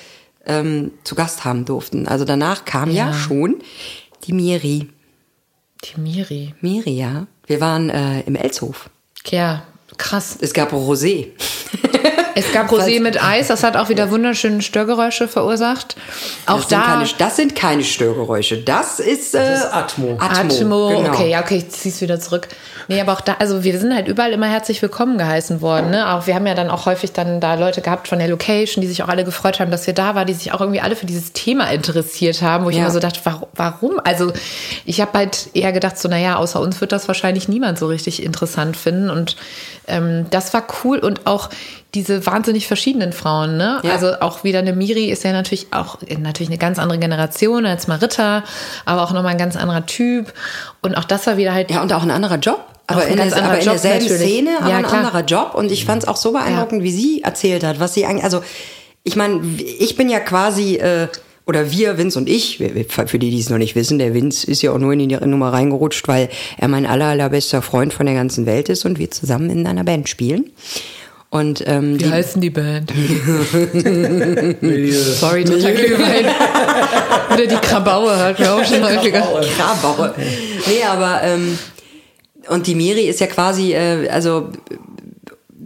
ähm, 0.46 0.92
zu 1.04 1.14
Gast 1.14 1.44
haben 1.44 1.64
durften. 1.66 2.08
Also 2.08 2.24
danach 2.24 2.64
kam 2.64 2.90
ja, 2.90 3.08
Ja. 3.08 3.12
schon 3.12 3.56
die 4.26 4.32
Miri. 4.32 4.88
Die 5.84 6.00
Miri. 6.00 6.54
Miri, 6.62 6.96
ja. 6.96 7.26
Wir 7.46 7.60
waren 7.60 7.90
äh, 7.90 8.20
im 8.22 8.34
Elshof. 8.36 8.88
Ja, 9.28 9.64
krass. 9.98 10.38
Es 10.40 10.54
gab 10.54 10.72
Rosé. 10.72 11.26
Es 12.34 12.52
gab 12.52 12.70
Rosé 12.70 13.00
mit 13.00 13.22
Eis, 13.22 13.48
das 13.48 13.62
hat 13.62 13.76
auch 13.76 13.88
wieder 13.88 14.10
wunderschöne 14.10 14.62
Störgeräusche 14.62 15.28
verursacht. 15.28 15.96
Auch 16.46 16.60
Das 16.60 16.68
sind, 16.68 16.72
da. 16.80 16.84
keine, 16.86 17.08
das 17.18 17.36
sind 17.36 17.54
keine 17.56 17.84
Störgeräusche. 17.84 18.58
Das 18.58 18.98
ist, 19.00 19.34
äh, 19.34 19.38
Das 19.38 19.60
ist 19.60 19.72
Atmo. 19.72 20.16
Atmo, 20.20 20.88
genau. 20.88 21.08
okay, 21.10 21.30
ja, 21.30 21.40
okay, 21.40 21.56
ich 21.58 21.70
zieh's 21.70 22.00
wieder 22.00 22.18
zurück. 22.20 22.48
Nee, 22.88 23.00
aber 23.00 23.12
auch 23.14 23.20
da, 23.22 23.36
also 23.38 23.64
wir 23.64 23.78
sind 23.78 23.94
halt 23.94 24.08
überall 24.08 24.32
immer 24.32 24.46
herzlich 24.48 24.82
willkommen 24.82 25.16
geheißen 25.16 25.60
worden, 25.62 25.90
ne? 25.90 26.12
Auch 26.12 26.26
wir 26.26 26.34
haben 26.34 26.46
ja 26.46 26.54
dann 26.54 26.68
auch 26.70 26.84
häufig 26.86 27.12
dann 27.12 27.40
da 27.40 27.54
Leute 27.54 27.80
gehabt 27.80 28.08
von 28.08 28.18
der 28.18 28.28
Location, 28.28 28.82
die 28.82 28.88
sich 28.88 29.02
auch 29.02 29.08
alle 29.08 29.24
gefreut 29.24 29.58
haben, 29.60 29.70
dass 29.70 29.86
wir 29.86 29.94
da 29.94 30.14
waren, 30.14 30.26
die 30.26 30.34
sich 30.34 30.52
auch 30.52 30.60
irgendwie 30.60 30.80
alle 30.80 30.94
für 30.96 31.06
dieses 31.06 31.32
Thema 31.32 31.70
interessiert 31.70 32.42
haben, 32.42 32.64
wo 32.66 32.70
ich 32.70 32.76
Ja. 32.76 32.82
immer 32.82 32.90
so 32.90 33.00
dachte, 33.00 33.20
warum? 33.24 33.48
warum? 33.54 34.00
Also 34.04 34.32
ich 34.84 35.00
habe 35.00 35.16
halt 35.16 35.48
eher 35.54 35.72
gedacht, 35.72 35.98
so, 35.98 36.08
naja, 36.08 36.36
außer 36.36 36.60
uns 36.60 36.80
wird 36.80 36.92
das 36.92 37.08
wahrscheinlich 37.08 37.48
niemand 37.48 37.78
so 37.78 37.86
richtig 37.86 38.22
interessant 38.22 38.76
finden. 38.76 39.08
Und 39.08 39.36
ähm, 39.86 40.26
das 40.30 40.52
war 40.52 40.64
cool 40.84 40.98
und 40.98 41.26
auch 41.26 41.48
diese 41.94 42.26
wahnsinnig 42.26 42.66
verschiedenen 42.66 43.12
Frauen, 43.12 43.56
ne? 43.56 43.80
Ja. 43.82 43.92
Also 43.92 44.20
auch 44.20 44.44
wieder 44.44 44.58
eine 44.58 44.72
Miri 44.72 45.10
ist 45.10 45.24
ja 45.24 45.32
natürlich 45.32 45.68
auch 45.70 45.98
natürlich 46.18 46.48
eine 46.48 46.58
ganz 46.58 46.78
andere 46.78 46.98
Generation 46.98 47.66
als 47.66 47.86
Marita, 47.86 48.44
aber 48.84 49.02
auch 49.02 49.12
nochmal 49.12 49.32
ein 49.32 49.38
ganz 49.38 49.56
anderer 49.56 49.86
Typ. 49.86 50.32
Und 50.82 50.96
auch 50.96 51.04
das 51.04 51.26
war 51.26 51.36
wieder 51.36 51.54
halt 51.54 51.70
Ja, 51.70 51.82
und 51.82 51.92
auch 51.92 52.02
ein 52.02 52.10
anderer 52.10 52.38
Job. 52.38 52.64
Aber, 52.86 53.06
in, 53.06 53.16
der, 53.16 53.26
aber 53.34 53.58
in 53.58 53.64
derselben 53.64 54.06
natürlich. 54.06 54.30
Szene, 54.30 54.50
aber 54.60 54.68
Ja, 54.70 54.76
ein 54.76 54.84
klar. 54.84 54.98
anderer 54.98 55.24
Job. 55.24 55.54
Und 55.54 55.72
ich 55.72 55.84
fand 55.84 56.02
es 56.02 56.08
auch 56.08 56.16
so 56.16 56.32
beeindruckend, 56.32 56.82
wie 56.82 56.92
sie 56.92 57.22
erzählt 57.22 57.64
hat, 57.64 57.80
was 57.80 57.94
sie 57.94 58.04
eigentlich, 58.04 58.24
also 58.24 58.42
ich 59.04 59.16
meine, 59.16 59.40
ich 59.78 59.96
bin 59.96 60.10
ja 60.10 60.20
quasi, 60.20 60.76
äh, 60.76 61.08
oder 61.46 61.70
wir, 61.70 61.98
Vince 61.98 62.18
und 62.18 62.28
ich, 62.28 62.58
für 62.58 63.18
die, 63.18 63.30
die 63.30 63.40
es 63.40 63.50
noch 63.50 63.58
nicht 63.58 63.74
wissen, 63.74 63.98
der 63.98 64.14
Vince 64.14 64.46
ist 64.50 64.62
ja 64.62 64.72
auch 64.72 64.78
nur 64.78 64.94
in 64.94 64.98
die 64.98 65.16
Nummer 65.16 65.52
reingerutscht, 65.52 66.08
weil 66.08 66.30
er 66.56 66.68
mein 66.68 66.86
aller, 66.86 67.06
allerbester 67.06 67.60
Freund 67.60 67.92
von 67.92 68.06
der 68.06 68.14
ganzen 68.14 68.46
Welt 68.46 68.68
ist 68.70 68.84
und 68.84 68.98
wir 68.98 69.10
zusammen 69.10 69.50
in 69.50 69.66
einer 69.66 69.84
Band 69.84 70.08
spielen. 70.08 70.50
Und 71.34 71.64
ähm, 71.66 71.94
Wie 71.94 72.04
die, 72.04 72.10
heißen 72.10 72.40
die 72.40 72.50
Band? 72.50 72.92
Sorry, 75.18 75.42
total 75.44 75.74
Glühwein. 75.74 76.26
Oder 77.32 77.46
die 77.48 77.56
Krabaue 77.56 78.16
hat 78.16 78.38
mir 78.38 78.54
auch 78.54 78.64
schon 78.64 78.84
häufiger. 78.88 79.20
Krabaue. 79.56 80.14
Nee, 80.68 80.84
aber 80.88 81.24
ähm, 81.24 81.58
und 82.46 82.68
die 82.68 82.76
Miri 82.76 83.08
ist 83.08 83.18
ja 83.18 83.26
quasi, 83.26 83.72
äh, 83.72 84.08
also 84.10 84.50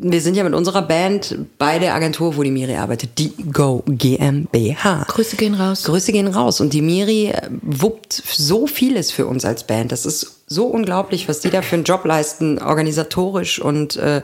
wir 0.00 0.22
sind 0.22 0.38
ja 0.38 0.44
mit 0.44 0.54
unserer 0.54 0.81
Band 0.81 1.37
bei 1.59 1.78
der 1.78 1.94
Agentur, 1.94 2.38
wo 2.38 2.42
die 2.42 2.50
Miri 2.50 2.76
arbeitet, 2.76 3.18
die 3.18 3.35
Go 3.52 3.83
GmbH. 3.87 5.04
Grüße 5.07 5.37
gehen 5.37 5.54
raus. 5.54 5.85
Grüße 5.85 6.12
gehen 6.12 6.28
raus. 6.28 6.62
Und 6.62 6.72
die 6.72 6.81
Miri 6.81 7.26
äh, 7.26 7.42
wuppt 7.61 8.14
so 8.14 8.66
vieles 8.66 9.11
für 9.11 9.26
uns 9.26 9.44
als 9.44 9.64
Band. 9.64 9.92
Das 9.92 10.07
ist 10.07 10.44
so 10.46 10.64
unglaublich, 10.64 11.28
was 11.28 11.40
die 11.40 11.50
da 11.50 11.61
für 11.61 11.74
einen 11.74 11.85
Job 11.85 12.07
leisten, 12.07 12.59
organisatorisch 12.59 13.61
und 13.61 13.96
äh, 13.96 14.22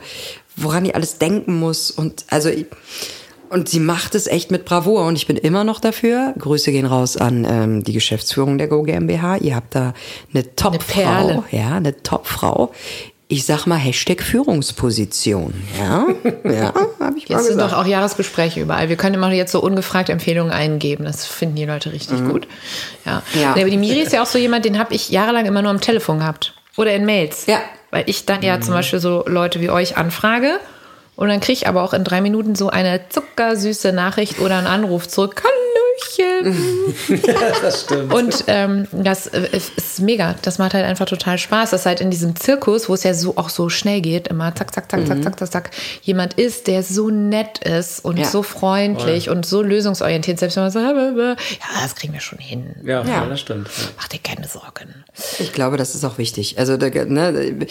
woran 0.55 0.83
die 0.83 0.95
alles 0.95 1.17
denken 1.17 1.59
muss. 1.59 1.91
Und 1.91 2.25
also 2.29 2.49
und 3.49 3.69
sie 3.69 3.79
macht 3.79 4.15
es 4.15 4.27
echt 4.27 4.51
mit 4.51 4.65
Bravour 4.65 5.05
und 5.05 5.15
ich 5.15 5.27
bin 5.27 5.37
immer 5.37 5.63
noch 5.63 5.79
dafür. 5.79 6.33
Grüße 6.37 6.71
gehen 6.71 6.85
raus 6.85 7.15
an 7.15 7.45
ähm, 7.49 7.83
die 7.83 7.93
Geschäftsführung 7.93 8.57
der 8.57 8.67
Go 8.67 8.83
GmbH. 8.83 9.37
Ihr 9.37 9.55
habt 9.55 9.75
da 9.75 9.93
eine 10.33 10.55
Top-Frau, 10.55 11.43
ja, 11.51 11.75
eine 11.75 12.01
Top-Frau. 12.01 12.71
Ich 13.27 13.45
sag 13.45 13.65
mal 13.65 13.77
Hashtag 13.77 14.21
Führungsposition. 14.21 15.53
Ja, 15.79 16.05
ja, 16.43 16.73
habe 16.99 17.17
ich 17.17 17.27
mal 17.27 17.37
Jetzt 17.37 17.47
sind 17.47 17.59
doch 17.59 17.73
auch 17.73 17.85
Jahresgespräche 17.85 18.61
überall. 18.61 18.89
Wir 18.89 18.97
können 18.97 19.15
immer 19.15 19.31
jetzt 19.31 19.51
so 19.51 19.61
ungefragt 19.61 20.09
Empfehlungen 20.09 20.51
eingeben. 20.51 21.05
Das 21.05 21.25
finden 21.25 21.55
die 21.55 21.65
Leute 21.65 21.91
richtig 21.91 22.23
gut. 22.27 22.47
Ja. 23.05 23.23
Ja. 23.39 23.53
Nee, 23.55 23.61
aber 23.61 23.69
die 23.69 23.77
Miri 23.77 24.01
ist 24.01 24.13
ja 24.13 24.21
auch 24.21 24.27
so 24.27 24.37
jemand, 24.37 24.65
den 24.65 24.77
habe 24.77 24.93
ich 24.93 25.09
jahrelang 25.09 25.45
immer 25.45 25.61
nur 25.61 25.71
am 25.71 25.81
Telefon 25.81 26.19
gehabt. 26.19 26.53
Oder 26.77 26.93
in 26.93 27.05
Mails. 27.05 27.45
Ja. 27.47 27.61
Weil 27.95 28.09
ich 28.09 28.25
dann 28.25 28.41
ja 28.41 28.59
zum 28.59 28.73
Beispiel 28.73 28.99
so 28.99 29.23
Leute 29.25 29.61
wie 29.61 29.69
euch 29.69 29.95
anfrage. 29.95 30.59
Und 31.15 31.29
dann 31.29 31.39
kriege 31.39 31.53
ich 31.53 31.67
aber 31.69 31.81
auch 31.81 31.93
in 31.93 32.03
drei 32.03 32.19
Minuten 32.19 32.53
so 32.53 32.69
eine 32.69 33.07
zuckersüße 33.07 33.93
Nachricht 33.93 34.41
oder 34.41 34.57
einen 34.57 34.67
Anruf 34.67 35.07
zurück. 35.07 35.41
Hallöchen. 36.17 36.93
das 37.61 37.81
stimmt. 37.83 38.13
Und 38.13 38.43
ähm, 38.47 38.87
das 38.91 39.27
äh, 39.27 39.49
ist 39.53 39.99
mega. 39.99 40.35
Das 40.41 40.57
macht 40.57 40.73
halt 40.73 40.85
einfach 40.85 41.05
total 41.05 41.37
Spaß. 41.37 41.71
Das 41.71 41.81
ist 41.81 41.85
halt 41.85 42.01
in 42.01 42.11
diesem 42.11 42.35
Zirkus, 42.35 42.89
wo 42.89 42.93
es 42.93 43.03
ja 43.03 43.13
so 43.13 43.37
auch 43.37 43.49
so 43.49 43.69
schnell 43.69 44.01
geht, 44.01 44.27
immer 44.27 44.53
zack, 44.55 44.73
zack, 44.73 44.89
zack, 44.89 45.07
zack, 45.07 45.23
zack, 45.23 45.39
zack, 45.39 45.51
zack, 45.51 45.71
jemand 46.01 46.35
ist, 46.35 46.67
der 46.67 46.83
so 46.83 47.09
nett 47.09 47.59
ist 47.59 48.03
und 48.03 48.17
Ja. 48.17 48.25
so 48.25 48.43
freundlich 48.43 49.29
und 49.29 49.45
so 49.45 49.61
lösungsorientiert. 49.61 50.39
Selbst 50.39 50.55
wenn 50.57 50.63
man 50.63 50.71
so, 50.71 50.79
ja, 50.79 51.35
das 51.81 51.95
kriegen 51.95 52.13
wir 52.13 52.21
schon 52.21 52.39
hin. 52.39 52.75
ja, 52.83 53.03
Ja. 53.03 53.25
das 53.25 53.39
stimmt. 53.39 53.67
Ja. 53.67 53.83
Mach 53.97 54.07
dir 54.07 54.19
keine 54.23 54.47
Sorgen. 54.47 55.03
Ich 55.39 55.53
glaube, 55.53 55.77
das 55.77 55.95
ist 55.95 56.03
auch 56.03 56.17
wichtig. 56.17 56.57
Also, 56.59 56.77
ne, 56.77 57.65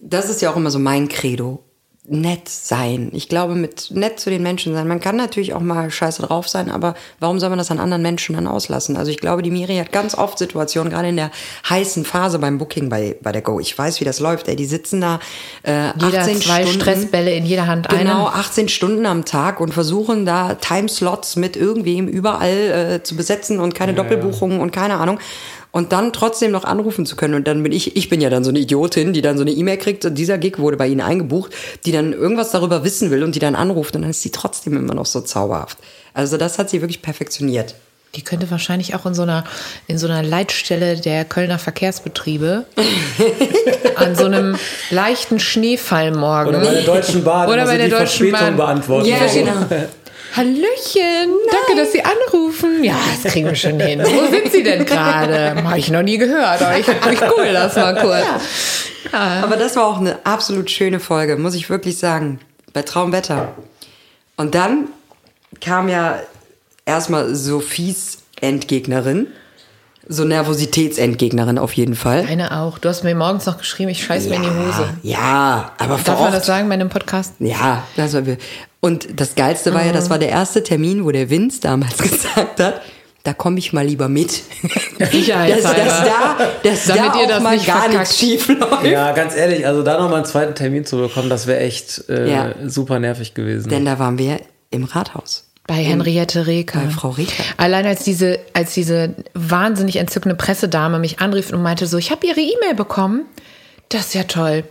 das 0.00 0.28
ist 0.30 0.42
ja 0.42 0.50
auch 0.50 0.56
immer 0.56 0.70
so 0.70 0.78
mein 0.78 1.08
Credo. 1.08 1.64
Nett 2.06 2.50
sein. 2.50 3.08
Ich 3.14 3.30
glaube, 3.30 3.54
mit 3.54 3.90
nett 3.90 4.20
zu 4.20 4.28
den 4.28 4.42
Menschen 4.42 4.74
sein. 4.74 4.86
Man 4.86 5.00
kann 5.00 5.16
natürlich 5.16 5.54
auch 5.54 5.60
mal 5.60 5.90
scheiße 5.90 6.20
drauf 6.20 6.46
sein, 6.48 6.70
aber 6.70 6.94
warum 7.18 7.40
soll 7.40 7.48
man 7.48 7.56
das 7.56 7.70
an 7.70 7.78
anderen 7.78 8.02
Menschen 8.02 8.34
dann 8.34 8.46
auslassen? 8.46 8.98
Also 8.98 9.10
ich 9.10 9.16
glaube, 9.16 9.40
die 9.40 9.50
Miri 9.50 9.78
hat 9.78 9.90
ganz 9.90 10.14
oft 10.14 10.38
Situationen, 10.38 10.92
gerade 10.92 11.08
in 11.08 11.16
der 11.16 11.30
heißen 11.66 12.04
Phase 12.04 12.38
beim 12.38 12.58
Booking 12.58 12.90
bei, 12.90 13.16
bei 13.22 13.32
der 13.32 13.40
Go. 13.40 13.58
Ich 13.58 13.76
weiß, 13.78 14.00
wie 14.00 14.04
das 14.04 14.20
läuft. 14.20 14.48
Ey, 14.48 14.56
die 14.56 14.66
sitzen 14.66 15.00
da 15.00 15.18
äh, 15.62 15.92
Jeder 15.98 16.20
18 16.20 16.42
zwei 16.42 16.62
Stunden. 16.66 16.80
Stressbälle 16.82 17.34
in 17.34 17.46
jeder 17.46 17.66
Hand 17.66 17.88
Genau, 17.88 18.26
eine. 18.26 18.34
18 18.34 18.68
Stunden 18.68 19.06
am 19.06 19.24
Tag 19.24 19.60
und 19.60 19.72
versuchen 19.72 20.26
da 20.26 20.56
Timeslots 20.56 21.36
mit 21.36 21.56
irgendwem 21.56 22.06
überall 22.06 22.98
äh, 22.98 23.02
zu 23.02 23.16
besetzen 23.16 23.60
und 23.60 23.74
keine 23.74 23.94
Doppelbuchungen 23.94 24.60
und 24.60 24.72
keine 24.72 24.96
Ahnung. 24.96 25.18
Und 25.74 25.90
dann 25.90 26.12
trotzdem 26.12 26.52
noch 26.52 26.62
anrufen 26.62 27.04
zu 27.04 27.16
können. 27.16 27.34
Und 27.34 27.48
dann 27.48 27.60
bin 27.64 27.72
ich, 27.72 27.96
ich 27.96 28.08
bin 28.08 28.20
ja 28.20 28.30
dann 28.30 28.44
so 28.44 28.50
eine 28.50 28.60
Idiotin, 28.60 29.12
die 29.12 29.22
dann 29.22 29.36
so 29.36 29.42
eine 29.42 29.50
E-Mail 29.50 29.76
kriegt, 29.76 30.04
und 30.04 30.14
dieser 30.14 30.38
Gig 30.38 30.60
wurde 30.60 30.76
bei 30.76 30.86
Ihnen 30.86 31.00
eingebucht, 31.00 31.52
die 31.84 31.90
dann 31.90 32.12
irgendwas 32.12 32.52
darüber 32.52 32.84
wissen 32.84 33.10
will 33.10 33.24
und 33.24 33.34
die 33.34 33.40
dann 33.40 33.56
anruft 33.56 33.96
und 33.96 34.02
dann 34.02 34.12
ist 34.12 34.22
sie 34.22 34.30
trotzdem 34.30 34.76
immer 34.76 34.94
noch 34.94 35.04
so 35.04 35.20
zauberhaft. 35.20 35.78
Also 36.12 36.36
das 36.36 36.60
hat 36.60 36.70
sie 36.70 36.80
wirklich 36.80 37.02
perfektioniert. 37.02 37.74
Die 38.14 38.22
könnte 38.22 38.48
wahrscheinlich 38.52 38.94
auch 38.94 39.04
in 39.04 39.14
so 39.14 39.22
einer, 39.22 39.42
in 39.88 39.98
so 39.98 40.06
einer 40.06 40.22
Leitstelle 40.22 40.94
der 40.94 41.24
Kölner 41.24 41.58
Verkehrsbetriebe 41.58 42.66
an 43.96 44.14
so 44.14 44.26
einem 44.26 44.56
leichten 44.90 45.40
Schneefallmorgen. 45.40 46.54
Oder 46.54 46.64
bei 46.64 46.72
der 46.72 46.84
Deutschen 46.84 47.24
Bahn. 47.24 47.48
Oder 47.48 47.62
immer 47.62 47.72
bei 47.72 47.78
der 47.78 47.86
die 47.86 47.90
Deutschen 47.90 48.28
Verspätung 48.28 48.56
Bahn. 48.56 48.56
beantworten. 48.56 49.08
Ja, 49.08 49.26
genau. 49.26 49.86
Hallöchen, 50.36 51.30
danke, 51.50 51.80
dass 51.80 51.92
Sie 51.92 52.02
anrufen. 52.02 52.82
Ja, 52.82 52.96
das 53.22 53.32
kriegen 53.32 53.46
wir 53.46 53.54
schon 53.54 53.78
hin. 53.78 54.02
Wo 54.02 54.30
sind 54.30 54.50
Sie 54.50 54.64
denn 54.64 54.84
gerade? 54.84 55.54
Habe 55.62 55.78
ich 55.78 55.90
noch 55.90 56.02
nie 56.02 56.18
gehört, 56.18 56.60
aber 56.60 56.76
ich, 56.76 56.88
ich 56.88 57.20
google 57.20 57.52
das 57.52 57.76
mal 57.76 57.94
kurz. 57.94 58.24
Aber 59.12 59.56
das 59.56 59.76
war 59.76 59.86
auch 59.86 59.98
eine 59.98 60.18
absolut 60.24 60.70
schöne 60.70 60.98
Folge, 60.98 61.36
muss 61.36 61.54
ich 61.54 61.70
wirklich 61.70 61.98
sagen. 61.98 62.40
Bei 62.72 62.82
Traumwetter. 62.82 63.54
Und 64.36 64.56
dann 64.56 64.88
kam 65.60 65.88
ja 65.88 66.18
erstmal 66.84 67.32
Sophies 67.34 68.18
Endgegnerin. 68.40 69.28
So 70.06 70.24
Nervositätsendgegnerin 70.24 71.58
auf 71.58 71.72
jeden 71.72 71.94
Fall. 71.94 72.26
Eine 72.28 72.60
auch. 72.60 72.78
Du 72.78 72.90
hast 72.90 73.04
mir 73.04 73.14
morgens 73.14 73.46
noch 73.46 73.56
geschrieben, 73.56 73.88
ich 73.88 74.04
scheiß 74.04 74.28
mir 74.28 74.34
in 74.34 74.42
die 74.42 74.50
Hose. 74.50 74.88
Ja, 75.02 75.72
aber 75.78 75.96
vor 75.96 76.04
Darf 76.04 76.20
man 76.20 76.32
das 76.32 76.44
sagen 76.44 76.68
bei 76.68 76.74
einem 76.74 76.90
Podcast? 76.90 77.34
Ja, 77.38 77.84
das 77.96 78.12
war 78.12 78.26
wir. 78.26 78.36
Und 78.84 79.18
das 79.18 79.34
Geilste 79.34 79.72
war 79.72 79.82
ja, 79.82 79.90
Mhm. 79.92 79.94
das 79.94 80.10
war 80.10 80.18
der 80.18 80.28
erste 80.28 80.62
Termin, 80.62 81.04
wo 81.04 81.10
der 81.10 81.30
Vince 81.30 81.60
damals 81.60 81.96
gesagt 82.10 82.60
hat, 82.60 82.82
da 83.22 83.32
komme 83.32 83.58
ich 83.58 83.72
mal 83.72 83.86
lieber 83.86 84.08
mit. 84.10 84.42
dass, 84.98 85.10
Sicherheitshalber. 85.10 85.84
dass 85.84 86.04
da, 86.04 86.36
dass 86.62 86.84
Damit 86.86 87.14
da 87.14 87.20
ihr 87.22 87.26
das 87.28 87.42
mal 87.42 87.54
nicht 87.56 87.66
gar 87.66 87.80
verkackt. 87.84 87.98
nichts 88.00 88.18
schief 88.18 88.48
läuft. 88.48 88.84
Ja, 88.84 89.12
ganz 89.12 89.34
ehrlich, 89.34 89.66
also 89.66 89.82
da 89.82 89.94
nochmal 89.98 90.16
einen 90.16 90.24
zweiten 90.26 90.54
Termin 90.54 90.84
zu 90.84 90.98
bekommen, 90.98 91.30
das 91.30 91.46
wäre 91.46 91.60
echt 91.60 92.04
äh, 92.10 92.30
Ja. 92.30 92.54
super 92.66 92.98
nervig 92.98 93.32
gewesen. 93.32 93.70
Denn 93.70 93.86
da 93.86 93.98
waren 93.98 94.18
wir 94.18 94.38
im 94.70 94.84
Rathaus. 94.84 95.48
Bei 95.66 95.76
Henriette 95.76 96.46
Reker. 96.46 96.80
Bei 96.80 96.90
Frau 96.90 97.08
Reker. 97.08 97.42
Allein 97.56 97.86
als 97.86 98.04
diese, 98.04 98.38
als 98.52 98.74
diese 98.74 99.14
wahnsinnig 99.32 99.96
entzückende 99.96 100.36
Pressedame 100.36 100.98
mich 100.98 101.20
anrief 101.20 101.50
und 101.54 101.62
meinte 101.62 101.86
so, 101.86 101.96
ich 101.96 102.10
habe 102.10 102.26
ihre 102.26 102.40
E-Mail 102.40 102.74
bekommen. 102.74 103.22
Das 103.88 104.08
ist 104.08 104.14
ja 104.14 104.24
toll. 104.24 104.64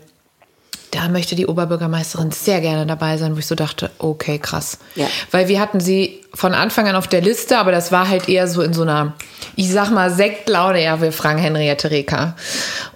Da 0.94 1.10
möchte 1.10 1.36
die 1.36 1.48
Oberbürgermeisterin 1.48 2.30
sehr 2.30 2.62
gerne 2.62 2.86
dabei 2.86 3.18
sein, 3.18 3.34
wo 3.34 3.40
ich 3.40 3.48
so 3.48 3.56
dachte, 3.56 3.90
okay, 3.98 4.38
krass. 4.38 4.78
Ja. 4.94 5.08
Weil 5.32 5.48
wir 5.48 5.60
hatten 5.60 5.80
sie 5.80 6.22
von 6.36 6.54
Anfang 6.54 6.88
an 6.88 6.96
auf 6.96 7.08
der 7.08 7.22
Liste, 7.22 7.58
aber 7.58 7.72
das 7.72 7.92
war 7.92 8.10
halt 8.10 8.30
eher 8.30 8.48
so 8.48 8.62
in 8.62 8.74
so 8.74 8.84
einer, 8.84 9.14
ich 9.56 9.72
sag 9.72 9.90
mal, 9.90 10.12
Sektlaune, 10.12 10.84
ja, 10.84 11.02
wir 11.02 11.12
fragen 11.12 11.40
Henriette 11.40 11.90
Reker. 11.90 12.36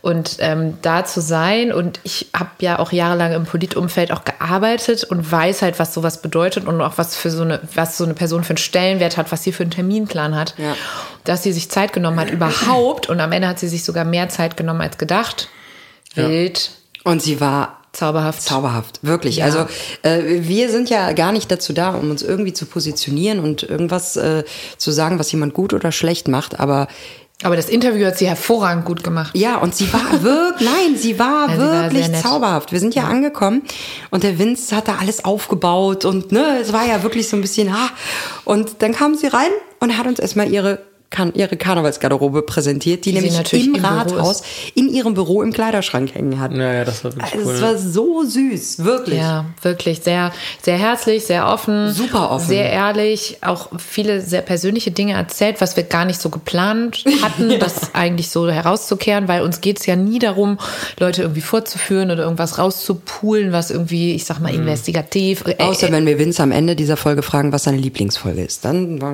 Und 0.01 0.37
ähm, 0.41 0.77
da 0.83 1.05
zu 1.05 1.21
sein 1.21 1.73
und 1.73 1.99
ich 2.03 2.27
habe 2.37 2.51
ja 2.59 2.77
auch 2.77 2.91
jahrelang 2.91 3.33
im 3.33 3.45
Politumfeld 3.45 4.11
auch 4.11 4.23
gearbeitet 4.25 5.03
und 5.03 5.31
weiß 5.31 5.63
halt, 5.63 5.79
was 5.79 5.95
sowas 5.95 6.21
bedeutet 6.21 6.67
und 6.67 6.79
auch 6.79 6.99
was 6.99 7.15
für 7.15 7.31
so 7.31 7.41
eine, 7.41 7.61
was 7.73 7.97
so 7.97 8.03
eine 8.03 8.13
Person 8.13 8.43
für 8.43 8.51
einen 8.51 8.57
Stellenwert 8.57 9.17
hat, 9.17 9.31
was 9.31 9.41
sie 9.41 9.51
für 9.51 9.63
einen 9.63 9.71
Terminplan 9.71 10.35
hat. 10.35 10.53
Ja. 10.59 10.75
Dass 11.23 11.41
sie 11.41 11.51
sich 11.51 11.71
Zeit 11.71 11.93
genommen 11.93 12.19
hat 12.19 12.29
überhaupt 12.29 13.09
und 13.09 13.19
am 13.21 13.31
Ende 13.31 13.47
hat 13.47 13.57
sie 13.57 13.67
sich 13.67 13.83
sogar 13.83 14.05
mehr 14.05 14.29
Zeit 14.29 14.55
genommen 14.55 14.81
als 14.81 14.99
gedacht. 14.99 15.49
Wild, 16.13 16.69
Und 17.03 17.21
sie 17.21 17.39
war 17.39 17.76
zauberhaft. 17.97 18.41
Zauberhaft, 18.41 18.99
wirklich. 19.01 19.37
Ja. 19.37 19.45
Also 19.45 19.65
äh, 20.03 20.41
wir 20.41 20.69
sind 20.69 20.89
ja 20.89 21.11
gar 21.13 21.31
nicht 21.31 21.51
dazu 21.51 21.73
da, 21.73 21.91
um 21.91 22.09
uns 22.11 22.21
irgendwie 22.21 22.53
zu 22.53 22.65
positionieren 22.65 23.39
und 23.39 23.63
irgendwas 23.63 24.15
äh, 24.15 24.43
zu 24.77 24.91
sagen, 24.91 25.19
was 25.19 25.31
jemand 25.31 25.53
gut 25.53 25.73
oder 25.73 25.91
schlecht 25.91 26.27
macht. 26.27 26.59
Aber 26.59 26.87
Aber 27.43 27.55
das 27.55 27.69
Interview 27.69 28.05
hat 28.07 28.17
sie 28.17 28.27
hervorragend 28.27 28.85
gut 28.85 29.03
gemacht. 29.03 29.31
Ja, 29.35 29.57
und 29.57 29.75
sie 29.75 29.91
war 29.93 30.01
wirklich, 30.23 30.69
nein, 30.69 30.95
sie 30.97 31.19
war 31.19 31.49
Ja, 31.49 31.55
sie 31.55 31.61
war 31.61 31.83
wirklich 31.83 32.07
nett. 32.09 32.21
zauberhaft. 32.23 32.71
Wir 32.71 32.79
sind 32.79 32.95
ja, 32.95 33.03
angekommen 33.03 33.61
und 34.11 34.23
der 34.23 34.39
Vince 34.39 34.75
hat 34.75 34.87
da 34.87 34.95
alles 34.99 35.23
aufgebaut 35.25 36.05
und 36.05 36.31
ne, 36.31 36.59
es 36.61 36.71
war 36.73 36.85
ja 36.87 37.03
wirklich 37.03 37.27
so 37.29 37.35
ein 37.35 37.41
bisschen, 37.41 37.73
ha. 37.73 37.89
Und 38.45 38.77
dann 38.81 38.93
kam 38.93 39.15
sie 39.15 39.27
rein 39.27 39.51
und 39.79 39.97
hat 39.97 40.07
uns 40.07 40.19
erstmal 40.19 40.51
ihre 40.51 40.79
kan 41.09 41.33
ihre 41.33 41.55
Karnevalsgarderobe 41.55 42.41
präsentiert, 42.41 43.05
die, 43.05 43.11
Die 43.11 43.17
sie 43.17 43.21
nämlich 43.23 43.37
natürlich 43.37 43.67
im, 43.67 43.75
im 43.75 43.81
Büro 43.81 43.93
Rathaus 43.95 44.43
in 44.75 44.89
ihrem 44.89 45.13
Büro 45.13 45.41
im 45.41 45.53
Kleiderschrank 45.53 46.13
hängen 46.13 46.39
hat. 46.39 46.51
Ja, 46.51 46.73
ja, 46.73 46.83
das 46.85 47.03
war 47.03 47.15
wirklich 47.15 47.33
Also 47.33 47.47
cool. 47.47 47.55
es 47.55 47.61
war 47.61 47.77
so 47.77 48.23
süß, 48.23 48.83
wirklich. 48.83 49.19
Ja, 49.19 49.45
wirklich 49.61 50.01
sehr, 50.01 50.33
sehr 50.61 50.77
herzlich, 50.77 51.25
sehr 51.25 51.47
offen. 51.47 51.91
Super 51.93 52.31
offen. 52.31 52.47
Sehr 52.47 52.69
ehrlich, 52.69 53.37
auch 53.41 53.69
viele 53.77 54.21
sehr 54.21 54.41
persönliche 54.41 54.91
Dinge 54.91 55.13
erzählt, 55.13 55.61
was 55.61 55.77
wir 55.77 55.83
gar 55.83 56.03
nicht 56.05 56.19
so 56.19 56.29
geplant 56.29 57.05
hatten, 57.21 57.53
das 57.59 57.95
eigentlich 57.95 58.29
so 58.29 58.49
herauszukehren, 58.49 59.27
weil 59.29 59.43
uns 59.43 59.61
geht 59.61 59.79
es 59.79 59.85
ja 59.85 59.95
nie 59.95 60.19
darum, 60.19 60.57
Leute 60.99 61.21
irgendwie 61.21 61.41
vorzuführen 61.41 62.11
oder 62.11 62.23
irgendwas 62.23 62.57
rauszupulen, 62.57 63.51
was 63.53 63.71
irgendwie, 63.71 64.13
ich 64.13 64.25
sag 64.25 64.39
mal, 64.39 64.53
investigativ. 64.53 65.45
äh, 65.47 65.55
Außer 65.63 65.91
wenn 65.91 66.05
wir 66.05 66.19
Vince 66.19 66.43
am 66.43 66.51
Ende 66.51 66.75
dieser 66.75 66.97
Folge 66.97 67.21
fragen, 67.21 67.51
was 67.53 67.63
seine 67.63 67.77
Lieblingsfolge 67.77 68.43
ist. 68.43 68.65
Dann 68.65 69.01
war 69.01 69.13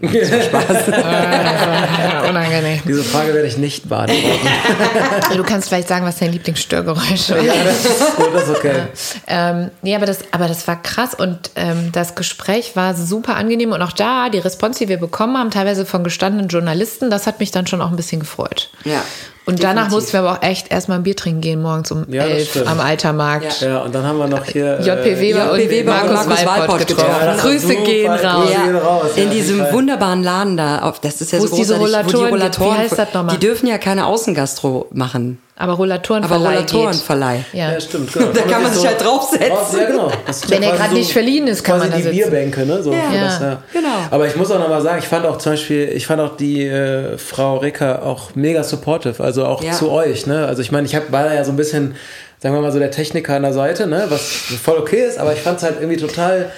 Spaß. 0.02 0.84
unangenehm. 2.28 2.80
Diese 2.86 3.02
Frage 3.02 3.34
werde 3.34 3.48
ich 3.48 3.56
nicht 3.56 3.88
beantworten. 3.88 4.24
Du 5.36 5.42
kannst 5.42 5.68
vielleicht 5.68 5.88
sagen, 5.88 6.06
was 6.06 6.18
dein 6.18 6.32
Lieblingsstörgeräusch 6.32 7.12
ist. 7.12 7.28
ja, 7.30 7.64
das 7.64 7.84
ist 7.84 8.16
gut, 8.16 8.30
das 8.32 8.48
ist 8.48 8.56
okay. 8.56 8.82
Ähm, 9.26 9.70
nee, 9.82 9.94
aber 9.94 10.06
das, 10.06 10.18
aber 10.30 10.48
das 10.48 10.66
war 10.68 10.80
krass 10.80 11.14
und 11.14 11.50
ähm, 11.56 11.90
das 11.92 12.14
Gespräch 12.14 12.76
war 12.76 12.94
super 12.94 13.36
angenehm 13.36 13.72
und 13.72 13.82
auch 13.82 13.92
da, 13.92 14.28
die 14.28 14.38
Response, 14.38 14.78
die 14.80 14.88
wir 14.88 14.98
bekommen 14.98 15.36
haben, 15.36 15.50
teilweise 15.50 15.86
von 15.86 16.04
gestandenen 16.04 16.48
Journalisten, 16.48 17.10
das 17.10 17.26
hat 17.26 17.40
mich 17.40 17.50
dann 17.50 17.66
schon 17.66 17.80
auch 17.80 17.90
ein 17.90 17.96
bisschen 17.96 18.20
gefreut. 18.20 18.70
Ja, 18.84 19.02
Und 19.46 19.62
danach 19.62 19.84
definitiv. 19.84 19.94
mussten 19.94 20.12
wir 20.14 20.20
aber 20.20 20.32
auch 20.32 20.42
echt 20.42 20.70
erstmal 20.72 20.98
ein 20.98 21.02
Bier 21.02 21.16
trinken 21.16 21.40
gehen, 21.42 21.60
morgens 21.60 21.90
um 21.90 22.04
Ja, 22.08 22.22
das 22.24 22.32
11 22.32 22.50
stimmt. 22.50 22.66
am 22.68 22.80
Altermarkt. 22.80 23.60
Ja, 23.60 23.78
und 23.82 23.94
dann 23.94 24.04
haben 24.04 24.18
wir 24.18 24.26
noch 24.26 24.44
hier. 24.46 24.80
JP 24.80 25.06
äh, 25.06 25.20
Weber 25.20 25.52
und 25.52 25.58
JP 25.58 25.70
Weber 25.70 25.92
und 26.02 26.12
Markus, 26.14 26.26
Markus 26.26 26.46
Walpott 26.46 26.86
getroffen. 26.86 27.10
Ja, 27.10 27.36
Grüße 27.36 27.76
gehen 27.76 28.10
raus. 28.10 28.20
Grüße 28.46 28.62
gehen 28.64 28.76
raus. 28.76 29.10
Ja, 29.16 29.22
in 29.22 29.30
diesem 29.30 29.60
wunderbaren 29.72 30.22
Laden 30.22 30.56
da, 30.56 30.78
auf, 30.80 31.00
das 31.00 31.20
ist 31.20 31.32
ja 31.32 31.38
Wo 31.40 31.46
so 31.46 31.52
es 31.52 31.58
diese 31.58 31.76
großartig, 31.76 32.14
wo 32.14 32.16
die 32.18 32.24
Rollatoren. 32.24 32.30
Wie 32.30 32.42
Rollatoren, 32.42 32.78
heißt 32.78 32.98
das 32.98 33.12
nochmal? 33.12 33.36
die 33.36 33.46
dürfen 33.46 33.66
ja 33.66 33.76
keine 33.78 34.06
Außengastro 34.06 34.86
machen, 34.92 35.38
Aber 35.56 35.74
Rollatoren 35.74 36.24
aber 36.24 36.36
Rollatorenverleih. 36.36 37.44
Ja. 37.52 37.72
Ja, 37.72 37.80
stimmt. 37.80 38.12
Genau. 38.12 38.26
Da 38.32 38.42
kann 38.42 38.62
man 38.62 38.72
sich 38.72 38.84
halt 38.84 39.00
draufsetzen. 39.00 39.78
Ja, 39.78 39.84
genau. 39.86 40.10
Wenn 40.48 40.62
ja 40.64 40.70
er 40.70 40.76
gerade 40.76 40.94
nicht 40.94 41.12
verliehen 41.12 41.46
ist, 41.46 41.62
kann 41.62 41.76
quasi 41.78 41.90
man 41.90 41.90
da 41.90 41.96
die 41.96 42.02
sitzen. 42.16 42.30
Bierbänke, 42.30 42.66
ne? 42.66 42.82
So 42.82 42.90
das, 42.90 43.40
ja. 43.40 43.62
genau. 43.72 43.88
Aber 44.10 44.26
ich 44.26 44.34
muss 44.34 44.50
auch 44.50 44.58
nochmal 44.58 44.82
sagen, 44.82 44.98
ich 44.98 45.06
fand 45.06 45.24
auch 45.26 45.38
zum 45.38 45.52
Beispiel, 45.52 45.90
ich 45.94 46.06
fand 46.08 46.20
auch 46.20 46.36
die 46.36 46.66
äh, 46.66 47.16
Frau 47.18 47.58
Ricker 47.58 48.02
auch 48.02 48.34
mega 48.34 48.64
supportive, 48.64 49.22
also 49.22 49.44
auch 49.46 49.62
Ja. 49.62 49.72
zu 49.72 49.92
euch, 49.92 50.26
ne? 50.26 50.44
Also 50.46 50.60
ich 50.60 50.72
meine, 50.72 50.86
ich 50.88 50.96
hab, 50.96 51.12
war 51.12 51.24
da 51.24 51.34
ja 51.34 51.44
so 51.44 51.52
ein 51.52 51.56
bisschen, 51.56 51.94
sagen 52.40 52.54
wir 52.56 52.60
mal 52.60 52.72
so 52.72 52.80
der 52.80 52.90
Techniker 52.90 53.36
an 53.36 53.42
der 53.42 53.52
Seite, 53.52 53.86
ne? 53.86 54.06
Was 54.08 54.22
voll 54.22 54.78
okay 54.78 55.06
ist, 55.06 55.18
aber 55.18 55.34
ich 55.34 55.40
fand 55.40 55.58
es 55.58 55.62
halt 55.62 55.76
irgendwie 55.80 56.00
total 56.00 56.50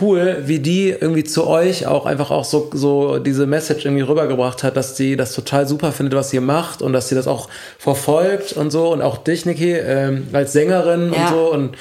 cool, 0.00 0.42
wie 0.46 0.58
die 0.58 0.90
irgendwie 0.90 1.24
zu 1.24 1.46
euch 1.46 1.86
auch 1.86 2.06
einfach 2.06 2.30
auch 2.30 2.44
so, 2.44 2.70
so 2.74 3.18
diese 3.18 3.46
Message 3.46 3.84
irgendwie 3.84 4.02
rübergebracht 4.02 4.62
hat, 4.62 4.76
dass 4.76 4.96
sie 4.96 5.16
das 5.16 5.32
total 5.34 5.66
super 5.68 5.92
findet, 5.92 6.14
was 6.18 6.32
ihr 6.32 6.40
macht 6.40 6.82
und 6.82 6.92
dass 6.92 7.08
sie 7.08 7.14
das 7.14 7.26
auch 7.26 7.48
verfolgt 7.78 8.52
und 8.52 8.70
so 8.70 8.92
und 8.92 9.02
auch 9.02 9.18
dich, 9.18 9.46
Niki, 9.46 9.72
ähm, 9.72 10.28
als 10.32 10.52
Sängerin 10.52 11.12
Ja. 11.12 11.28
und 11.28 11.28
so 11.34 11.52
und 11.52 11.76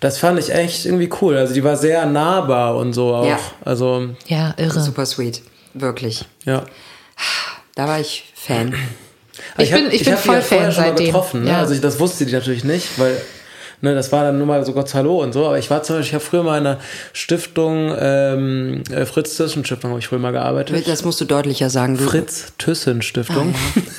das 0.00 0.18
fand 0.18 0.38
ich 0.38 0.52
echt 0.52 0.84
irgendwie 0.86 1.10
cool. 1.20 1.36
Also 1.36 1.54
die 1.54 1.62
war 1.64 1.76
sehr 1.76 2.04
nahbar 2.06 2.76
und 2.76 2.92
so 2.92 3.14
auch. 3.14 3.26
Ja. 3.26 3.38
Also, 3.64 4.08
Ja, 4.26 4.54
irre. 4.56 4.80
Super 4.80 5.06
sweet, 5.06 5.42
wirklich. 5.74 6.24
ja. 6.44 6.64
Da 7.74 7.86
war 7.88 8.00
ich 8.00 8.24
Fan. 8.34 8.74
Ich 9.58 9.70
bin- 9.70 9.86
hab- 9.86 9.92
ich 9.92 10.04
bin 10.04 10.12
hab 10.14 10.22
die 10.22 10.28
voll 10.28 10.42
Fan 10.42 10.58
schon 10.72 10.82
mal 10.82 10.88
seitdem. 10.90 11.06
getroffen. 11.06 11.44
Ne? 11.44 11.50
Ja. 11.50 11.58
Also 11.60 11.74
ich, 11.74 11.80
das 11.80 11.98
wusste 12.00 12.26
die 12.26 12.32
natürlich 12.32 12.64
nicht, 12.64 12.98
weil 12.98 13.16
ne, 13.82 13.94
das 13.94 14.10
war 14.12 14.24
dann 14.24 14.38
nur 14.38 14.46
mal 14.46 14.64
so 14.64 14.72
Gott 14.72 14.92
Hallo 14.94 15.22
und 15.22 15.32
so. 15.34 15.46
Aber 15.46 15.58
ich 15.58 15.68
war 15.70 15.82
zum 15.82 15.96
Beispiel, 15.96 16.08
ich 16.08 16.14
habe 16.14 16.24
früher 16.24 16.42
mal 16.42 16.58
in 16.58 16.66
einer 16.66 16.78
Stiftung, 17.12 17.94
ähm, 18.00 18.82
äh, 18.90 19.04
Fritz 19.04 19.36
Thyssen 19.36 19.64
Stiftung 19.64 19.90
habe 19.90 20.00
ich 20.00 20.06
früher 20.06 20.18
mal 20.18 20.32
gearbeitet. 20.32 20.88
Das 20.88 21.04
musst 21.04 21.20
du 21.20 21.26
deutlicher 21.26 21.68
sagen. 21.68 21.98
Du, 21.98 22.04
Fritz 22.04 22.52
Thyssen 22.58 23.02
Stiftung. 23.02 23.54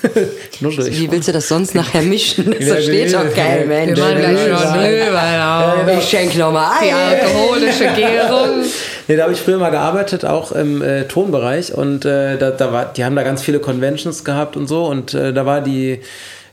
Nuschel, 0.61 0.87
ich 0.87 0.99
Wie 0.99 1.11
willst 1.11 1.27
du 1.27 1.31
das 1.33 1.47
sonst 1.47 1.75
nachher 1.75 2.01
mischen? 2.01 2.51
Das 2.51 2.59
Ja, 2.67 2.73
versteht 2.75 3.13
doch 3.13 3.33
kein 3.33 3.59
nee. 3.61 3.65
Mensch. 3.85 3.99
Wir 3.99 4.53
machen 4.53 4.79
gleich 5.11 5.43
auf. 5.43 5.97
Ich 5.99 6.09
schenk 6.09 6.35
noch 6.37 6.51
mal 6.51 6.71
Die 6.83 6.91
ein. 6.91 7.19
alkoholische 7.19 7.87
Gärung. 7.95 8.49
Nee, 9.09 9.17
da 9.17 9.23
habe 9.23 9.33
ich 9.33 9.41
früher 9.41 9.57
mal 9.57 9.69
gearbeitet, 9.69 10.23
auch 10.23 10.53
im 10.53 10.81
äh, 10.81 11.03
Tonbereich 11.03 11.73
und 11.73 12.05
äh, 12.05 12.37
da, 12.37 12.51
da 12.51 12.71
war, 12.71 12.85
die 12.93 13.03
haben 13.03 13.17
da 13.17 13.23
ganz 13.23 13.41
viele 13.43 13.59
Conventions 13.59 14.23
gehabt 14.23 14.55
und 14.55 14.67
so 14.67 14.85
und 14.85 15.13
äh, 15.13 15.33
da 15.33 15.45
war 15.45 15.59
die 15.59 15.99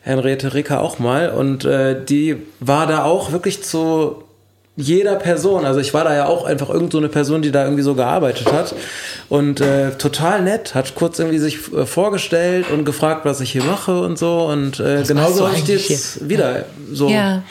Henriette 0.02 0.54
Ricker 0.54 0.80
auch 0.80 0.98
mal 0.98 1.30
und 1.30 1.64
äh, 1.64 1.96
die 2.04 2.36
war 2.60 2.86
da 2.86 3.04
auch 3.04 3.32
wirklich 3.32 3.62
zu 3.62 4.24
jeder 4.76 5.16
Person, 5.16 5.66
also 5.66 5.78
ich 5.78 5.92
war 5.92 6.04
da 6.04 6.14
ja 6.14 6.24
auch 6.26 6.46
einfach 6.46 6.70
irgend 6.70 6.92
so 6.92 6.98
eine 6.98 7.08
Person, 7.10 7.42
die 7.42 7.50
da 7.52 7.64
irgendwie 7.64 7.82
so 7.82 7.94
gearbeitet 7.94 8.50
hat 8.50 8.74
und 9.28 9.60
äh, 9.60 9.90
total 9.98 10.40
nett, 10.42 10.74
hat 10.74 10.94
kurz 10.94 11.18
irgendwie 11.18 11.38
sich 11.38 11.58
äh, 11.74 11.84
vorgestellt 11.84 12.70
und 12.72 12.86
gefragt, 12.86 13.26
was 13.26 13.40
ich 13.42 13.52
hier 13.52 13.64
mache 13.64 14.00
und 14.00 14.18
so 14.18 14.44
und 14.46 14.80
äh, 14.80 15.02
genauso 15.06 15.46
habe 15.46 15.56
ich 15.56 15.64
die 15.64 15.72
jetzt 15.74 16.26
wieder 16.30 16.64
so 16.90 17.10
Ja. 17.10 17.42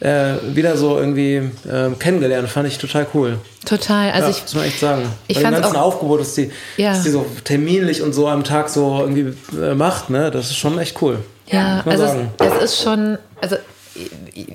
äh, 0.00 0.34
wieder 0.52 0.76
so 0.76 0.98
irgendwie 0.98 1.36
äh, 1.36 1.90
kennengelernt, 1.98 2.50
fand 2.50 2.68
ich 2.68 2.76
total 2.76 3.06
cool. 3.14 3.38
Total. 3.64 4.10
Also 4.10 4.28
ja, 4.28 4.30
ich, 4.36 4.42
muss 4.42 4.54
man 4.54 4.64
echt 4.64 4.80
sagen. 4.80 5.02
ich 5.26 5.36
Bei 5.42 5.44
dem 5.50 5.52
ganzen 5.62 5.76
auch- 5.76 5.82
Aufgebot, 5.84 6.20
dass 6.20 6.34
die, 6.34 6.50
Ja. 6.76 6.90
dass 6.90 7.02
die 7.04 7.10
so 7.10 7.24
terminlich 7.44 8.02
und 8.02 8.12
so 8.12 8.28
am 8.28 8.44
Tag 8.44 8.68
so 8.68 8.98
irgendwie 9.00 9.32
äh, 9.58 9.74
macht, 9.74 10.10
ne, 10.10 10.30
das 10.30 10.50
ist 10.50 10.56
schon 10.56 10.78
echt 10.78 11.00
cool. 11.00 11.18
Ja, 11.46 11.82
also 11.86 12.04
es, 12.04 12.14
es 12.38 12.62
ist 12.64 12.82
schon, 12.82 13.18
also 13.40 13.56
ich- 14.34 14.46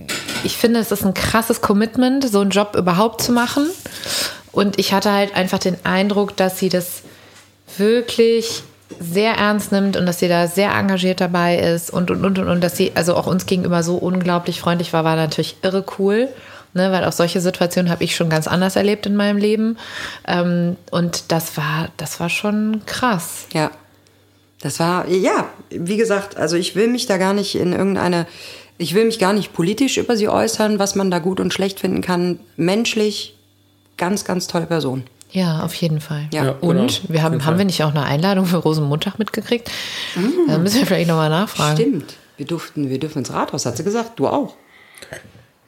ich 0.43 0.57
finde, 0.57 0.79
es 0.79 0.91
ist 0.91 1.05
ein 1.05 1.13
krasses 1.13 1.61
Commitment, 1.61 2.27
so 2.29 2.39
einen 2.41 2.49
Job 2.49 2.75
überhaupt 2.75 3.21
zu 3.21 3.31
machen. 3.31 3.67
Und 4.51 4.79
ich 4.79 4.93
hatte 4.93 5.11
halt 5.11 5.35
einfach 5.35 5.59
den 5.59 5.77
Eindruck, 5.85 6.35
dass 6.37 6.57
sie 6.59 6.69
das 6.69 7.03
wirklich 7.77 8.63
sehr 8.99 9.33
ernst 9.35 9.71
nimmt 9.71 9.95
und 9.97 10.05
dass 10.05 10.19
sie 10.19 10.27
da 10.27 10.47
sehr 10.47 10.71
engagiert 10.71 11.21
dabei 11.21 11.57
ist 11.59 11.91
und 11.91 12.09
und 12.09 12.25
und 12.25 12.39
und, 12.39 12.47
und 12.49 12.61
dass 12.63 12.75
sie 12.75 12.91
also 12.95 13.15
auch 13.15 13.27
uns 13.27 13.45
gegenüber 13.45 13.83
so 13.83 13.97
unglaublich 13.97 14.59
freundlich 14.59 14.91
war, 14.93 15.03
war 15.03 15.15
natürlich 15.15 15.57
irre 15.61 15.85
cool. 15.99 16.27
Ne, 16.75 16.91
weil 16.91 17.03
auch 17.03 17.11
solche 17.11 17.41
Situationen 17.41 17.91
habe 17.91 18.03
ich 18.03 18.15
schon 18.15 18.29
ganz 18.29 18.47
anders 18.47 18.75
erlebt 18.75 19.07
in 19.07 19.15
meinem 19.15 19.37
Leben. 19.37 19.77
Ähm, 20.27 20.75
und 20.91 21.31
das 21.31 21.57
war, 21.57 21.89
das 21.97 22.19
war 22.19 22.29
schon 22.29 22.83
krass. 22.85 23.45
Ja. 23.53 23.71
Das 24.61 24.79
war, 24.79 25.07
ja, 25.07 25.49
wie 25.69 25.97
gesagt, 25.97 26.35
also 26.37 26.57
ich 26.57 26.75
will 26.75 26.87
mich 26.87 27.05
da 27.05 27.17
gar 27.17 27.33
nicht 27.33 27.55
in 27.55 27.71
irgendeine, 27.71 28.27
ich 28.77 28.93
will 28.93 29.05
mich 29.05 29.19
gar 29.19 29.33
nicht 29.33 29.53
politisch 29.53 29.97
über 29.97 30.17
sie 30.17 30.27
äußern, 30.27 30.79
was 30.79 30.95
man 30.95 31.09
da 31.09 31.19
gut 31.19 31.39
und 31.39 31.53
schlecht 31.53 31.79
finden 31.79 32.01
kann. 32.01 32.39
Menschlich, 32.57 33.37
ganz, 33.97 34.25
ganz 34.25 34.47
tolle 34.47 34.65
Person. 34.65 35.03
Ja, 35.31 35.63
auf 35.63 35.75
jeden 35.75 36.01
Fall. 36.01 36.27
Ja. 36.33 36.45
Ja, 36.45 36.51
und 36.59 36.77
genau. 36.77 36.89
wir 37.07 37.21
haben, 37.21 37.45
haben 37.45 37.57
wir 37.57 37.65
nicht 37.65 37.83
auch 37.83 37.91
eine 37.91 38.03
Einladung 38.03 38.45
für 38.45 38.57
Rosenmontag 38.57 39.19
mitgekriegt? 39.19 39.69
Da 40.47 40.57
müssen 40.57 40.79
wir 40.79 40.87
vielleicht 40.87 41.07
nochmal 41.07 41.29
nachfragen. 41.29 41.77
Stimmt. 41.77 42.15
Wir 42.37 42.45
durften, 42.45 42.89
wir 42.89 42.99
dürfen 42.99 43.19
ins 43.19 43.31
Rathaus, 43.31 43.65
hat 43.65 43.77
sie 43.77 43.83
gesagt. 43.83 44.17
Du 44.17 44.27
auch. 44.27 44.55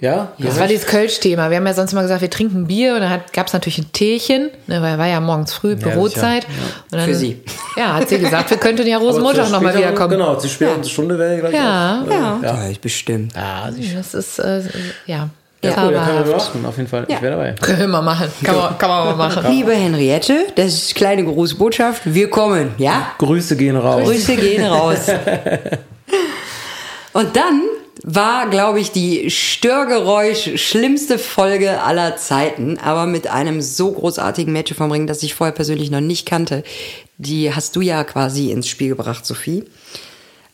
Ja? 0.01 0.31
Das 0.39 0.59
war 0.59 0.67
dieses 0.67 0.87
Kölsch-Thema. 0.87 1.49
Wir 1.51 1.57
haben 1.57 1.67
ja 1.67 1.73
sonst 1.75 1.93
immer 1.93 2.01
gesagt, 2.01 2.21
wir 2.21 2.29
trinken 2.29 2.65
Bier 2.67 2.95
und 2.95 3.01
dann 3.01 3.21
gab 3.33 3.47
es 3.47 3.53
natürlich 3.53 3.77
ein 3.77 3.91
Teechen, 3.93 4.49
ne, 4.67 4.81
weil 4.81 4.97
war 4.97 5.07
ja 5.07 5.19
morgens 5.21 5.53
früh 5.53 5.75
Bürozeit. 5.75 6.45
Und 6.91 6.97
dann, 6.99 7.05
Für 7.07 7.13
sie. 7.15 7.39
Ja, 7.77 7.93
hat 7.93 8.09
sie 8.09 8.17
gesagt, 8.17 8.49
wir 8.49 8.57
könnten 8.57 8.85
ja 8.87 8.97
Rosenmontag 8.97 9.51
nochmal 9.51 9.77
wiederkommen. 9.77 10.09
Genau, 10.11 10.35
zur 10.35 10.49
späteren 10.49 10.83
Stunde 10.83 11.17
wäre 11.19 11.37
gleich 11.37 11.53
Ja. 11.53 12.01
auch. 12.03 12.09
äh, 12.09 12.13
Ja, 12.13 12.39
ja. 12.41 12.67
ja. 12.69 12.75
bestimmt. 12.81 13.33
Ja. 13.35 13.69
Das 13.95 14.13
ist, 14.15 14.39
äh, 14.39 14.63
ja, 15.05 15.29
Ja, 15.63 15.83
cool, 15.85 15.93
da 15.93 16.05
können 16.05 16.25
wir 16.25 16.35
machen, 16.35 16.65
auf 16.65 16.77
jeden 16.77 16.89
Fall. 16.89 17.05
Ja. 17.07 17.15
Ich 17.17 17.21
wäre 17.21 17.35
dabei. 17.35 17.51
Können 17.61 17.79
wir 17.81 17.87
mal 17.87 18.01
machen. 18.01 18.27
Kann 18.43 18.55
man, 18.55 18.77
kann 18.79 18.89
man 18.89 19.05
mal 19.05 19.15
machen. 19.29 19.51
Liebe 19.51 19.71
Henriette, 19.73 20.47
das 20.55 20.73
ist 20.73 20.95
kleine 20.95 21.23
große 21.23 21.53
Botschaft. 21.55 22.01
Wir 22.05 22.27
kommen, 22.27 22.71
ja? 22.79 23.11
Grüße 23.19 23.55
gehen 23.55 23.77
raus. 23.77 24.03
Grüße 24.05 24.35
gehen 24.35 24.65
raus. 24.65 25.05
Und 27.13 27.35
dann 27.35 27.61
war, 28.03 28.49
glaube 28.49 28.79
ich, 28.79 28.91
die 28.91 29.29
Störgeräusch 29.29 30.59
schlimmste 30.61 31.19
Folge 31.19 31.81
aller 31.81 32.17
Zeiten, 32.17 32.77
aber 32.79 33.05
mit 33.05 33.27
einem 33.27 33.61
so 33.61 33.91
großartigen 33.91 34.51
Mädchen 34.51 34.77
vom 34.77 34.91
Ring, 34.91 35.07
das 35.07 35.23
ich 35.23 35.35
vorher 35.35 35.53
persönlich 35.53 35.91
noch 35.91 36.01
nicht 36.01 36.25
kannte. 36.25 36.63
Die 37.17 37.53
hast 37.53 37.75
du 37.75 37.81
ja 37.81 38.03
quasi 38.03 38.51
ins 38.51 38.67
Spiel 38.67 38.89
gebracht, 38.89 39.25
Sophie. 39.25 39.65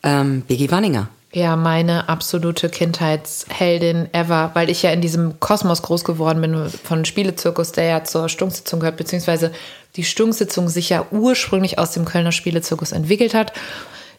Ähm, 0.02 0.42
Biggie 0.42 0.70
Wanninger. 0.70 1.08
Ja, 1.32 1.56
meine 1.56 2.08
absolute 2.08 2.70
Kindheitsheldin 2.70 4.08
ever, 4.14 4.50
weil 4.54 4.70
ich 4.70 4.82
ja 4.82 4.90
in 4.90 5.02
diesem 5.02 5.38
Kosmos 5.40 5.82
groß 5.82 6.04
geworden 6.04 6.40
bin 6.40 6.70
von 6.84 7.04
Spielezirkus, 7.04 7.72
der 7.72 7.84
ja 7.84 8.04
zur 8.04 8.30
Stunksitzung 8.30 8.80
gehört, 8.80 8.96
beziehungsweise 8.96 9.52
die 9.96 10.04
Stunksitzung 10.04 10.68
sich 10.68 10.88
ja 10.88 11.06
ursprünglich 11.10 11.78
aus 11.78 11.92
dem 11.92 12.06
Kölner 12.06 12.32
Spielezirkus 12.32 12.92
entwickelt 12.92 13.34
hat. 13.34 13.52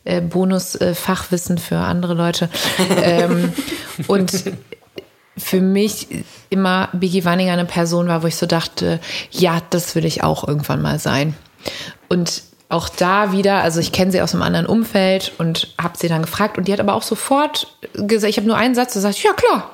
Äh, 0.03 0.21
Bonus 0.21 0.75
äh, 0.75 0.95
Fachwissen 0.95 1.57
für 1.57 1.77
andere 1.77 2.13
Leute. 2.13 2.49
ähm, 3.03 3.53
und 4.07 4.43
für 5.37 5.61
mich 5.61 6.07
immer 6.49 6.89
Biggie 6.93 7.25
Wanninger 7.25 7.53
eine 7.53 7.65
Person 7.65 8.07
war, 8.07 8.23
wo 8.23 8.27
ich 8.27 8.35
so 8.35 8.45
dachte, 8.45 8.99
ja, 9.31 9.61
das 9.69 9.95
will 9.95 10.05
ich 10.05 10.23
auch 10.23 10.47
irgendwann 10.47 10.81
mal 10.81 10.99
sein. 10.99 11.35
Und 12.07 12.43
auch 12.69 12.87
da 12.87 13.31
wieder, 13.31 13.63
also 13.63 13.79
ich 13.79 13.91
kenne 13.91 14.11
sie 14.11 14.21
aus 14.21 14.33
einem 14.33 14.43
anderen 14.43 14.67
Umfeld 14.67 15.31
und 15.39 15.73
habe 15.81 15.97
sie 15.97 16.07
dann 16.07 16.21
gefragt 16.21 16.57
und 16.57 16.67
die 16.67 16.73
hat 16.73 16.79
aber 16.79 16.93
auch 16.93 17.01
sofort 17.01 17.75
gesagt, 17.93 18.29
ich 18.29 18.37
habe 18.37 18.47
nur 18.47 18.57
einen 18.57 18.75
Satz 18.75 18.93
gesagt, 18.93 19.23
ja 19.23 19.33
klar. 19.33 19.71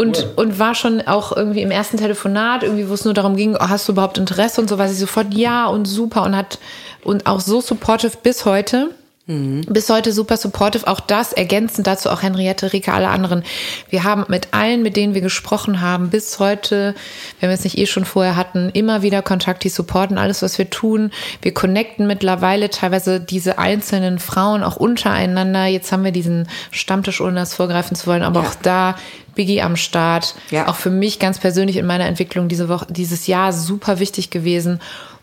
Und, 0.00 0.28
und 0.36 0.58
war 0.58 0.74
schon 0.74 1.02
auch 1.02 1.36
irgendwie 1.36 1.60
im 1.60 1.70
ersten 1.70 1.98
Telefonat, 1.98 2.62
irgendwie, 2.62 2.88
wo 2.88 2.94
es 2.94 3.04
nur 3.04 3.12
darum 3.12 3.36
ging, 3.36 3.54
oh, 3.54 3.68
hast 3.68 3.86
du 3.86 3.92
überhaupt 3.92 4.16
Interesse 4.16 4.60
und 4.60 4.68
so, 4.68 4.78
war 4.78 4.88
sie 4.88 4.94
sofort 4.94 5.34
ja 5.34 5.66
und 5.66 5.84
super 5.84 6.22
und 6.22 6.34
hat 6.34 6.58
und 7.04 7.26
auch 7.26 7.40
so 7.40 7.60
supportive 7.60 8.16
bis 8.22 8.46
heute. 8.46 8.94
Bis 9.26 9.88
heute 9.88 10.12
super 10.12 10.36
supportive. 10.36 10.88
Auch 10.88 10.98
das 10.98 11.32
ergänzend 11.32 11.86
dazu 11.86 12.10
auch 12.10 12.22
Henriette, 12.22 12.72
Rika, 12.72 12.94
alle 12.94 13.08
anderen. 13.10 13.44
Wir 13.88 14.02
haben 14.02 14.24
mit 14.26 14.48
allen, 14.52 14.82
mit 14.82 14.96
denen 14.96 15.14
wir 15.14 15.20
gesprochen 15.20 15.80
haben, 15.80 16.10
bis 16.10 16.40
heute, 16.40 16.96
wenn 17.38 17.48
wir 17.48 17.54
es 17.54 17.62
nicht 17.62 17.78
eh 17.78 17.86
schon 17.86 18.04
vorher 18.04 18.34
hatten, 18.34 18.70
immer 18.70 19.02
wieder 19.02 19.22
Kontakt, 19.22 19.62
die 19.62 19.68
supporten 19.68 20.18
alles, 20.18 20.42
was 20.42 20.58
wir 20.58 20.68
tun. 20.68 21.12
Wir 21.42 21.54
connecten 21.54 22.08
mittlerweile 22.08 22.70
teilweise 22.70 23.20
diese 23.20 23.58
einzelnen 23.58 24.18
Frauen 24.18 24.64
auch 24.64 24.76
untereinander. 24.76 25.66
Jetzt 25.66 25.92
haben 25.92 26.02
wir 26.02 26.12
diesen 26.12 26.48
Stammtisch, 26.72 27.20
ohne 27.20 27.36
das 27.36 27.54
vorgreifen 27.54 27.96
zu 27.96 28.08
wollen, 28.08 28.24
aber 28.24 28.42
Ja. 28.42 28.48
auch 28.48 28.54
da 28.56 28.96
Biggie 29.36 29.62
am 29.62 29.76
Start. 29.76 30.34
Ja. 30.50 30.66
Auch 30.66 30.74
für 30.74 30.90
mich 30.90 31.20
ganz 31.20 31.38
persönlich 31.38 31.76
in 31.76 31.86
meiner 31.86 32.06
Entwicklung 32.06 32.48
diese 32.48 32.68
Woche, 32.68 32.86
dieses 32.90 33.28
Jahr 33.28 33.52
super 33.52 34.00
wichtig 34.00 34.30
gewesen. 34.30 34.80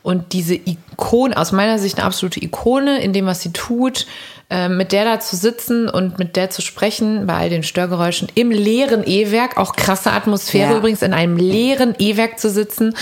Und 0.07 0.31
diese 0.31 0.55
Ikone, 0.55 1.35
aus 1.35 1.51
meiner 1.51 1.79
Sicht 1.79 1.97
eine 1.97 2.05
absolute 2.07 2.41
Ikone 2.41 3.01
in 3.01 3.11
dem, 3.11 3.25
was 3.25 3.41
sie 3.41 3.51
tut, 3.51 4.07
äh, 4.49 4.69
mit 4.69 4.93
der 4.93 5.03
da 5.03 5.19
zu 5.19 5.35
sitzen 5.35 5.89
und 5.89 6.17
mit 6.17 6.37
der 6.37 6.49
zu 6.49 6.61
sprechen, 6.61 7.27
bei 7.27 7.33
all 7.35 7.49
den 7.49 7.63
Störgeräuschen, 7.63 8.29
im 8.33 8.49
leeren 8.51 9.03
E-Werk, 9.05 9.57
auch 9.57 9.75
krasse 9.75 10.11
Atmosphäre 10.13 10.71
Ja. 10.71 10.77
übrigens, 10.77 11.01
in 11.01 11.13
einem 11.13 11.35
leeren 11.35 11.93
E-Werk 11.99 12.39
zu 12.39 12.49
sitzen, 12.49 12.95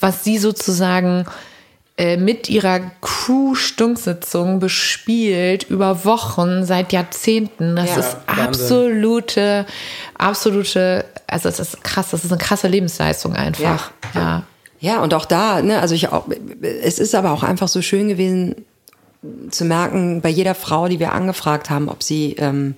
was 0.00 0.24
sie 0.24 0.38
sozusagen 0.38 1.26
äh, 1.98 2.16
mit 2.16 2.48
ihrer 2.48 2.80
Crew-Stunksitzung 3.02 4.60
bespielt 4.60 5.64
über 5.68 6.04
Wochen 6.04 6.64
seit 6.64 6.92
Jahrzehnten. 6.92 7.76
Das 7.76 7.90
Ja, 7.90 7.96
ist 7.98 8.16
Wahnsinn. 8.26 8.44
absolute, 8.46 9.66
absolute, 10.16 11.04
also 11.26 11.48
es 11.48 11.58
ist 11.58 11.82
krass, 11.84 12.10
das 12.10 12.24
ist 12.24 12.30
eine 12.32 12.38
krasse 12.40 12.68
Lebensleistung 12.68 13.34
einfach. 13.34 13.90
Ja. 14.14 14.20
Ja, 14.20 14.42
und 15.02 15.14
auch 15.14 15.24
da, 15.24 15.60
ne, 15.62 15.80
also 15.80 15.94
ich 15.94 16.08
auch, 16.08 16.26
es 16.62 16.98
ist 16.98 17.14
aber 17.14 17.32
auch 17.32 17.42
einfach 17.42 17.68
so 17.68 17.82
schön 17.82 18.08
gewesen 18.08 18.64
zu 19.50 19.64
merken, 19.64 20.20
bei 20.20 20.28
jeder 20.28 20.54
Frau, 20.54 20.88
die 20.88 21.00
wir 21.00 21.12
angefragt 21.12 21.70
haben, 21.70 21.88
ob 21.88 22.02
sie 22.02 22.36
ähm, 22.38 22.76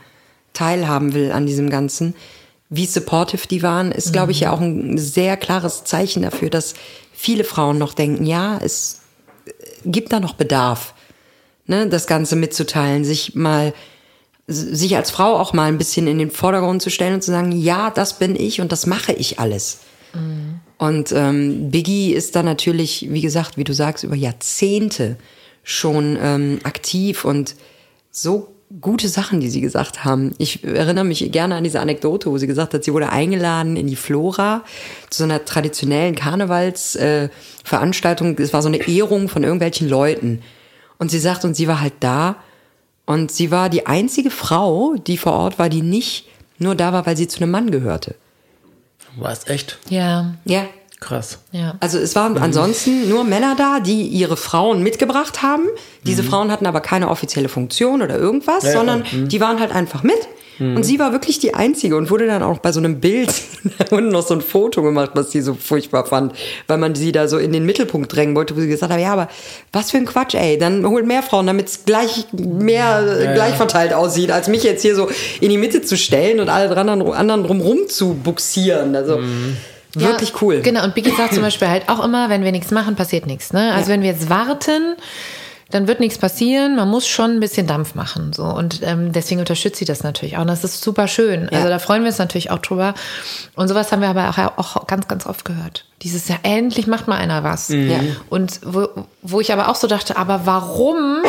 teilhaben 0.54 1.12
will 1.12 1.32
an 1.32 1.46
diesem 1.46 1.68
Ganzen, 1.68 2.14
wie 2.70 2.86
supportive 2.86 3.46
die 3.48 3.62
waren, 3.62 3.92
ist, 3.92 4.12
glaube 4.12 4.32
ich, 4.32 4.40
ja 4.40 4.52
auch 4.52 4.60
ein 4.60 4.96
sehr 4.96 5.36
klares 5.36 5.84
Zeichen 5.84 6.22
dafür, 6.22 6.50
dass 6.50 6.74
viele 7.12 7.44
Frauen 7.44 7.78
noch 7.78 7.92
denken, 7.92 8.24
ja, 8.24 8.58
es 8.62 9.00
gibt 9.84 10.12
da 10.12 10.20
noch 10.20 10.34
Bedarf, 10.34 10.94
ne, 11.66 11.88
das 11.88 12.06
Ganze 12.06 12.36
mitzuteilen, 12.36 13.04
sich 13.04 13.34
mal 13.34 13.74
sich 14.46 14.96
als 14.96 15.12
Frau 15.12 15.36
auch 15.38 15.52
mal 15.52 15.68
ein 15.68 15.78
bisschen 15.78 16.08
in 16.08 16.18
den 16.18 16.32
Vordergrund 16.32 16.82
zu 16.82 16.90
stellen 16.90 17.14
und 17.14 17.22
zu 17.22 17.30
sagen, 17.30 17.52
ja, 17.52 17.90
das 17.90 18.18
bin 18.18 18.34
ich 18.34 18.60
und 18.60 18.72
das 18.72 18.86
mache 18.86 19.12
ich 19.12 19.38
alles. 19.38 19.78
Und 20.80 21.12
ähm, 21.12 21.70
Biggie 21.70 22.12
ist 22.14 22.34
da 22.34 22.42
natürlich, 22.42 23.06
wie 23.10 23.20
gesagt, 23.20 23.58
wie 23.58 23.64
du 23.64 23.74
sagst, 23.74 24.02
über 24.02 24.16
Jahrzehnte 24.16 25.16
schon 25.62 26.16
ähm, 26.18 26.58
aktiv 26.62 27.26
und 27.26 27.54
so 28.10 28.48
gute 28.80 29.08
Sachen, 29.08 29.40
die 29.40 29.50
sie 29.50 29.60
gesagt 29.60 30.06
haben. 30.06 30.34
Ich 30.38 30.64
erinnere 30.64 31.04
mich 31.04 31.30
gerne 31.32 31.56
an 31.56 31.64
diese 31.64 31.80
Anekdote, 31.80 32.30
wo 32.30 32.38
sie 32.38 32.46
gesagt 32.46 32.72
hat, 32.72 32.82
sie 32.82 32.94
wurde 32.94 33.10
eingeladen 33.10 33.76
in 33.76 33.88
die 33.88 33.96
Flora 33.96 34.64
zu 35.10 35.18
so 35.18 35.24
einer 35.24 35.44
traditionellen 35.44 36.14
Karnevalsveranstaltung. 36.14 38.38
Äh, 38.38 38.42
es 38.42 38.54
war 38.54 38.62
so 38.62 38.68
eine 38.68 38.88
Ehrung 38.88 39.28
von 39.28 39.44
irgendwelchen 39.44 39.86
Leuten. 39.86 40.40
Und 40.96 41.10
sie 41.10 41.18
sagt, 41.18 41.44
und 41.44 41.52
sie 41.52 41.68
war 41.68 41.82
halt 41.82 41.92
da 42.00 42.36
und 43.04 43.30
sie 43.30 43.50
war 43.50 43.68
die 43.68 43.86
einzige 43.86 44.30
Frau, 44.30 44.94
die 44.94 45.18
vor 45.18 45.34
Ort 45.34 45.58
war, 45.58 45.68
die 45.68 45.82
nicht 45.82 46.26
nur 46.58 46.74
da 46.74 46.94
war, 46.94 47.04
weil 47.04 47.18
sie 47.18 47.28
zu 47.28 47.42
einem 47.42 47.50
Mann 47.50 47.70
gehörte. 47.70 48.14
War 49.16 49.32
es 49.32 49.46
echt 49.46 49.78
Ja, 49.88 50.34
Ja, 50.44 50.66
krass. 51.00 51.38
ja. 51.52 51.74
Also 51.80 51.98
es 51.98 52.14
waren 52.14 52.36
ansonsten 52.38 53.08
nur 53.08 53.24
Männer 53.24 53.54
da, 53.56 53.80
die 53.80 54.02
ihre 54.06 54.36
Frauen 54.36 54.82
mitgebracht 54.82 55.42
haben. 55.42 55.64
Diese 56.04 56.22
Frauen 56.22 56.50
hatten 56.50 56.66
aber 56.66 56.80
keine 56.80 57.08
offizielle 57.08 57.48
Funktion 57.48 58.02
oder 58.02 58.16
irgendwas, 58.16 58.64
Ja, 58.64 58.72
sondern 58.72 59.04
ja, 59.10 59.18
mhm. 59.18 59.28
die 59.28 59.40
waren 59.40 59.60
halt 59.60 59.72
einfach 59.72 60.02
mit. 60.02 60.18
Und 60.60 60.84
sie 60.84 60.98
war 60.98 61.12
wirklich 61.12 61.38
die 61.38 61.54
Einzige 61.54 61.96
und 61.96 62.10
wurde 62.10 62.26
dann 62.26 62.42
auch 62.42 62.58
bei 62.58 62.70
so 62.70 62.80
einem 62.80 63.00
Bild 63.00 63.32
und 63.90 64.08
noch 64.10 64.26
so 64.26 64.34
ein 64.34 64.42
Foto 64.42 64.82
gemacht, 64.82 65.12
was 65.14 65.30
sie 65.32 65.40
so 65.40 65.54
furchtbar 65.54 66.04
fand, 66.04 66.34
weil 66.66 66.76
man 66.76 66.94
sie 66.94 67.12
da 67.12 67.28
so 67.28 67.38
in 67.38 67.52
den 67.52 67.64
Mittelpunkt 67.64 68.14
drängen 68.14 68.36
wollte, 68.36 68.54
wo 68.56 68.60
sie 68.60 68.68
gesagt 68.68 68.92
hat, 68.92 69.00
ja, 69.00 69.12
aber 69.12 69.28
was 69.72 69.90
für 69.90 69.96
ein 69.96 70.04
Quatsch, 70.04 70.34
ey, 70.34 70.58
dann 70.58 70.86
holt 70.86 71.06
mehr 71.06 71.22
Frauen, 71.22 71.46
damit 71.46 71.68
es 71.68 71.84
gleich 71.86 72.26
mehr 72.32 73.00
äh, 73.20 73.34
gleich 73.34 73.54
verteilt 73.54 73.94
aussieht, 73.94 74.30
als 74.30 74.48
mich 74.48 74.62
jetzt 74.62 74.82
hier 74.82 74.94
so 74.94 75.08
in 75.40 75.48
die 75.48 75.58
Mitte 75.58 75.80
zu 75.80 75.96
stellen 75.96 76.40
und 76.40 76.50
alle 76.50 76.76
anderen, 76.76 77.10
anderen 77.12 77.44
drumrum 77.44 77.88
zu 77.88 78.14
buxieren. 78.14 78.94
Also 78.94 79.18
wirklich 79.94 80.30
Ja, 80.30 80.36
cool. 80.42 80.60
Genau, 80.60 80.84
und 80.84 80.94
Biggie 80.94 81.12
sagt 81.16 81.34
zum 81.34 81.42
Beispiel 81.42 81.68
halt 81.68 81.88
auch 81.88 82.04
immer, 82.04 82.28
wenn 82.28 82.44
wir 82.44 82.52
nichts 82.52 82.70
machen, 82.70 82.96
passiert 82.96 83.26
nichts. 83.26 83.52
Ne? 83.52 83.72
Also 83.72 83.88
Ja. 83.90 83.94
wenn 83.94 84.02
wir 84.02 84.10
jetzt 84.10 84.28
warten, 84.30 84.94
dann 85.70 85.86
wird 85.86 86.00
nichts 86.00 86.18
passieren. 86.18 86.76
Man 86.76 86.88
muss 86.88 87.06
schon 87.06 87.32
ein 87.32 87.40
bisschen 87.40 87.66
Dampf 87.66 87.94
machen. 87.94 88.32
So. 88.32 88.44
Und 88.44 88.80
ähm, 88.82 89.12
deswegen 89.12 89.40
unterstützt 89.40 89.78
sie 89.78 89.84
das 89.84 90.02
natürlich 90.02 90.36
auch. 90.36 90.42
Und 90.42 90.48
das 90.48 90.64
ist 90.64 90.82
super 90.82 91.08
schön. 91.08 91.48
Also 91.48 91.68
da 91.68 91.78
freuen 91.78 92.02
wir 92.02 92.08
uns 92.08 92.18
natürlich 92.18 92.50
auch 92.50 92.58
drüber. 92.58 92.94
Und 93.54 93.68
sowas 93.68 93.92
haben 93.92 94.02
wir 94.02 94.08
aber 94.08 94.30
auch, 94.30 94.58
auch 94.58 94.86
ganz, 94.86 95.06
ganz 95.08 95.26
oft 95.26 95.44
gehört. 95.44 95.86
Dieses 96.02 96.28
Jahr, 96.28 96.38
endlich 96.42 96.86
macht 96.86 97.08
mal 97.08 97.16
einer 97.16 97.44
was. 97.44 97.68
Ja. 97.68 98.00
Und 98.28 98.60
wo, 98.64 98.88
wo 99.22 99.40
ich 99.40 99.52
aber 99.52 99.68
auch 99.68 99.74
so 99.74 99.86
dachte, 99.86 100.16
aber 100.16 100.42
warum? 100.44 101.22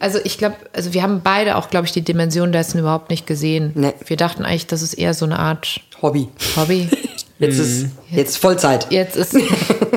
Also 0.00 0.18
ich 0.22 0.38
glaube, 0.38 0.56
also 0.72 0.94
wir 0.94 1.02
haben 1.02 1.20
beide 1.22 1.56
auch, 1.56 1.68
glaube 1.68 1.86
ich, 1.86 1.92
die 1.92 2.02
Dimension 2.02 2.52
dessen 2.52 2.78
überhaupt 2.78 3.10
nicht 3.10 3.26
gesehen. 3.26 3.72
Nee. 3.74 3.94
Wir 4.06 4.16
dachten 4.16 4.44
eigentlich, 4.44 4.68
das 4.68 4.82
ist 4.82 4.94
eher 4.94 5.14
so 5.14 5.24
eine 5.24 5.38
Art 5.38 5.80
Hobby. 6.00 6.28
Hobby. 6.56 6.88
Jetzt 7.38 7.58
ist 7.58 7.86
jetzt 8.10 8.38
Vollzeit. 8.38 8.86
Jetzt 8.90 9.16
ist 9.16 9.36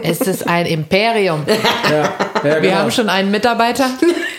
es 0.04 0.22
ist 0.22 0.48
ein 0.48 0.66
Imperium. 0.66 1.44
Ja, 1.92 1.98
ja 1.98 2.10
Wir 2.44 2.62
genau. 2.62 2.76
haben 2.76 2.92
schon 2.92 3.10
einen 3.10 3.32
Mitarbeiter. 3.32 3.86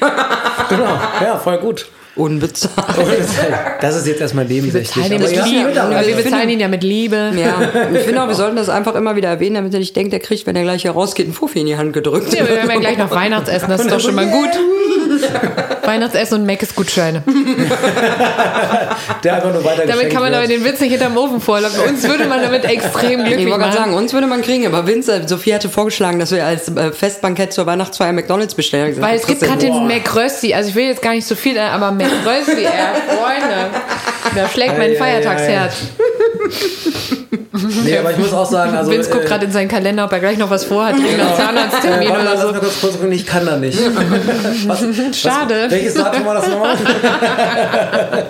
genau. 0.69 0.99
Ja, 1.21 1.37
voll 1.39 1.59
gut. 1.59 1.87
Unbezahlt. 2.15 2.75
Das 3.81 3.97
ist 3.97 4.07
jetzt 4.07 4.21
erstmal 4.21 4.45
nebensächlich. 4.45 4.95
Bezahlen 4.95 5.13
ihn 5.13 5.23
aber 5.23 5.31
mit 5.31 5.45
Liebe. 5.47 5.75
wir 5.75 6.07
wir 6.07 6.17
bezahlen 6.17 6.49
ihn 6.49 6.61
ja 6.61 6.69
mit 6.69 6.83
Liebe. 6.83 7.33
Ja, 7.37 7.55
ich 7.95 8.01
finde 8.01 8.23
auch, 8.23 8.29
wir 8.29 8.35
sollten 8.35 8.57
das 8.57 8.69
einfach 8.69 8.95
immer 8.95 9.17
wieder 9.17 9.31
erwähnen, 9.31 9.55
damit 9.57 9.73
er 9.73 9.81
nicht 9.81 9.97
denkt, 9.97 10.13
er 10.13 10.21
kriegt, 10.21 10.47
wenn 10.47 10.55
er 10.55 10.63
gleich 10.63 10.83
hier 10.83 10.91
rausgeht, 10.91 11.25
einen 11.27 11.35
Fuffi 11.35 11.61
in 11.61 11.67
die 11.67 11.77
Hand 11.77 11.95
gedrückt. 11.95 12.35
Ja, 12.35 12.47
wir 12.47 12.61
haben 12.61 12.71
ja 12.71 12.81
gleich 12.81 12.99
noch 12.99 13.11
Weihnachtsessen, 13.11 13.69
das 13.71 13.81
ist 13.81 13.91
doch 13.91 14.01
schon 14.01 14.15
mal 14.15 14.29
gut. 14.29 14.51
Weihnachtsessen 15.85 16.41
und 16.41 16.47
Meckes-Gutscheine. 16.47 17.23
Der 19.25 19.35
einfach 19.35 19.53
nur 19.53 19.65
weiter 19.65 19.87
Damit 19.87 20.11
kann 20.11 20.23
man 20.23 20.35
aber 20.35 20.47
den 20.47 20.65
Witz 20.65 20.81
nicht 20.81 20.91
hinterm 20.91 21.17
Ofen 21.17 21.41
vorlocken. 21.41 21.79
Uns 21.89 22.03
würde 22.03 22.25
man 22.27 22.43
damit 22.43 22.65
extrem 22.65 23.21
Ich 23.21 23.27
glücklich 23.27 23.47
wollte 23.47 23.61
gerade 23.61 23.77
sagen, 23.77 23.91
machen. 23.93 24.03
uns 24.03 24.13
würde 24.13 24.27
man 24.27 24.43
kriegen, 24.43 24.67
aber 24.67 24.87
Vince, 24.87 25.23
Sophie 25.27 25.55
hatte 25.55 25.69
vorgeschlagen, 25.69 26.19
dass 26.19 26.33
wir 26.33 26.45
als 26.45 26.69
äh, 26.69 26.93
Festbankett 26.93 27.53
zur 27.53 27.67
Weihnachtsfeier 27.67 28.13
McDonalds 28.13 28.55
bestellen. 28.55 28.93
Ich 28.93 29.01
Weil 29.01 29.17
es 29.17 29.27
gibt 29.27 29.41
gerade 29.41 29.59
den 29.59 29.87
McRösti. 29.87 30.55
Also 30.55 30.71
ich 30.71 30.75
will 30.75 30.87
jetzt 30.87 31.03
gar 31.03 31.13
nicht 31.13 31.27
so 31.27 31.35
viel, 31.35 31.59
aber 31.59 31.93
McRösti, 31.93 32.65
ey, 32.65 33.17
Freunde. 33.17 33.71
Da 34.35 34.49
schlägt 34.49 34.79
mein 34.79 34.91
Ei, 34.91 34.95
ei, 34.95 34.97
Feiertagsherz. 34.97 35.75
Nee, 37.85 37.99
aber 37.99 38.11
ich 38.13 38.19
muss 38.19 38.33
auch 38.33 38.51
sagen, 38.51 38.75
also. 38.75 38.91
Vince 38.91 39.11
guckt 39.11 39.25
äh, 39.25 39.29
gerade 39.29 39.45
in 39.45 39.53
seinen 39.53 39.69
Kalender, 39.69 40.05
ob 40.07 40.13
er 40.13 40.21
gleich 40.21 40.39
noch 40.39 40.49
was 40.49 40.65
vorhat. 40.65 40.97
Irgendeinen 40.97 41.33
Äh, 41.33 41.37
Zahnarzttermin 41.37 42.09
warte 42.09 42.25
mal, 42.25 42.33
oder 42.33 42.35
lass 42.35 42.43
so. 42.43 42.53
kurz 42.61 42.81
kurz 42.81 42.93
gucken. 42.95 43.13
Ich 43.13 43.27
kann 43.27 43.45
da 43.45 43.57
nicht. 43.57 43.79
Was, 44.67 44.81
Schade. 45.17 45.65
Was, 45.67 45.73
welches 45.73 45.95
Datum 45.95 46.25
war 46.25 46.35
das 46.35 46.49
nochmal? 46.49 46.77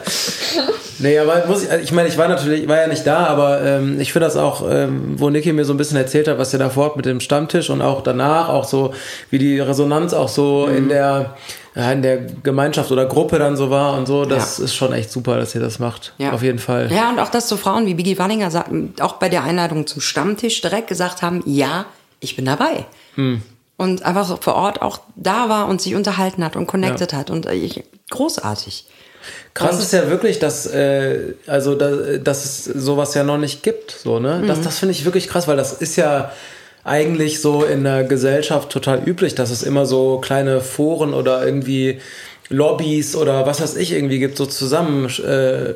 nee, 0.98 1.18
aber 1.18 1.44
muss 1.46 1.62
ich, 1.64 1.70
also 1.70 1.82
ich 1.84 1.92
meine, 1.92 2.08
ich 2.08 2.18
war 2.18 2.28
natürlich, 2.28 2.62
ich 2.62 2.68
war 2.68 2.78
ja 2.78 2.86
nicht 2.88 3.06
da, 3.06 3.26
aber 3.26 3.62
ähm, 3.62 4.00
ich 4.00 4.12
finde 4.12 4.26
das 4.26 4.36
auch, 4.36 4.64
ähm, 4.68 5.14
wo 5.16 5.30
Niki 5.30 5.52
mir 5.52 5.64
so 5.64 5.72
ein 5.72 5.76
bisschen 5.76 5.96
erzählt 5.96 6.28
hat, 6.28 6.38
was 6.38 6.52
ihr 6.52 6.58
davor 6.58 6.86
habt 6.86 6.96
mit 6.96 7.06
dem 7.06 7.20
Stammtisch 7.20 7.70
und 7.70 7.82
auch 7.82 8.02
danach, 8.02 8.48
auch 8.48 8.64
so, 8.64 8.92
wie 9.30 9.38
die 9.38 9.60
Resonanz 9.60 10.14
auch 10.14 10.28
so 10.28 10.66
in 10.66 10.88
der 10.88 11.36
in 11.74 12.02
der 12.02 12.18
Gemeinschaft 12.42 12.90
oder 12.90 13.06
Gruppe 13.06 13.38
dann 13.38 13.56
so 13.56 13.70
war 13.70 13.94
und 13.96 14.06
so, 14.06 14.24
das 14.26 14.58
Ja. 14.58 14.64
ist 14.64 14.74
schon 14.74 14.92
echt 14.92 15.10
super, 15.10 15.38
dass 15.38 15.54
ihr 15.54 15.60
das 15.60 15.78
macht. 15.78 16.12
Ja. 16.18 16.32
Auf 16.32 16.42
jeden 16.42 16.58
Fall. 16.58 16.92
Ja, 16.92 17.08
und 17.08 17.18
auch, 17.18 17.30
dass 17.30 17.48
so 17.48 17.56
Frauen 17.56 17.86
wie 17.86 17.94
Biggie 17.94 18.18
Wanninger 18.18 18.50
sagten, 18.50 18.94
auch 19.00 19.14
bei 19.14 19.28
der 19.30 19.42
Einladung 19.44 19.86
zum 19.86 20.02
Stammtisch 20.02 20.60
direkt 20.60 20.88
gesagt 20.88 21.22
haben, 21.22 21.42
ja, 21.46 21.86
ich 22.20 22.36
bin 22.36 22.44
dabei. 22.44 22.84
Und 23.78 24.02
einfach 24.04 24.38
vor 24.42 24.54
Ort 24.54 24.82
auch 24.82 25.00
da 25.16 25.48
war 25.48 25.66
und 25.68 25.80
sich 25.80 25.94
unterhalten 25.94 26.44
hat 26.44 26.56
und 26.56 26.66
connected 26.66 27.12
hat. 27.14 27.30
Und 27.30 27.46
äh, 27.46 27.54
ich, 27.54 27.82
großartig. 28.10 28.84
Krass 29.54 29.78
ist 29.80 29.92
ja 29.92 30.08
wirklich, 30.08 30.38
dass, 30.40 30.66
äh, 30.66 31.34
also, 31.46 31.74
da, 31.74 32.18
dass 32.18 32.44
es 32.44 32.64
sowas 32.64 33.14
ja 33.14 33.22
noch 33.24 33.38
nicht 33.38 33.62
gibt. 33.62 33.92
So, 33.92 34.18
ne? 34.18 34.42
Das, 34.46 34.60
das 34.60 34.78
finde 34.78 34.92
ich 34.92 35.04
wirklich 35.04 35.28
krass, 35.28 35.48
weil 35.48 35.56
das 35.56 35.72
ist 35.72 35.96
ja 35.96 36.32
eigentlich 36.84 37.40
so 37.40 37.62
in 37.64 37.84
der 37.84 38.04
Gesellschaft 38.04 38.70
total 38.70 39.02
üblich, 39.06 39.34
dass 39.34 39.50
es 39.50 39.62
immer 39.62 39.86
so 39.86 40.18
kleine 40.18 40.60
Foren 40.60 41.14
oder 41.14 41.44
irgendwie 41.44 42.00
Lobbys 42.48 43.14
oder 43.16 43.46
was 43.46 43.60
weiß 43.60 43.76
ich 43.76 43.92
irgendwie 43.92 44.18
gibt, 44.18 44.36
so 44.36 44.46
zusammen 44.46 45.06
äh, 45.24 45.74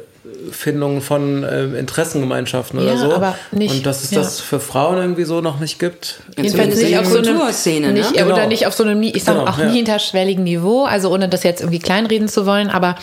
Findung 0.50 1.00
von 1.00 1.46
ähm, 1.48 1.76
Interessengemeinschaften 1.76 2.80
oder 2.80 2.88
Ja, 2.94 2.96
so. 2.98 3.12
aber 3.14 3.36
nicht- 3.52 3.72
Und 3.76 3.86
dass 3.86 4.02
es 4.02 4.11
ja. 4.11 4.18
das 4.18 4.40
für 4.40 4.59
Frauen 4.59 4.98
irgendwie 4.98 5.22
so 5.24 5.40
noch 5.40 5.61
nicht 5.61 5.78
gibt. 5.78 6.20
Jedenfalls 6.36 6.76
nicht 6.76 6.98
auf 6.98 7.07
so 7.07 7.18
einem 7.18 7.36
Kulturszene, 7.36 7.86
ne? 7.88 7.92
nicht, 7.94 8.12
Genau. 8.14 8.34
oder 8.34 8.46
nicht 8.48 8.66
auf 8.66 8.74
so 8.74 8.82
einem, 8.82 9.00
ich 9.02 9.22
sage 9.22 9.38
Genau, 9.38 9.50
auch 9.50 9.59
ja. 9.59 9.66
nie 9.66 9.76
hinterschwelligen 9.76 10.42
Niveau, 10.42 10.84
also 10.84 11.11
ohne 11.12 11.28
das 11.28 11.44
jetzt 11.44 11.61
irgendwie 11.61 11.78
kleinreden 11.78 12.28
zu 12.28 12.44
wollen, 12.44 12.68
aber 12.68 12.96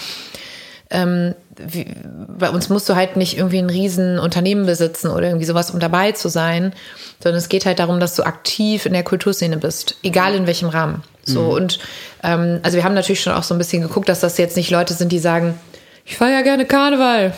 ähm, 0.91 1.33
wie, 1.57 1.85
bei 2.37 2.49
uns 2.49 2.69
musst 2.69 2.87
du 2.89 2.95
halt 2.95 3.15
nicht 3.15 3.37
irgendwie 3.37 3.59
ein 3.59 3.69
riesen 3.69 4.19
Unternehmen 4.19 4.65
besitzen 4.65 5.09
oder 5.09 5.27
irgendwie 5.27 5.45
sowas, 5.45 5.71
um 5.71 5.79
dabei 5.79 6.11
zu 6.11 6.29
sein, 6.29 6.73
sondern 7.21 7.37
es 7.37 7.49
geht 7.49 7.65
halt 7.65 7.79
darum, 7.79 7.99
dass 7.99 8.15
du 8.15 8.23
aktiv 8.23 8.85
in 8.85 8.93
der 8.93 9.03
Kulturszene 9.03 9.57
bist, 9.57 9.97
egal 10.03 10.35
in 10.35 10.47
welchem 10.47 10.69
Rahmen. 10.69 11.03
So 11.25 11.55
und 11.55 11.79
ähm, 12.23 12.59
also 12.63 12.75
wir 12.75 12.83
haben 12.83 12.95
natürlich 12.95 13.21
schon 13.21 13.33
auch 13.33 13.43
so 13.43 13.55
ein 13.55 13.57
bisschen 13.57 13.81
geguckt, 13.81 14.09
dass 14.09 14.19
das 14.19 14.37
jetzt 14.37 14.57
nicht 14.57 14.71
Leute 14.71 14.93
sind, 14.93 15.11
die 15.11 15.19
sagen, 15.19 15.57
ich 16.05 16.17
feiere 16.17 16.43
gerne 16.43 16.65
Karneval. 16.65 17.33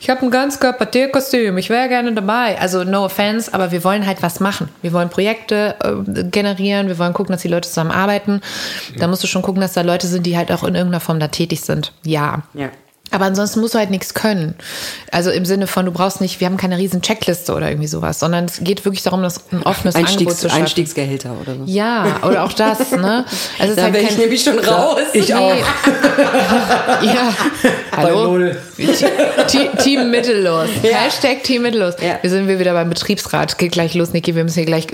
Ich 0.00 0.08
habe 0.08 0.22
ein 0.22 0.30
Ganzkörper-Tierkostüm, 0.30 1.58
ich 1.58 1.68
wäre 1.68 1.88
gerne 1.88 2.12
dabei. 2.12 2.58
Also 2.60 2.84
no 2.84 3.06
offense, 3.06 3.52
aber 3.52 3.72
wir 3.72 3.82
wollen 3.82 4.06
halt 4.06 4.22
was 4.22 4.38
machen. 4.38 4.68
Wir 4.82 4.92
wollen 4.92 5.08
Projekte 5.08 5.74
äh, 5.82 6.24
generieren, 6.24 6.86
wir 6.86 6.98
wollen 6.98 7.12
gucken, 7.12 7.32
dass 7.32 7.42
die 7.42 7.48
Leute 7.48 7.68
zusammen 7.68 7.90
arbeiten. 7.90 8.40
Da 8.98 9.08
musst 9.08 9.24
du 9.24 9.26
schon 9.26 9.42
gucken, 9.42 9.60
dass 9.60 9.72
da 9.72 9.80
Leute 9.80 10.06
sind, 10.06 10.26
die 10.26 10.36
halt 10.36 10.52
auch 10.52 10.62
in 10.62 10.74
irgendeiner 10.74 11.00
Form 11.00 11.18
da 11.18 11.28
tätig 11.28 11.62
sind. 11.62 11.92
Ja. 12.04 12.42
Ja. 12.54 12.70
Aber 13.14 13.26
ansonsten 13.26 13.60
musst 13.60 13.74
du 13.74 13.78
halt 13.78 13.90
nichts 13.90 14.12
können. 14.12 14.54
Also 15.12 15.30
im 15.30 15.44
Sinne 15.44 15.68
von, 15.68 15.86
du 15.86 15.92
brauchst 15.92 16.20
nicht, 16.20 16.40
wir 16.40 16.48
haben 16.48 16.56
keine 16.56 16.78
riesen 16.78 17.00
Checkliste 17.00 17.54
oder 17.54 17.68
irgendwie 17.68 17.86
sowas, 17.86 18.18
sondern 18.18 18.46
es 18.46 18.58
geht 18.60 18.84
wirklich 18.84 19.04
darum, 19.04 19.22
das 19.22 19.40
ein 19.52 19.62
offenes 19.62 19.94
Angebot 19.94 20.10
Einstiegs, 20.10 20.40
zu 20.40 20.48
schaffen. 20.48 20.62
Einstiegsgehälter 20.62 21.30
oder 21.40 21.54
so. 21.54 21.62
Ja, 21.66 22.18
oder 22.26 22.42
auch 22.42 22.52
das, 22.52 22.90
ne? 22.90 23.24
Also 23.60 23.76
Da 23.76 23.82
halt 23.82 23.94
wäre 23.94 24.04
ich 24.04 24.18
nämlich 24.18 24.42
schon 24.42 24.58
raus. 24.58 24.98
Ich 25.12 25.28
Nee. 25.28 25.34
auch. 25.34 25.54
Ja. 27.02 27.34
Bei 27.92 28.02
Hallo? 28.02 28.50
Team, 29.82 30.10
Mittellos. 30.10 30.68
Hashtag 30.82 31.42
Team 31.42 31.62
Mittellos. 31.62 31.94
Ja. 32.00 32.18
Wir 32.20 32.30
sind 32.30 32.48
wir 32.48 32.58
wieder 32.58 32.72
beim 32.72 32.88
Betriebsrat. 32.88 33.58
Geht 33.58 33.72
gleich 33.72 33.94
los, 33.94 34.12
Niki. 34.12 34.34
Wir 34.34 34.42
müssen 34.44 34.56
hier 34.56 34.66
gleich 34.66 34.86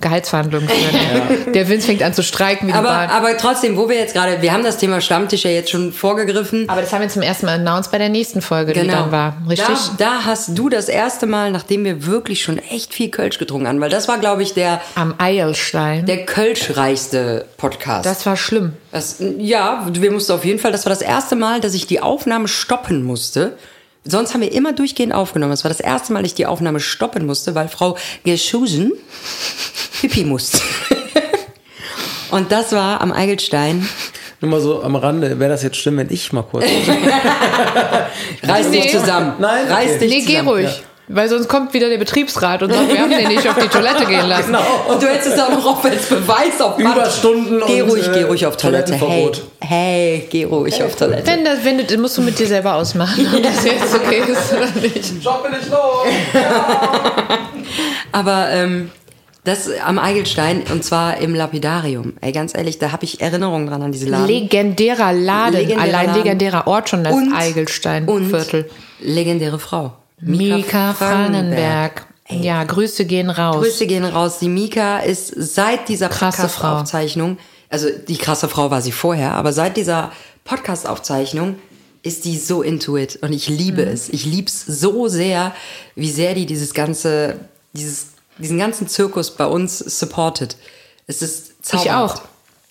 Gehaltsverhandlungen 0.00 0.68
führen. 0.68 1.52
Der 1.52 1.68
Vince 1.68 1.86
fängt 1.86 2.02
an 2.02 2.14
zu 2.14 2.22
streiken 2.22 2.68
wie 2.68 2.72
die 2.72 2.78
Aber, 2.78 2.88
Bahn. 2.88 3.10
aber 3.10 3.36
trotzdem, 3.36 3.76
wo 3.76 3.88
wir 3.88 3.96
jetzt 3.96 4.14
gerade, 4.14 4.40
wir 4.42 4.52
haben 4.52 4.62
das 4.64 4.76
Thema 4.76 5.00
Stammtisch 5.00 5.44
ja 5.44 5.50
jetzt 5.50 5.70
schon 5.70 5.92
vorgegriffen. 5.92 6.68
Aber 6.68 6.80
das 6.80 6.92
haben 6.92 7.02
wir 7.02 7.08
zum 7.08 7.22
ersten 7.22 7.46
Mal 7.46 7.54
announced 7.60 7.90
bei 7.92 7.98
der 7.98 8.08
nächsten 8.08 8.40
Folge, 8.40 8.72
die 8.72 8.86
dann 8.86 9.10
war. 9.10 9.36
Richtig? 9.48 9.66
Genau. 9.66 9.78
Da, 9.98 10.04
da 10.04 10.24
hast 10.24 10.56
du 10.56 10.68
das 10.68 10.88
erste 10.88 11.26
Mal, 11.26 11.50
nachdem 11.50 11.84
wir 11.84 12.06
wirklich 12.06 12.42
schon 12.42 12.58
echt 12.58 12.94
viel 12.94 13.10
Kölsch 13.10 13.38
getrunken 13.38 13.68
haben, 13.68 13.80
weil 13.80 13.90
das 13.90 14.08
war, 14.08 14.18
glaube 14.18 14.42
ich, 14.42 14.54
der, 14.54 14.80
Am 14.94 15.14
Eilstein. 15.18 16.06
der 16.06 16.24
Kölschreichste 16.26 17.46
Podcast. 17.56 18.06
Das 18.06 18.24
war 18.26 18.36
schlimm. 18.36 18.74
Das, 18.92 19.16
ja, 19.38 19.86
wir 19.90 20.10
mussten 20.12 20.32
auf 20.32 20.44
jeden 20.44 20.58
Fall, 20.58 20.70
das 20.72 20.86
war 20.86 20.90
das 20.90 21.02
erste 21.02 21.34
Mal, 21.36 21.60
dass 21.60 21.74
ich 21.74 21.86
die 21.86 22.00
Aufnahme 22.00 22.46
stoppen 22.48 23.02
musste. 23.02 23.23
Sonst 24.06 24.34
haben 24.34 24.42
wir 24.42 24.52
immer 24.52 24.72
durchgehend 24.74 25.14
aufgenommen. 25.14 25.50
Das 25.52 25.64
war 25.64 25.70
das 25.70 25.80
erste 25.80 26.12
Mal, 26.12 26.22
dass 26.22 26.32
ich 26.32 26.34
die 26.34 26.46
Aufnahme 26.46 26.78
stoppen 26.80 27.24
musste, 27.26 27.54
weil 27.54 27.68
Frau 27.68 27.96
Geschusen 28.24 28.92
Pipi 30.00 30.24
musste. 30.24 30.60
Und 32.30 32.52
das 32.52 32.72
war 32.72 33.00
am 33.00 33.12
Eigelstein. 33.12 33.88
Nur 34.40 34.50
mal 34.50 34.60
so 34.60 34.82
am 34.82 34.96
Rande, 34.96 35.38
wäre 35.38 35.50
das 35.50 35.62
jetzt 35.62 35.76
schlimm, 35.78 35.96
wenn 35.96 36.10
ich 36.10 36.32
mal 36.32 36.42
kurz. 36.42 36.64
Reiß 38.42 38.70
dich 38.70 38.90
zusammen. 38.90 39.34
Nein, 39.38 39.66
Reiß 39.68 39.90
okay. 39.92 39.98
dich 40.00 40.10
Nee, 40.10 40.20
geh 40.20 40.32
zusammen. 40.40 40.48
ruhig. 40.48 40.82
Weil 41.06 41.28
sonst 41.28 41.48
kommt 41.48 41.74
wieder 41.74 41.90
der 41.90 41.98
Betriebsrat 41.98 42.62
und 42.62 42.72
sagt, 42.72 42.88
wir 42.90 42.98
haben 42.98 43.10
den 43.10 43.28
nicht 43.28 43.46
auf 43.46 43.58
die 43.58 43.68
Toilette 43.68 44.06
gehen 44.06 44.26
lassen. 44.26 44.46
Genau. 44.46 44.62
Und 44.88 45.02
du 45.02 45.06
hättest 45.06 45.34
es 45.34 45.38
auch 45.40 45.50
noch 45.50 45.84
als 45.84 46.06
Beweis 46.06 46.60
auf 46.60 46.76
Band. 46.76 46.96
Überstunden 46.96 47.62
Geh 47.66 47.82
und, 47.82 47.90
ruhig, 47.90 48.08
äh, 48.08 48.12
geh 48.14 48.22
ruhig 48.22 48.46
auf 48.46 48.56
Toilette. 48.56 48.94
Hey, 48.94 49.30
hey, 49.60 50.26
geh 50.30 50.44
ruhig 50.44 50.82
auf 50.82 50.96
Toilette. 50.96 51.26
Wenn 51.26 51.44
das, 51.44 51.62
wenn 51.62 51.86
du, 51.86 51.98
musst 51.98 52.16
du 52.16 52.22
mit 52.22 52.38
dir 52.38 52.46
selber 52.46 52.74
ausmachen, 52.74 53.26
ob 53.34 53.42
das 53.42 53.64
jetzt 53.64 53.94
okay 53.94 54.22
ist 54.26 54.52
oder 54.52 54.80
nicht. 54.80 55.22
Job 55.22 55.42
bin 55.42 55.52
ich 55.60 55.68
los! 55.70 56.06
Aber 58.12 58.48
ähm, 58.50 58.90
das 59.44 59.68
am 59.84 59.98
Eigelstein 59.98 60.62
und 60.72 60.84
zwar 60.84 61.18
im 61.18 61.34
Lapidarium. 61.34 62.14
Ey, 62.22 62.32
ganz 62.32 62.56
ehrlich, 62.56 62.78
da 62.78 62.92
habe 62.92 63.04
ich 63.04 63.20
Erinnerungen 63.20 63.66
dran 63.66 63.82
an 63.82 63.92
diese 63.92 64.08
Laden. 64.08 64.26
Legendärer 64.26 65.12
Laden, 65.12 65.52
Legendärer 65.52 65.82
allein 65.82 66.06
Laden. 66.06 66.22
legendärer 66.22 66.66
Ort 66.66 66.88
schon, 66.88 67.04
das 67.04 67.12
und 67.12 67.34
Eigelsteinviertel. 67.34 68.70
legendäre 69.00 69.58
Frau. 69.58 69.92
Mika 70.24 70.94
Franenberg. 70.94 72.06
Ja, 72.28 72.64
Grüße 72.64 73.04
gehen 73.04 73.30
raus. 73.30 73.56
Grüße 73.62 73.86
gehen 73.86 74.04
raus. 74.04 74.38
Die 74.40 74.48
Mika 74.48 74.98
ist 75.00 75.32
seit 75.36 75.88
dieser 75.88 76.08
Krasse 76.08 76.48
Frau. 76.48 76.68
Podcast-Aufzeichnung, 76.68 77.38
also 77.68 77.88
die 78.08 78.16
krasse 78.16 78.48
Frau 78.48 78.70
war 78.70 78.80
sie 78.80 78.92
vorher, 78.92 79.32
aber 79.34 79.52
seit 79.52 79.76
dieser 79.76 80.10
Podcast-Aufzeichnung 80.44 81.56
ist 82.02 82.24
die 82.24 82.38
so 82.38 82.62
into 82.62 82.96
it 82.96 83.16
und 83.22 83.32
ich 83.32 83.48
liebe 83.48 83.82
Mhm. 83.86 83.92
es. 83.92 84.08
Ich 84.08 84.24
lieb's 84.24 84.64
so 84.66 85.08
sehr, 85.08 85.54
wie 85.96 86.10
sehr 86.10 86.34
die 86.34 86.46
dieses 86.46 86.74
ganze, 86.74 87.36
dieses, 87.72 88.08
diesen 88.38 88.58
ganzen 88.58 88.88
Zirkus 88.88 89.30
bei 89.30 89.46
uns 89.46 89.78
supportet. 89.78 90.56
Es 91.06 91.22
ist 91.22 91.50
Ich 91.60 91.64
zauberhaft. 91.66 92.18
auch. 92.18 92.22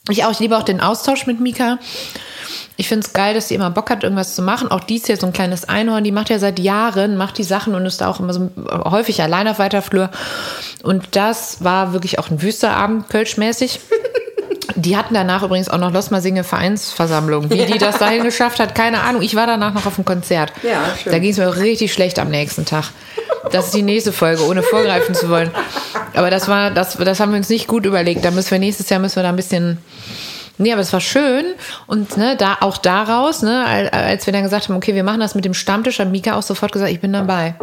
Ich 0.09 0.25
auch. 0.25 0.31
Ich 0.31 0.39
liebe 0.39 0.57
auch 0.57 0.63
den 0.63 0.81
Austausch 0.81 1.25
mit 1.27 1.39
Mika. 1.39 1.79
Ich 2.75 2.87
finde 2.87 3.05
es 3.05 3.13
geil, 3.13 3.35
dass 3.35 3.49
sie 3.49 3.55
immer 3.55 3.69
Bock 3.69 3.89
hat, 3.91 4.03
irgendwas 4.03 4.35
zu 4.35 4.41
machen. 4.41 4.69
Auch 4.69 4.79
die 4.79 4.95
ist 4.95 5.07
ja 5.07 5.15
so 5.15 5.27
ein 5.27 5.33
kleines 5.33 5.69
Einhorn. 5.69 6.03
Die 6.03 6.11
macht 6.11 6.29
ja 6.29 6.39
seit 6.39 6.59
Jahren, 6.59 7.17
macht 7.17 7.37
die 7.37 7.43
Sachen 7.43 7.75
und 7.75 7.85
ist 7.85 8.01
da 8.01 8.09
auch 8.09 8.19
immer 8.19 8.33
so 8.33 8.49
häufig 8.67 9.21
allein 9.21 9.47
auf 9.47 9.59
weiter 9.59 9.81
Flur. 9.81 10.09
Und 10.81 11.15
das 11.15 11.63
war 11.63 11.93
wirklich 11.93 12.17
auch 12.17 12.31
ein 12.31 12.41
wüster 12.41 12.75
Abend, 12.75 13.09
kölschmäßig. 13.09 13.79
Die 14.75 14.97
hatten 14.97 15.13
danach 15.13 15.43
übrigens 15.43 15.69
auch 15.69 15.77
noch 15.77 15.91
Los 15.91 16.09
mal 16.09 16.21
Singe 16.21 16.43
Vereinsversammlung. 16.43 17.49
Wie 17.49 17.65
die 17.65 17.77
das 17.77 17.99
dahin 17.99 18.23
geschafft 18.23 18.59
hat, 18.59 18.73
keine 18.73 19.01
Ahnung. 19.01 19.21
Ich 19.21 19.35
war 19.35 19.45
danach 19.45 19.73
noch 19.73 19.85
auf 19.85 19.95
dem 19.95 20.05
Konzert. 20.05 20.51
Ja, 20.63 20.95
schön. 21.01 21.11
Da 21.11 21.19
ging 21.19 21.31
es 21.31 21.37
mir 21.37 21.49
auch 21.49 21.57
richtig 21.57 21.93
schlecht 21.93 22.17
am 22.17 22.29
nächsten 22.29 22.65
Tag. 22.65 22.85
Das 23.51 23.65
ist 23.65 23.75
die 23.75 23.83
nächste 23.83 24.11
Folge, 24.11 24.45
ohne 24.47 24.63
vorgreifen 24.63 25.13
zu 25.13 25.29
wollen. 25.29 25.51
Aber 26.15 26.29
das 26.29 26.47
war, 26.47 26.71
das, 26.71 26.97
das 26.97 27.19
haben 27.19 27.31
wir 27.31 27.37
uns 27.37 27.49
nicht 27.49 27.67
gut 27.67 27.85
überlegt. 27.85 28.25
Da 28.25 28.31
müssen 28.31 28.51
wir 28.51 28.59
nächstes 28.59 28.89
Jahr 28.89 28.99
müssen 28.99 29.17
wir 29.17 29.23
da 29.23 29.29
ein 29.29 29.35
bisschen. 29.35 29.77
Nee, 30.57 30.71
aber 30.71 30.81
es 30.81 30.93
war 30.93 31.01
schön. 31.01 31.45
Und 31.87 32.15
ne, 32.17 32.35
da 32.37 32.57
auch 32.61 32.77
daraus, 32.77 33.41
ne, 33.41 33.65
al- 33.65 33.89
als 33.89 34.25
wir 34.25 34.33
dann 34.33 34.43
gesagt 34.43 34.69
haben, 34.69 34.75
okay, 34.75 34.93
wir 34.95 35.03
machen 35.03 35.19
das 35.19 35.33
mit 35.35 35.45
dem 35.45 35.53
Stammtisch, 35.53 35.99
hat 35.99 36.09
Mika 36.11 36.35
auch 36.35 36.43
sofort 36.43 36.71
gesagt, 36.71 36.91
ich 36.91 36.99
bin 37.01 37.11
dabei. 37.13 37.55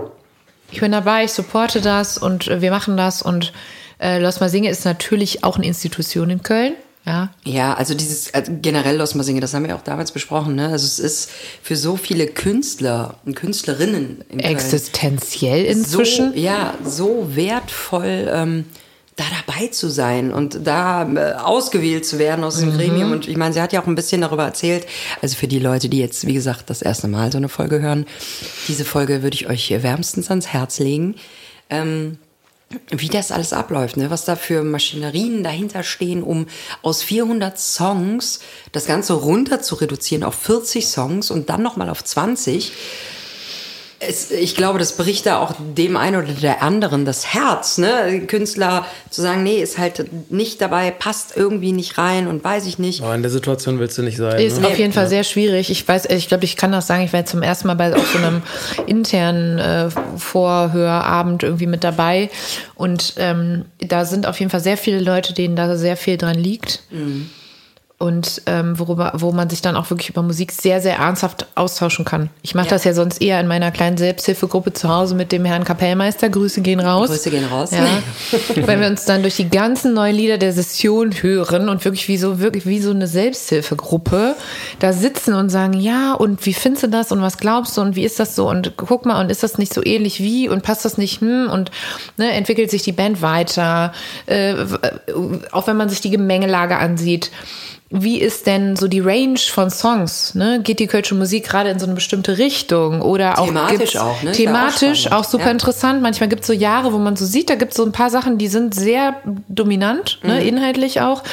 Ich 0.73 0.81
bin 0.81 0.93
dabei, 0.93 1.25
ich 1.25 1.33
supporte 1.33 1.81
das 1.81 2.19
und 2.19 2.49
äh, 2.49 2.61
wir 2.61 2.71
machen 2.71 2.97
das. 2.97 3.23
Und 3.23 3.53
äh, 4.01 4.19
Los 4.21 4.41
Mal 4.41 4.49
Singe 4.49 4.71
ist 4.71 4.85
natürlich 4.85 5.45
auch 5.45 5.57
eine 5.57 5.67
Institution 5.67 6.31
in 6.31 6.43
Köln. 6.43 6.75
Ja, 7.07 7.31
Ja, 7.45 7.75
also 7.75 7.95
dieses 7.95 8.35
also 8.35 8.53
generell 8.61 8.97
Los 8.99 9.15
Masinge, 9.15 9.41
das 9.41 9.55
haben 9.55 9.67
wir 9.67 9.75
auch 9.75 9.83
damals 9.83 10.13
besprochen. 10.13 10.55
Ne? 10.57 10.67
Also 10.69 10.85
es 10.85 10.99
ist 10.99 11.31
für 11.63 11.75
so 11.75 11.97
viele 11.97 12.27
Künstler 12.27 13.15
und 13.25 13.35
Künstlerinnen 13.37 14.23
in 14.29 14.39
Köln 14.41 14.53
existenziell 14.53 15.65
inzwischen. 15.65 16.33
So, 16.35 16.39
ja, 16.39 16.75
so 16.85 17.29
wertvoll, 17.35 18.31
ähm, 18.33 18.65
da 19.21 19.27
dabei 19.47 19.67
zu 19.69 19.89
sein 19.91 20.33
und 20.33 20.67
da 20.67 21.03
äh, 21.03 21.33
ausgewählt 21.35 22.07
zu 22.07 22.19
werden 22.19 22.45
aus 22.45 22.59
dem 22.59 22.73
Gremium. 22.73 23.13
Und 23.13 23.29
ich 23.29 23.37
meine, 23.37 23.53
sie 23.53 23.61
hat 23.61 23.73
ja 23.73 23.83
auch 23.83 23.87
ein 23.87 23.95
bisschen 23.95 24.23
darüber 24.23 24.45
erzählt. 24.45 24.87
Also 25.21 25.37
für 25.37 25.49
die 25.49 25.59
Leute, 25.59 25.89
die 25.89 25.99
jetzt, 25.99 26.27
wie 26.27 26.35
gesagt, 26.35 26.71
das 26.71 26.83
erste 26.83 27.07
Mal 27.09 27.31
so 27.31 27.39
eine 27.39 27.49
Folge 27.49 27.81
hören, 27.81 28.07
diese 28.69 28.85
Folge 28.85 29.23
würde 29.23 29.35
ich 29.35 29.49
euch 29.49 29.71
wärmstens 29.71 30.31
ans 30.31 30.49
Herz 30.49 30.79
legen. 30.79 31.17
Ähm, 31.69 32.19
wie 32.91 33.09
das 33.09 33.33
alles 33.33 33.53
abläuft, 33.53 33.97
ne? 33.97 34.11
was 34.11 34.25
da 34.25 34.37
für 34.37 34.63
Maschinerien 34.63 35.43
dahinter 35.43 35.83
stehen, 35.83 36.23
um 36.23 36.47
aus 36.83 37.03
400 37.03 37.59
Songs 37.59 38.41
das 38.71 38.87
Ganze 38.87 39.15
runter 39.15 39.61
zu 39.61 39.75
reduzieren 39.75 40.23
auf 40.23 40.37
40 40.37 40.87
Songs 40.87 41.31
und 41.33 41.51
dann 41.51 41.63
nochmal 41.63 41.91
auf 41.91 42.05
20. 42.05 42.73
Es, 44.03 44.31
ich 44.31 44.57
glaube, 44.57 44.79
das 44.79 44.97
bricht 44.97 45.27
da 45.27 45.39
auch 45.39 45.55
dem 45.77 45.97
einen 45.97 46.17
oder 46.17 46.33
der 46.33 46.63
anderen 46.63 47.05
das 47.05 47.35
Herz, 47.35 47.77
ne? 47.77 48.23
Künstler 48.27 48.87
zu 49.11 49.21
sagen, 49.21 49.43
nee, 49.43 49.61
ist 49.61 49.77
halt 49.77 50.33
nicht 50.33 50.61
dabei, 50.63 50.91
passt 50.91 51.37
irgendwie 51.37 51.73
nicht 51.73 51.99
rein 51.99 52.27
und 52.27 52.43
weiß 52.43 52.67
ich 52.67 52.79
nicht. 52.79 53.03
Aber 53.03 53.15
in 53.15 53.21
der 53.21 53.31
Situation 53.31 53.79
willst 53.79 53.99
du 53.99 54.03
nicht 54.03 54.17
sein. 54.17 54.41
Ist 54.41 54.61
ne? 54.61 54.69
auf 54.69 54.79
jeden 54.79 54.95
Fall 54.95 55.07
sehr 55.07 55.23
schwierig. 55.23 55.71
Ich 55.71 55.87
weiß, 55.87 56.07
ich 56.07 56.29
glaube, 56.29 56.45
ich 56.45 56.57
kann 56.57 56.73
das 56.73 56.87
sagen. 56.87 57.05
Ich 57.05 57.13
war 57.13 57.21
jetzt 57.21 57.31
zum 57.31 57.43
ersten 57.43 57.69
Mal 57.69 57.75
bei 57.75 57.95
auch 57.95 58.07
so 58.07 58.19
einem 58.19 58.43
internen 58.87 59.59
äh, 59.59 59.91
Vorhörabend 60.17 61.43
irgendwie 61.43 61.67
mit 61.67 61.85
dabei. 61.85 62.31
Und 62.77 63.15
ähm, 63.19 63.67
da 63.79 64.07
sind 64.07 64.27
auf 64.27 64.39
jeden 64.41 64.51
Fall 64.51 64.61
sehr 64.61 64.79
viele 64.79 65.01
Leute, 65.01 65.35
denen 65.35 65.57
da 65.57 65.77
sehr 65.77 65.99
viel 65.99 66.17
dran 66.17 66.37
liegt. 66.37 66.83
Und 68.01 68.41
ähm, 68.47 68.79
worüber, 68.79 69.13
wo 69.17 69.31
man 69.31 69.51
sich 69.51 69.61
dann 69.61 69.77
auch 69.77 69.91
wirklich 69.91 70.09
über 70.09 70.23
Musik 70.23 70.53
sehr, 70.53 70.81
sehr 70.81 70.97
ernsthaft 70.97 71.47
austauschen 71.55 72.07
kann. 72.07 72.31
Ich 72.41 72.55
mache 72.55 72.71
das 72.71 72.85
ja 72.85 72.95
sonst 72.95 73.21
eher 73.21 73.39
in 73.39 73.47
meiner 73.47 73.71
kleinen 73.71 73.99
Selbsthilfegruppe 73.99 74.73
zu 74.73 74.89
Hause 74.89 75.15
mit 75.15 75.33
dem 75.33 75.45
Herrn 75.45 75.65
Kapellmeister. 75.65 76.31
Grüße 76.31 76.63
gehen 76.63 76.81
raus. 76.81 77.11
Grüße 77.11 77.31
gehen 77.31 77.45
raus. 77.45 77.73
Ja, 77.73 77.87
weil 78.67 78.81
wir 78.81 78.87
uns 78.87 79.05
dann 79.05 79.21
durch 79.21 79.37
die 79.37 79.51
ganzen 79.51 79.93
neuen 79.93 80.17
Lieder 80.17 80.39
der 80.39 80.55
Session 80.55 81.13
hören 81.13 81.69
und 81.69 81.85
wirklich 81.85 82.09
wie 82.09 82.17
so, 82.17 82.41
wirklich 82.41 82.65
wie 82.65 82.81
so 82.81 82.91
eine 82.91 83.07
Selbsthilfegruppe 83.07 84.35
da 84.79 84.95
sitzen 84.95 85.35
und 85.35 85.51
sagen, 85.51 85.75
ja, 85.75 86.15
und 86.15 86.47
wie 86.47 86.55
findest 86.55 86.85
du 86.85 86.89
das 86.89 87.13
und 87.13 87.21
was 87.21 87.37
glaubst 87.37 87.77
du 87.77 87.83
und 87.83 87.97
wie 87.97 88.05
ist 88.05 88.19
das 88.19 88.35
so 88.35 88.49
und 88.49 88.79
guck 88.79 89.05
mal, 89.05 89.21
und 89.21 89.31
ist 89.31 89.43
das 89.43 89.59
nicht 89.59 89.75
so 89.75 89.85
ähnlich 89.85 90.21
wie 90.21 90.49
und 90.49 90.63
passt 90.63 90.87
das 90.87 90.97
nicht, 90.97 91.21
hm, 91.21 91.51
und 91.51 91.71
ne, 92.17 92.33
entwickelt 92.33 92.71
sich 92.71 92.81
die 92.81 92.93
Band 92.93 93.21
weiter, 93.21 93.93
äh, 94.27 94.53
äh, 94.53 94.67
auch 95.53 95.67
wenn 95.67 95.77
man 95.77 95.91
sich 95.91 96.01
die 96.01 96.11
Gemengelage 96.11 96.79
ansieht 96.79 97.31
wie 97.93 98.21
ist 98.21 98.47
denn 98.47 98.77
so 98.77 98.87
die 98.87 99.01
Range 99.01 99.37
von 99.39 99.69
Songs? 99.69 100.37
Ne? 100.37 100.61
Geht 100.63 100.79
die 100.79 100.87
kölsche 100.87 101.17
Musik 101.17 101.49
gerade 101.49 101.71
in 101.71 101.81
so 101.81 101.87
eine 101.87 101.97
bestimmte 101.97 102.39
Richtung? 102.39 103.03
Oder 103.03 103.39
auch 103.41 103.47
Thematisch 103.47 103.97
auch, 103.97 104.23
ne? 104.23 104.27
Ja 104.27 104.31
auch 104.31 104.37
Thematisch 104.37 105.01
spannend. 105.03 105.19
auch, 105.19 105.29
super 105.29 105.47
Ja. 105.47 105.51
interessant. 105.51 106.01
Manchmal 106.01 106.29
gibt 106.29 106.43
es 106.43 106.47
so 106.47 106.53
Jahre, 106.53 106.93
wo 106.93 106.99
man 106.99 107.17
so 107.17 107.27
sieht, 107.27 107.51
da 107.51 107.57
gibt 107.57 107.73
es 107.73 107.77
so 107.77 107.85
ein 107.85 107.91
paar 107.91 108.09
Sachen, 108.11 108.39
die 108.39 108.47
sind 108.47 108.77
sehr 108.77 109.17
dominant, 109.49 110.21
ne? 110.23 110.35
Mhm. 110.35 110.47
inhaltlich 110.47 111.01
auch. 111.01 111.25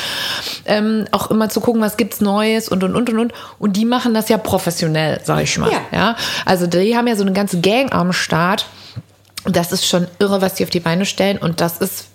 Ähm, 0.65 1.05
auch 1.11 1.29
immer 1.29 1.49
zu 1.49 1.61
gucken, 1.61 1.79
was 1.79 1.95
gibt's 1.95 2.21
Neues 2.21 2.69
und 2.69 2.83
und 2.83 2.95
und 2.95 3.07
und 3.11 3.19
und. 3.19 3.33
Und 3.59 3.77
die 3.77 3.85
machen 3.85 4.15
das 4.15 4.27
ja 4.29 4.37
professionell, 4.39 5.21
sag 5.23 5.43
ich 5.43 5.57
mal. 5.59 5.71
Ja. 5.71 5.81
Ja? 5.91 6.15
Also 6.45 6.65
die 6.65 6.97
haben 6.97 7.07
ja 7.07 7.15
so 7.15 7.21
eine 7.21 7.33
ganze 7.33 7.59
Gang 7.61 7.93
am 7.93 8.13
Start. 8.13 8.65
Das 9.45 9.71
ist 9.71 9.85
schon 9.87 10.07
irre, 10.17 10.41
was 10.41 10.55
die 10.55 10.63
auf 10.63 10.71
die 10.71 10.79
Beine 10.79 11.05
stellen. 11.05 11.37
Und 11.37 11.61
das 11.61 11.77
ist 11.77 12.05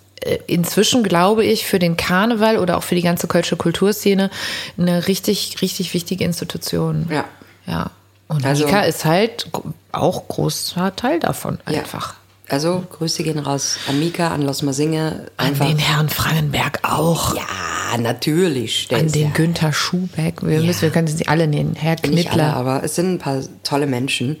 inzwischen, 0.47 1.03
glaube 1.03 1.43
ich, 1.45 1.65
für 1.65 1.79
den 1.79 1.97
Karneval 1.97 2.57
oder 2.59 2.77
auch 2.77 2.83
für 2.83 2.95
die 2.95 3.01
ganze 3.01 3.27
kölsche 3.27 3.55
Kulturszene 3.55 4.29
eine 4.77 5.07
richtig, 5.07 5.61
richtig 5.61 5.93
wichtige 5.93 6.23
Institution. 6.23 7.07
Ja. 7.09 7.25
Ja. 7.65 7.91
Und 8.27 8.45
Also- 8.45 8.65
Mika 8.65 8.81
ist 8.81 9.05
halt 9.05 9.47
auch 9.91 10.27
großer 10.27 10.95
Teil 10.95 11.19
davon 11.19 11.59
Ja. 11.69 11.79
einfach. 11.79 12.15
Also 12.49 12.83
Grüße 12.91 13.23
gehen 13.23 13.39
raus 13.39 13.77
an 13.87 13.99
Mika, 13.99 14.27
an 14.29 14.41
Los 14.41 14.61
Masinge. 14.63 15.27
An 15.37 15.47
Einfach. 15.47 15.65
den 15.67 15.77
Herrn 15.77 16.09
Frangenberg 16.09 16.79
auch. 16.83 17.35
ja, 17.35 17.97
natürlich. 17.97 18.89
An 18.93 19.11
den 19.11 19.21
ja 19.29 19.29
Günther 19.33 19.71
Schubeck. 19.71 20.41
Wir 20.41 20.61
müssen, 20.61 20.81
wir 20.83 20.89
können 20.89 21.07
sie 21.07 21.27
alle 21.27 21.47
nennen. 21.47 21.75
Herr 21.75 21.93
nicht 21.93 22.03
alle, 22.05 22.11
Knittler. 22.23 22.55
aber 22.55 22.83
es 22.83 22.95
sind 22.95 23.13
ein 23.13 23.19
paar 23.19 23.39
tolle 23.63 23.87
Menschen. 23.87 24.37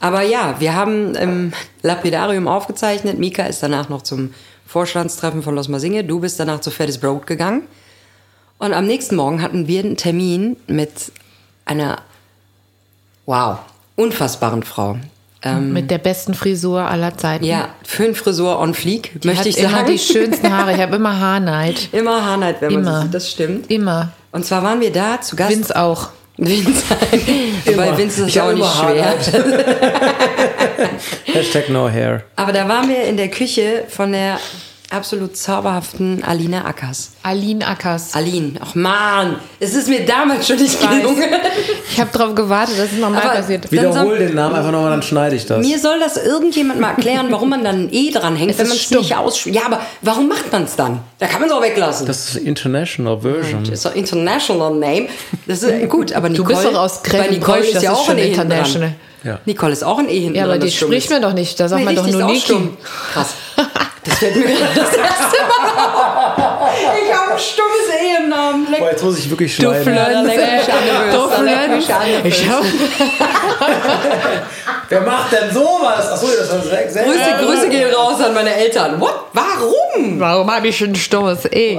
Aber 0.00 0.22
ja, 0.22 0.56
wir 0.60 0.74
haben 0.74 1.14
im 1.14 1.52
Lapidarium 1.82 2.46
aufgezeichnet. 2.46 3.18
Mika 3.18 3.44
ist 3.44 3.62
danach 3.62 3.88
noch 3.88 4.02
zum 4.02 4.34
Vorstandstreffen 4.70 5.42
von 5.42 5.56
Los 5.56 5.66
Masinge. 5.66 6.04
Du 6.04 6.20
bist 6.20 6.38
danach 6.38 6.60
zu 6.60 6.70
Fettes 6.70 6.98
Brot 6.98 7.26
gegangen. 7.26 7.62
Und 8.58 8.72
am 8.72 8.86
nächsten 8.86 9.16
Morgen 9.16 9.42
hatten 9.42 9.66
wir 9.66 9.80
einen 9.80 9.96
Termin 9.96 10.56
mit 10.68 11.10
einer, 11.64 11.96
wow, 13.26 13.58
unfassbaren 13.96 14.62
Frau. 14.62 14.96
Ähm, 15.42 15.72
Mit 15.72 15.90
der 15.90 15.98
besten 15.98 16.34
Frisur 16.34 16.82
aller 16.82 17.16
Zeiten. 17.18 17.44
ja, 17.46 17.70
Föhnfrisur 17.82 18.60
on 18.60 18.74
fleek, 18.74 19.20
Die 19.22 19.26
möchte 19.26 19.48
ich 19.48 19.58
immer 19.58 19.70
sagen. 19.70 19.90
die 19.90 19.98
schönsten 19.98 20.52
Haare. 20.56 20.74
Ich 20.74 20.80
habe 20.80 20.94
immer 20.96 21.18
Haarneid. 21.18 21.88
Immer 21.92 22.24
Haarneid, 22.24 22.60
wenn 22.60 22.74
man 22.74 22.82
Immer. 22.82 22.96
so 22.98 23.02
sieht, 23.04 23.14
das 23.14 23.30
stimmt. 23.30 23.70
Immer. 23.70 24.12
Und 24.30 24.44
zwar 24.44 24.62
waren 24.62 24.80
wir 24.80 24.92
da 24.92 25.20
zu 25.20 25.34
Gast. 25.34 25.50
Vince 25.50 25.74
auch. 25.74 26.10
Vince. 26.36 26.84
Bei 27.76 27.96
Vince 27.98 28.22
ist 28.26 28.36
es 28.36 28.40
auch 28.42 28.52
nicht 28.52 28.60
immer 28.60 28.70
schwer. 28.70 29.14
Hashtag 31.26 31.68
no 31.68 31.88
hair. 31.88 32.22
Aber 32.36 32.52
da 32.52 32.68
waren 32.68 32.88
wir 32.88 33.04
in 33.04 33.16
der 33.16 33.28
Küche 33.28 33.84
von 33.88 34.12
der 34.12 34.38
absolut 34.92 35.36
zauberhaften 35.36 36.24
Alina 36.24 36.64
Ackers. 36.64 37.12
Aline 37.22 37.64
Ackers. 37.64 38.12
Aline, 38.14 38.54
ach 38.60 38.74
man, 38.74 39.36
es 39.60 39.72
ist 39.74 39.88
mir 39.88 40.04
damals 40.04 40.48
schon 40.48 40.56
nicht 40.56 40.80
gelungen. 40.80 41.22
Ich 41.92 42.00
habe 42.00 42.10
darauf 42.12 42.34
gewartet, 42.34 42.76
dass 42.76 42.86
es 42.90 42.98
nochmal 42.98 43.20
passiert. 43.22 43.70
Wiederhol 43.70 44.18
den 44.18 44.34
Namen 44.34 44.56
einfach 44.56 44.72
nochmal, 44.72 44.90
dann 44.90 45.02
schneide 45.02 45.36
ich 45.36 45.46
das. 45.46 45.64
Mir 45.64 45.78
soll 45.78 46.00
das 46.00 46.16
irgendjemand 46.16 46.80
mal 46.80 46.88
erklären, 46.90 47.28
warum 47.30 47.50
man 47.50 47.62
dann 47.62 47.84
ein 47.84 47.88
E 47.92 48.10
dranhängt, 48.10 48.58
wenn 48.58 48.66
man 48.66 48.76
es 48.76 48.90
nicht 48.90 49.16
ausspricht. 49.16 49.54
Ja, 49.54 49.66
aber 49.66 49.80
warum 50.02 50.26
macht 50.28 50.50
man 50.50 50.64
es 50.64 50.74
dann? 50.74 50.98
Da 51.20 51.26
kann 51.28 51.40
man 51.40 51.48
es 51.50 51.54
auch 51.54 51.62
weglassen. 51.62 52.06
Das 52.06 52.26
Das 52.26 52.34
ist 52.34 52.42
International 52.44 53.20
Version. 53.20 53.62
ist 53.70 53.86
ein 53.86 53.92
international 53.94 54.74
name. 54.74 55.06
Das 55.46 55.62
ist 55.62 55.88
gut, 55.88 56.12
aber 56.14 56.28
Du 56.30 56.42
Nicole, 56.42 56.56
bist 56.56 56.66
doch 56.66 56.80
aus 56.80 57.00
bei 57.04 57.28
Nicole 57.28 57.60
ist 57.60 57.76
das 57.76 57.82
ja 57.84 57.92
auch 57.92 58.04
schon 58.06 58.16
ein 58.16 58.24
E 58.24 58.28
international. 58.30 58.88
dran. 58.88 58.94
Ja. 59.22 59.38
Nicole 59.44 59.72
ist 59.72 59.82
auch 59.84 59.98
ein 59.98 60.08
E 60.08 60.18
hinten 60.20 60.36
Ja, 60.36 60.44
aber 60.44 60.58
die 60.58 60.70
spricht 60.70 61.10
mir 61.10 61.20
doch 61.20 61.32
nicht. 61.34 61.58
Da 61.60 61.68
sagt 61.68 61.80
Nee, 61.80 61.84
man 61.86 61.96
doch 61.96 62.06
nur 62.06 62.24
Niki. 62.24 62.40
stumm. 62.40 62.76
Krass. 63.12 63.34
Das 64.04 64.14
fällt 64.18 64.36
mir 64.36 64.44
gerade 64.44 64.58
das 64.74 64.94
erste 64.94 64.96
Mal. 64.96 66.70
Ich 67.04 67.14
habe 67.14 67.32
ein 67.32 67.38
stummes 67.38 67.88
E 68.00 68.22
im 68.22 68.28
Namen. 68.30 68.66
Leck. 68.70 68.80
Boah, 68.80 68.90
jetzt 68.90 69.04
muss 69.04 69.18
ich 69.18 69.28
wirklich 69.28 69.54
Du 69.56 69.62
schneiden. 69.62 69.84
Du 69.84 69.90
mich 71.76 71.94
an 71.94 72.02
den 72.06 72.26
Ich 72.26 72.48
hab, 72.48 72.62
Wer 74.88 75.00
macht 75.02 75.32
denn 75.32 75.52
sowas? 75.52 76.10
Achso, 76.10 76.26
das 76.36 76.50
war 76.50 76.58
direkt 76.58 76.92
selbst. 76.92 77.12
Grüße, 77.12 77.44
Grüße 77.44 77.68
gehen 77.68 77.92
raus 77.94 78.20
an 78.20 78.34
meine 78.34 78.52
Eltern. 78.54 79.00
What? 79.00 79.14
Warum? 79.32 80.18
warum 80.18 80.50
habe 80.50 80.68
ich 80.68 80.80
ein 80.80 80.94
stummes 80.96 81.44
E? 81.44 81.78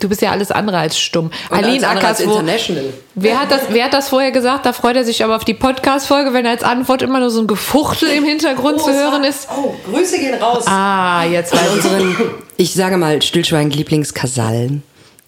Du 0.00 0.08
bist 0.08 0.20
ja 0.20 0.30
alles 0.30 0.50
andere 0.50 0.78
als 0.78 0.98
stumm. 0.98 1.30
Und 1.50 1.56
Aline 1.56 1.76
International. 1.76 2.84
wer, 3.14 3.40
hat 3.40 3.50
das, 3.50 3.60
wer 3.70 3.84
hat 3.86 3.94
das 3.94 4.08
vorher 4.08 4.30
gesagt? 4.32 4.66
Da 4.66 4.72
freut 4.72 4.96
er 4.96 5.04
sich 5.04 5.24
aber 5.24 5.36
auf 5.36 5.44
die 5.44 5.54
Podcast-Folge, 5.54 6.32
wenn 6.34 6.46
als 6.46 6.62
Antwort 6.62 7.00
immer 7.02 7.20
nur 7.20 7.30
so 7.30 7.40
ein 7.40 7.46
Gefuchtel 7.46 8.10
im 8.10 8.24
Hintergrund 8.24 8.80
zu 8.80 8.90
es 8.90 8.96
hören 8.96 9.22
war- 9.22 9.28
ist. 9.28 9.48
Oh, 9.56 9.74
Grüße 9.90 10.18
gehen 10.18 10.34
raus 10.42 10.64
Ah, 10.66 11.24
jetzt 11.24 11.52
weiß 11.52 11.60
ich. 11.68 11.84
unseren, 11.84 12.30
ich 12.56 12.74
sage 12.74 12.96
mal, 12.98 13.22
Stillschweigen-Lieblingskasallen. 13.22 14.82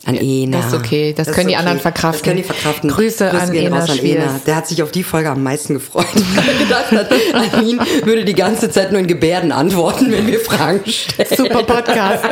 An 0.06 0.14
Ena. 0.14 0.58
das 0.58 0.68
ist 0.68 0.74
okay. 0.74 1.12
Das 1.16 1.32
können 1.32 1.48
die 1.48 1.56
anderen 1.56 1.80
verkraften. 1.80 2.12
Das 2.20 2.22
können 2.22 2.36
die 2.36 2.42
verkraften. 2.44 2.90
Grüße 2.90 3.28
an 3.28 3.50
gehen 3.50 3.66
Ena 3.66 3.80
raus 3.80 3.90
an. 3.90 3.98
Ena. 3.98 4.40
Der 4.46 4.54
hat 4.54 4.68
sich 4.68 4.82
auf 4.82 4.92
die 4.92 5.02
Folge 5.02 5.30
am 5.30 5.42
meisten 5.42 5.74
gefreut. 5.74 6.06
Weil 6.14 6.48
er 6.48 6.54
gedacht 6.54 6.92
hat, 6.92 7.12
Aline 7.34 7.80
würde 8.04 8.24
die 8.24 8.34
ganze 8.34 8.70
Zeit 8.70 8.92
nur 8.92 9.00
in 9.00 9.08
Gebärden 9.08 9.50
antworten, 9.50 10.12
wenn 10.12 10.28
wir 10.28 10.38
Fragen 10.38 10.80
stellen. 10.86 11.28
Super 11.36 11.64
Podcast. 11.64 12.22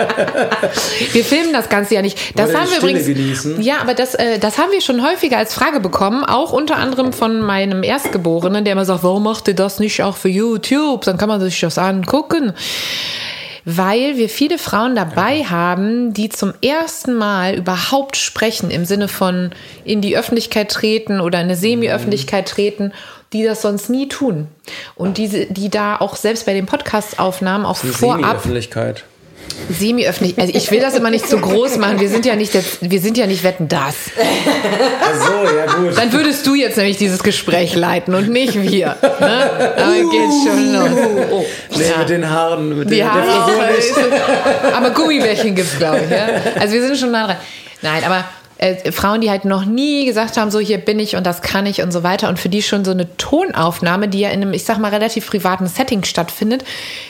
Wir 1.12 1.24
filmen 1.24 1.52
das 1.52 1.68
Ganze 1.68 1.94
ja 1.94 2.02
nicht. 2.02 2.16
Das 2.38 2.46
Wollt 2.48 2.58
haben 2.60 2.70
wir 2.70 2.78
übrigens. 2.78 3.06
genießen? 3.06 3.60
Ja, 3.60 3.78
aber 3.80 3.94
das, 3.94 4.14
äh, 4.14 4.38
das 4.38 4.58
haben 4.58 4.70
wir 4.70 4.80
schon 4.80 5.04
häufiger 5.04 5.38
als 5.38 5.52
Frage 5.52 5.80
bekommen, 5.80 6.24
auch 6.24 6.52
unter 6.52 6.76
anderem 6.76 7.12
von 7.12 7.40
meinem 7.40 7.82
Erstgeborenen, 7.82 8.64
der 8.64 8.74
immer 8.74 8.84
sagt, 8.84 9.02
warum 9.02 9.24
macht 9.24 9.48
ihr 9.48 9.54
das 9.54 9.80
nicht 9.80 10.00
auch 10.02 10.16
für 10.16 10.28
YouTube? 10.28 11.02
Dann 11.04 11.18
kann 11.18 11.28
man 11.28 11.40
sich 11.40 11.58
das 11.58 11.76
angucken. 11.78 12.52
Weil 13.64 14.16
wir 14.16 14.28
viele 14.28 14.58
Frauen 14.58 14.94
dabei 14.94 15.44
haben, 15.44 16.12
die 16.12 16.28
zum 16.28 16.52
ersten 16.62 17.14
Mal 17.14 17.54
überhaupt 17.54 18.16
sprechen, 18.16 18.70
im 18.70 18.84
Sinne 18.84 19.08
von 19.08 19.52
in 19.84 20.02
die 20.02 20.16
Öffentlichkeit 20.16 20.70
treten 20.70 21.20
oder 21.20 21.38
in 21.38 21.46
eine 21.46 21.56
Semi-Öffentlichkeit 21.56 22.48
treten, 22.48 22.92
die 23.32 23.42
das 23.42 23.62
sonst 23.62 23.88
nie 23.88 24.08
tun. 24.08 24.48
Und 24.94 25.16
diese, 25.16 25.46
die 25.46 25.70
da 25.70 25.96
auch 25.96 26.16
selbst 26.16 26.44
bei 26.46 26.52
den 26.52 26.66
Podcast-Aufnahmen 26.66 27.64
auch 27.64 27.78
vorab 27.78 28.20
Semi-Öffentlichkeit. 28.20 29.04
Semi-öffentlich. 29.70 30.38
Also 30.38 30.52
ich 30.54 30.70
will 30.70 30.80
das 30.80 30.94
immer 30.94 31.10
nicht 31.10 31.28
zu 31.28 31.38
groß 31.38 31.78
machen. 31.78 32.00
Wir 32.00 32.08
sind 32.08 32.26
ja 32.26 32.36
nicht, 32.36 32.54
das, 32.54 32.78
wir 32.80 33.00
sind 33.00 33.16
ja 33.16 33.26
nicht 33.26 33.44
wetten 33.44 33.68
das. 33.68 33.94
Achso, 35.00 35.56
ja 35.56 35.66
gut. 35.66 35.96
Dann 35.96 36.12
würdest 36.12 36.46
du 36.46 36.54
jetzt 36.54 36.76
nämlich 36.76 36.98
dieses 36.98 37.22
Gespräch 37.22 37.74
leiten 37.74 38.14
und 38.14 38.28
nicht 38.28 38.60
wir. 38.60 38.96
Ne? 39.20 39.50
Aber 39.76 40.10
geht's 40.10 40.44
schon 40.44 40.72
los. 40.72 41.44
Nee, 41.76 41.92
mit 41.98 42.08
den 42.08 42.28
Haaren, 42.30 42.78
mit 42.78 42.90
Die 42.90 42.96
den, 42.96 43.10
Haare 43.10 43.52
aber 44.74 44.90
Gummibärchen 44.90 45.54
gibt's 45.54 45.78
glaube 45.78 46.00
ich. 46.04 46.10
Ja? 46.10 46.28
Also 46.60 46.74
wir 46.74 46.82
sind 46.82 46.98
schon 46.98 47.10
nah 47.10 47.26
dran. 47.26 47.36
Nein, 47.82 48.02
aber 48.04 48.24
äh, 48.64 48.92
Frauen, 48.92 49.20
die 49.20 49.30
halt 49.30 49.44
noch 49.44 49.64
nie 49.64 50.06
gesagt 50.06 50.36
haben, 50.36 50.50
so 50.50 50.58
hier 50.58 50.78
bin 50.78 50.98
ich 50.98 51.16
und 51.16 51.26
das 51.26 51.42
kann 51.42 51.66
ich 51.66 51.82
und 51.82 51.92
so 51.92 52.02
weiter 52.02 52.28
und 52.28 52.38
für 52.38 52.48
die 52.48 52.62
schon 52.62 52.84
so 52.84 52.90
eine 52.92 53.16
Tonaufnahme, 53.16 54.08
die 54.08 54.20
ja 54.20 54.30
in 54.30 54.42
einem, 54.42 54.52
ich 54.54 54.64
sag 54.64 54.78
mal, 54.78 54.90
relativ 54.90 55.26
privaten 55.26 55.66
Setting 55.66 56.04
stattfindet, 56.04 56.64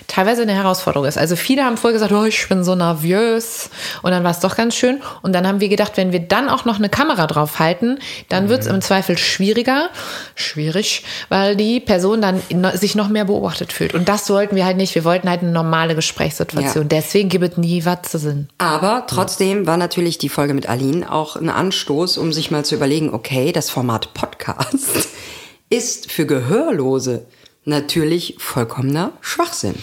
teilweise 0.09 0.43
eine 0.43 0.53
Herausforderung 0.55 1.07
ist. 1.09 1.17
Also 1.17 1.37
viele 1.37 1.65
haben 1.65 1.77
vorher 1.77 1.95
gesagt, 1.99 2.13
oh, 2.13 2.25
ich 2.25 2.49
bin 2.49 2.65
so 2.65 2.75
nervös 2.75 3.71
und 4.03 4.11
dann 4.11 4.25
war 4.25 4.33
es 4.33 4.41
doch 4.41 4.57
ganz 4.57 4.75
schön 4.75 5.01
und 5.23 5.33
dann 5.33 5.47
haben 5.47 5.61
wir 5.61 5.69
gedacht, 5.69 5.93
wenn 5.97 6.13
wir 6.13 6.21
dann 6.21 6.49
auch 6.49 6.65
noch 6.65 6.77
eine 6.79 6.89
Kamera 6.89 7.27
drauf 7.27 7.59
halten, 7.59 7.99
dann 8.29 8.49
wird's 8.49 8.67
im 8.67 8.81
Zweifel 8.81 9.17
schwieriger, 9.17 9.91
schwierig, 10.35 11.05
weil 11.29 11.57
die 11.57 11.81
Person 11.81 12.21
dann 12.21 12.43
no- 12.51 12.77
sich 12.77 12.95
noch 12.95 13.09
mehr 13.09 13.25
beobachtet 13.25 13.73
fühlt 13.73 13.95
und 13.95 14.09
das 14.09 14.29
wollten 14.31 14.57
wir 14.57 14.65
halt 14.65 14.77
nicht. 14.77 14.95
Wir 14.95 15.05
wollten 15.05 15.29
halt 15.29 15.43
eine 15.43 15.53
normale 15.53 15.95
Gesprächssituation. 15.95 16.85
Ja. 16.85 16.89
Deswegen 16.89 17.29
gibt 17.29 17.45
es 17.45 17.57
nie 17.57 17.85
was 17.85 18.03
zu 18.03 18.19
sehen. 18.19 18.49
Aber 18.59 19.05
trotzdem 19.07 19.67
war 19.67 19.77
natürlich 19.77 20.19
die 20.19 20.29
Folge 20.29 20.55
mit 20.55 20.69
Aline 20.69 21.11
auch 21.13 21.37
ein 21.45 21.51
Anstoß, 21.51 22.19
um 22.19 22.33
sich 22.33 22.51
mal 22.51 22.65
zu 22.65 22.75
überlegen, 22.75 23.13
okay, 23.13 23.53
das 23.53 23.71
Format 23.71 24.15
Podcast 24.15 25.09
ist 25.71 26.11
für 26.11 26.27
Gehörlose 26.27 27.27
natürlich 27.67 28.37
vollkommener 28.39 29.13
Schwachsinn. 29.21 29.75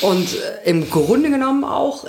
Und 0.00 0.34
äh, 0.34 0.68
im 0.68 0.90
Grunde 0.90 1.30
genommen 1.30 1.64
auch, 1.64 2.04
äh, 2.04 2.08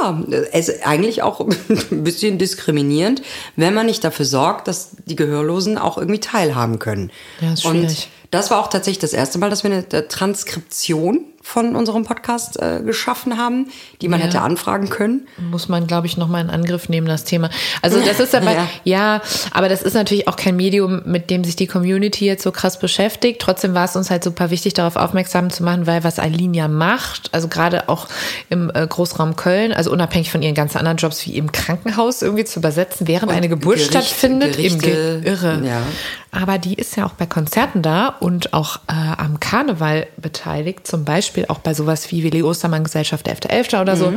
ja, 0.00 0.22
es 0.52 0.82
eigentlich 0.82 1.22
auch 1.22 1.40
ein 1.90 2.04
bisschen 2.04 2.38
diskriminierend, 2.38 3.22
wenn 3.56 3.74
man 3.74 3.86
nicht 3.86 4.02
dafür 4.02 4.26
sorgt, 4.26 4.66
dass 4.66 4.90
die 5.06 5.16
Gehörlosen 5.16 5.78
auch 5.78 5.98
irgendwie 5.98 6.20
teilhaben 6.20 6.78
können. 6.78 7.12
Ja, 7.40 7.52
ist 7.52 7.64
Und 7.64 7.76
schwierig. 7.76 8.08
das 8.30 8.50
war 8.50 8.60
auch 8.60 8.68
tatsächlich 8.68 8.98
das 9.00 9.12
erste 9.12 9.38
Mal, 9.38 9.50
dass 9.50 9.62
wir 9.62 9.70
eine 9.70 10.08
Transkription 10.08 11.26
von 11.46 11.76
unserem 11.76 12.04
Podcast 12.04 12.58
äh, 12.60 12.80
geschaffen 12.82 13.36
haben, 13.36 13.68
die 14.00 14.08
man 14.08 14.18
Ja. 14.18 14.26
hätte 14.26 14.40
anfragen 14.40 14.88
können. 14.88 15.28
muss 15.50 15.68
man, 15.68 15.86
glaube 15.86 16.06
ich, 16.06 16.16
nochmal 16.16 16.42
in 16.42 16.48
Angriff 16.50 16.88
nehmen, 16.88 17.06
das 17.06 17.24
Thema. 17.24 17.50
Also 17.82 18.00
das 18.00 18.18
ist 18.18 18.34
aber, 18.34 18.50
ja. 18.54 18.66
Ja. 18.84 19.20
aber 19.52 19.68
das 19.68 19.82
ist 19.82 19.92
natürlich 19.94 20.26
auch 20.26 20.36
kein 20.36 20.56
Medium, 20.56 21.02
mit 21.04 21.28
dem 21.28 21.44
sich 21.44 21.54
die 21.54 21.66
Community 21.66 22.24
jetzt 22.24 22.42
so 22.42 22.50
krass 22.50 22.78
beschäftigt. 22.78 23.42
Trotzdem 23.42 23.74
war 23.74 23.84
es 23.84 23.94
uns 23.94 24.10
halt 24.10 24.24
super 24.24 24.50
wichtig, 24.50 24.72
darauf 24.72 24.96
aufmerksam 24.96 25.50
zu 25.50 25.62
machen, 25.62 25.86
weil 25.86 26.02
was 26.02 26.18
Aline 26.18 26.56
ja 26.56 26.66
macht, 26.66 27.28
also 27.32 27.48
gerade 27.48 27.88
auch 27.90 28.08
im 28.48 28.70
äh, 28.74 28.86
Großraum 28.86 29.36
Köln, 29.36 29.72
also 29.74 29.90
unabhängig 29.92 30.30
von 30.30 30.40
ihren 30.40 30.54
ganzen 30.54 30.78
anderen 30.78 30.96
Jobs 30.96 31.26
wie 31.26 31.36
im 31.36 31.52
Krankenhaus 31.52 32.22
irgendwie 32.22 32.44
zu 32.46 32.58
übersetzen, 32.60 33.06
während 33.06 33.30
eine 33.30 33.50
Geburt 33.50 33.76
Gericht- 33.76 33.90
stattfindet, 33.90 34.56
im 34.56 34.78
Gerichte, 34.78 35.20
Ge 35.20 35.30
Irre. 35.30 35.60
ja. 35.62 35.82
Aber 36.30 36.58
die 36.58 36.74
ist 36.74 36.96
ja 36.96 37.06
auch 37.06 37.12
bei 37.12 37.26
Konzerten 37.26 37.80
da 37.82 38.08
und 38.08 38.54
auch 38.54 38.76
äh, 38.88 38.92
am 38.92 39.38
Karneval 39.38 40.08
beteiligt, 40.16 40.84
zum 40.86 41.04
Beispiel 41.04 41.33
auch 41.48 41.58
bei 41.58 41.74
sowas 41.74 42.10
wie 42.10 42.22
Willi 42.22 42.42
Ostermann 42.42 42.84
Gesellschaft 42.84 43.28
11.11. 43.28 43.80
oder 43.80 43.96
so. 43.96 44.12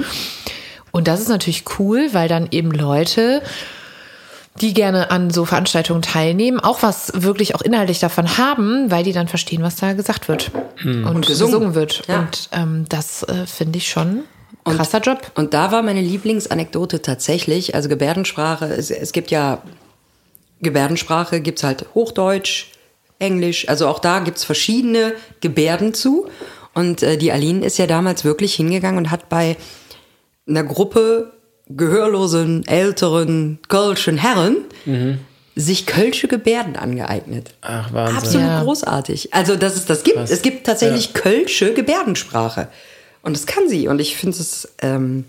Und 0.92 1.08
das 1.08 1.20
ist 1.20 1.30
natürlich 1.30 1.64
cool, 1.80 2.10
weil 2.14 2.28
dann 2.28 2.48
eben 2.52 2.72
Leute 2.72 3.42
die 4.62 4.74
gerne 4.74 5.12
an 5.12 5.30
so 5.30 5.46
Veranstaltungen 5.46 6.02
teilnehmen, 6.02 6.60
auch 6.60 6.82
was 6.82 7.12
wirklich 7.16 7.56
auch 7.56 7.62
inhaltlich 7.62 8.00
davon 8.00 8.38
haben, 8.38 8.90
weil 8.90 9.04
die 9.04 9.14
dann 9.14 9.28
verstehen, 9.28 9.62
was 9.62 9.76
da 9.76 9.94
gesagt 9.94 10.28
wird 10.28 10.52
und, 10.84 11.04
gesungen. 11.04 11.26
gesungen. 11.26 11.76
wird. 11.76 12.04
Ja. 12.08 12.20
Und 12.20 12.50
ähm, 12.52 12.86
das 12.90 13.24
äh, 13.24 13.46
finde 13.46 13.78
ich 13.78 13.88
schon 13.88 14.24
ein 14.64 14.76
krasser 14.76 15.00
Job. 15.00 15.32
Und 15.36 15.54
da 15.54 15.72
war 15.72 15.84
meine 15.84 16.02
Lieblingsanekdote 16.02 17.02
tatsächlich, 17.02 17.76
also 17.76 17.90
Gebärdensprache, 17.90 18.66
es, 18.66 18.92
es 18.92 19.12
gibt 19.12 19.32
ja 19.32 19.62
Gebärdensprache, 20.62 21.42
gibt's 21.42 21.64
halt 21.64 21.86
Hochdeutsch, 21.94 22.72
Englisch, 23.20 23.68
also 23.70 23.88
auch 23.88 24.00
da 24.00 24.20
gibt's 24.20 24.44
verschiedene 24.44 25.14
Gebärden 25.42 25.94
zu. 25.94 26.30
Und 26.78 27.02
äh, 27.02 27.18
die 27.18 27.32
Aline 27.32 27.66
ist 27.66 27.78
ja 27.80 27.88
damals 27.88 28.24
wirklich 28.24 28.54
hingegangen 28.56 28.98
und 29.00 29.10
hat 29.12 29.30
bei 29.30 29.58
einer 30.48 30.64
Gruppe 30.64 31.34
gehörlosen, 31.68 32.66
älteren, 32.68 33.60
kölschen 33.68 34.18
Herren 34.18 34.58
sich 35.56 35.86
kölsche 35.88 36.28
Gebärden 36.28 36.76
angeeignet. 36.76 37.56
Ach, 37.62 37.92
Wahnsinn. 37.92 38.18
Absolut 38.18 38.48
Ja. 38.48 38.64
großartig. 38.64 39.34
Also, 39.34 39.56
dass 39.56 39.76
es 39.76 39.86
das 39.86 40.04
gibt. 40.04 40.18
Krass. 40.18 40.30
Es 40.30 40.44
gibt 40.44 40.66
tatsächlich 40.68 41.14
kölsche 41.14 41.74
Gebärdensprache. 41.74 42.68
Und 43.24 43.36
das 43.36 43.48
kann 43.48 43.68
sie. 43.68 43.88
Und 43.88 44.00
ich 44.00 44.16
finde 44.16 44.38
es 44.38 44.70
ähm, 44.84 45.26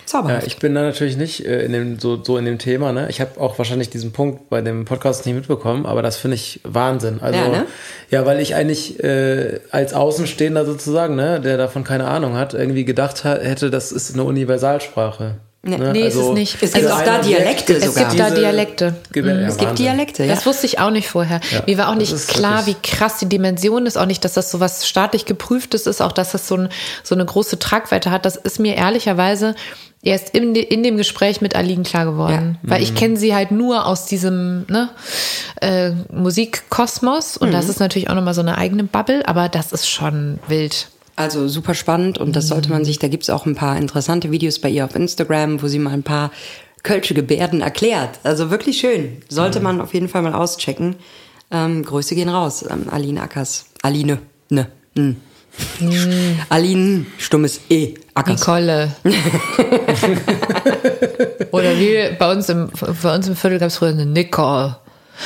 Ja, 0.00 0.06
zauberhaft. 0.06 0.46
ich 0.46 0.58
bin 0.58 0.74
da 0.74 0.82
natürlich 0.82 1.16
nicht 1.16 1.44
äh, 1.44 1.64
in 1.64 1.72
dem, 1.72 1.98
so, 1.98 2.22
so 2.22 2.38
in 2.38 2.44
dem 2.44 2.58
Thema. 2.58 2.92
Ne? 2.92 3.08
Ich 3.08 3.20
habe 3.20 3.40
auch 3.40 3.58
wahrscheinlich 3.58 3.90
diesen 3.90 4.12
Punkt 4.12 4.48
bei 4.48 4.60
dem 4.60 4.84
Podcast 4.84 5.26
nicht 5.26 5.34
mitbekommen, 5.34 5.86
aber 5.86 6.02
das 6.02 6.16
finde 6.16 6.36
ich 6.36 6.60
Wahnsinn. 6.64 7.20
Also, 7.20 7.38
Ja, 7.38 7.48
ne? 7.48 7.66
ja, 8.10 8.26
weil 8.26 8.40
ich 8.40 8.54
eigentlich 8.54 9.02
äh, 9.02 9.60
als 9.70 9.94
Außenstehender 9.94 10.64
sozusagen, 10.64 11.16
ne, 11.16 11.40
der 11.40 11.56
davon 11.56 11.84
keine 11.84 12.06
Ahnung 12.06 12.36
hat, 12.36 12.54
irgendwie 12.54 12.84
gedacht 12.84 13.24
ha 13.24 13.34
hätte, 13.36 13.70
das 13.70 13.92
ist 13.92 14.14
eine 14.14 14.24
Universalsprache. 14.24 15.38
Nee, 15.66 15.78
ne? 15.78 15.92
nee, 15.92 16.06
ist 16.06 16.14
es 16.14 16.28
nicht. 16.28 16.54
Es 16.62 16.72
gibt 16.72 16.86
Also 16.86 16.96
auch 16.98 17.02
da 17.04 17.18
Dialekte 17.20 17.74
wirkt- 17.74 17.84
Es 17.86 17.94
sogar. 17.94 18.08
gibt 18.10 18.20
da 18.20 18.30
Dialekte. 18.30 18.94
Gebär- 19.12 19.40
ja, 19.40 19.48
es 19.48 19.56
gibt 19.56 19.70
Wahnsinn. 19.70 19.86
Dialekte, 19.86 20.24
ja. 20.24 20.34
Das 20.34 20.46
wusste 20.46 20.66
ich 20.66 20.78
auch 20.78 20.90
nicht 20.90 21.08
vorher. 21.08 21.40
Mir 21.66 21.78
war 21.78 21.88
auch 21.90 21.94
nicht 21.94 22.16
klar, 22.28 22.66
wie 22.66 22.76
krass 22.82 23.18
die 23.18 23.28
Dimension 23.28 23.86
ist, 23.86 23.96
auch 23.98 24.06
nicht, 24.06 24.24
dass 24.24 24.34
das 24.34 24.50
so 24.50 24.60
was 24.60 24.86
staatlich 24.88 25.24
geprüftes 25.26 25.86
ist, 25.86 26.00
auch 26.00 26.12
dass 26.12 26.32
das 26.32 26.46
so, 26.48 26.56
ein, 26.56 26.68
so 27.02 27.14
eine 27.14 27.24
große 27.24 27.58
Tragweite 27.58 28.10
hat. 28.10 28.24
Das 28.24 28.36
ist 28.36 28.58
mir 28.60 28.74
ehrlicherweise 28.76 29.54
erst 30.02 30.30
in, 30.30 30.54
de, 30.54 30.62
in 30.62 30.82
dem 30.84 30.96
Gespräch 30.96 31.40
mit 31.40 31.56
Aline 31.56 31.82
klar 31.82 32.04
geworden. 32.04 32.58
Weil 32.62 32.78
Mhm. 32.78 32.84
ich 32.84 32.94
kenne 32.94 33.16
sie 33.16 33.34
halt 33.34 33.50
nur 33.50 33.86
aus 33.86 34.06
diesem 34.06 34.64
ne, 34.68 34.88
äh, 35.60 35.90
Musikkosmos 36.12 37.36
und 37.36 37.48
Mhm. 37.48 37.52
das 37.52 37.68
ist 37.68 37.80
natürlich 37.80 38.08
auch 38.08 38.14
nochmal 38.14 38.34
so 38.34 38.40
eine 38.40 38.56
eigene 38.58 38.84
Bubble, 38.84 39.26
aber 39.26 39.48
das 39.48 39.72
ist 39.72 39.88
schon 39.88 40.38
wild. 40.48 40.88
Also 41.16 41.48
super 41.48 41.74
spannend 41.74 42.18
und 42.18 42.36
das 42.36 42.48
sollte 42.48 42.70
man 42.70 42.84
sich, 42.84 42.98
da 42.98 43.08
gibt's 43.08 43.30
auch 43.30 43.46
ein 43.46 43.54
paar 43.54 43.78
interessante 43.78 44.30
Videos 44.30 44.58
bei 44.58 44.68
ihr 44.68 44.84
auf 44.84 44.94
Instagram, 44.94 45.62
wo 45.62 45.66
sie 45.66 45.78
mal 45.78 45.92
ein 45.94 46.02
paar 46.02 46.30
kölsche 46.82 47.14
Gebärden 47.14 47.62
erklärt. 47.62 48.20
Also 48.22 48.50
wirklich 48.50 48.78
schön. 48.78 49.22
Sollte 49.28 49.60
man 49.60 49.80
auf 49.80 49.94
jeden 49.94 50.08
Fall 50.08 50.22
mal 50.22 50.34
auschecken. 50.34 50.96
Ähm, 51.50 51.84
Grüße 51.84 52.14
gehen 52.14 52.28
raus. 52.28 52.64
Ähm, 52.68 52.88
Aline 52.90 53.22
Ackers. 53.22 53.66
Aline. 53.82 54.18
Ne. 54.50 54.66
Hm. 54.94 55.16
Aline, 56.50 57.06
stummes 57.18 57.60
E. 57.70 57.94
Ackers. 58.14 58.40
Nicole. 58.40 58.92
Oder 61.50 61.78
wie 61.78 62.14
bei 62.18 62.30
uns 62.32 62.48
im, 62.48 62.68
bei 63.02 63.14
uns 63.14 63.26
im 63.28 63.36
Viertel 63.36 63.58
gab 63.58 63.68
es 63.68 63.76
früher 63.76 63.88
eine 63.88 64.04
Nicole. 64.06 64.76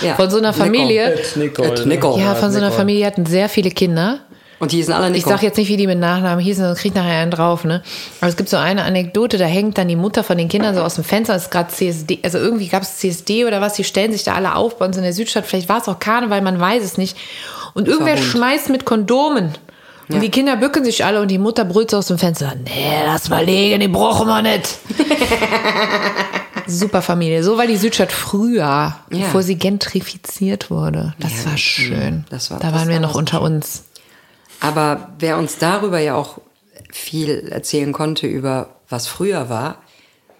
Ja, 0.03 0.14
Von 0.14 0.30
so 0.30 0.38
einer. 0.38 0.53
Familie. 0.53 1.14
Ed 1.14 1.36
Nicole. 1.36 1.72
Ed 1.72 1.86
Nicole. 1.86 2.22
Ja, 2.22 2.34
von 2.36 2.53
so 2.53 2.59
einer. 2.59 2.70
Familie 2.70 3.07
hatten 3.07 3.26
sehr 3.26 3.49
viele 3.49 3.70
Kinder. 3.70 4.20
Und 4.61 4.73
die 4.73 4.77
hießen 4.77 4.93
alle 4.95 5.07
Ich 5.09 5.13
Nicole. 5.25 5.35
sag 5.37 5.43
jetzt 5.43 5.57
nicht, 5.57 5.69
wie 5.69 5.77
die 5.79 5.87
mit 5.87 5.99
Nachnamen 5.99 6.45
hießen, 6.45 6.63
sonst 6.65 6.81
kriegt 6.81 6.95
nachher 6.95 7.19
einen 7.23 7.31
drauf, 7.31 7.65
ne? 7.65 7.83
Aber 8.21 8.29
es 8.29 8.37
gibt 8.37 8.49
so 8.51 8.59
eine 8.59 8.83
Anekdote, 8.85 9.39
da 9.39 9.47
hängt 9.47 9.79
dann 9.79 9.89
die 9.89 9.97
Mutter 9.97 10.23
von 10.23 10.37
den 10.39 10.49
Kindern 10.49 10.75
so 10.75 10.83
aus 10.83 10.95
dem 10.97 11.03
Fenster, 11.05 11.33
das 11.33 11.45
ist 11.45 11.51
gerade 11.51 11.71
CSD, 11.71 12.19
also 12.23 12.37
irgendwie 12.39 12.69
gab 12.69 12.83
es 12.83 12.99
CSD 12.99 13.47
oder 13.47 13.61
was, 13.63 13.73
die 13.75 13.85
stellen 13.85 14.13
sich 14.13 14.23
da 14.23 14.35
alle 14.35 14.55
auf 14.55 14.77
bei 14.79 14.85
uns 14.85 14.97
in 14.99 15.03
der 15.03 15.15
Südstadt, 15.15 15.47
vielleicht 15.47 15.69
war 15.71 15.79
es 15.81 15.89
auch 15.89 15.99
Karneval, 15.99 16.43
man 16.43 16.61
weiß 16.61 16.85
es 16.85 16.99
nicht. 16.99 17.17
Und 17.73 17.89
irgendwer 17.89 18.15
bunt. 18.17 18.27
schmeißt 18.27 18.69
mit 18.69 18.85
Kondomen. 18.85 19.55
Und 20.09 20.17
Ja. 20.17 20.21
die 20.21 20.31
Kinder 20.31 20.57
bücken 20.57 20.85
sich 20.85 21.05
alle 21.05 21.23
und 21.23 21.29
die 21.29 21.39
Mutter 21.39 21.65
brüllt 21.65 21.91
so 21.93 21.97
aus 21.99 22.09
dem 22.09 22.19
Fenster, 22.19 22.53
nee, 22.65 22.87
lass 23.07 23.29
mal 23.31 23.45
liegen, 23.45 23.81
die 23.81 23.89
brauchen 23.89 24.27
wir 24.29 24.43
nicht. 24.43 24.79
Super 26.67 27.03
Familie. 27.03 27.43
So 27.43 27.57
war 27.59 27.67
die 27.67 27.77
Südstadt 27.77 28.13
früher, 28.13 28.95
bevor 29.09 29.43
sie 29.43 29.57
gentrifiziert 29.57 30.71
wurde. 30.71 31.15
Das 31.19 31.47
war 31.47 31.57
schön. 31.57 32.25
das 32.31 32.51
war- 32.51 32.59
da 32.59 32.71
das 32.71 32.79
waren 32.81 32.89
wir 32.89 32.95
war 32.97 33.01
noch 33.03 33.15
unter 33.15 33.41
uns. 33.43 33.85
Aber 34.61 35.13
wer 35.19 35.39
uns 35.39 35.59
darüber 35.59 35.99
ja 35.99 36.15
auch 36.15 36.39
viel 36.91 37.49
erzählen 37.51 37.93
konnte, 37.93 38.27
über 38.27 38.77
was 38.89 39.07
früher 39.07 39.49
war, 39.49 39.83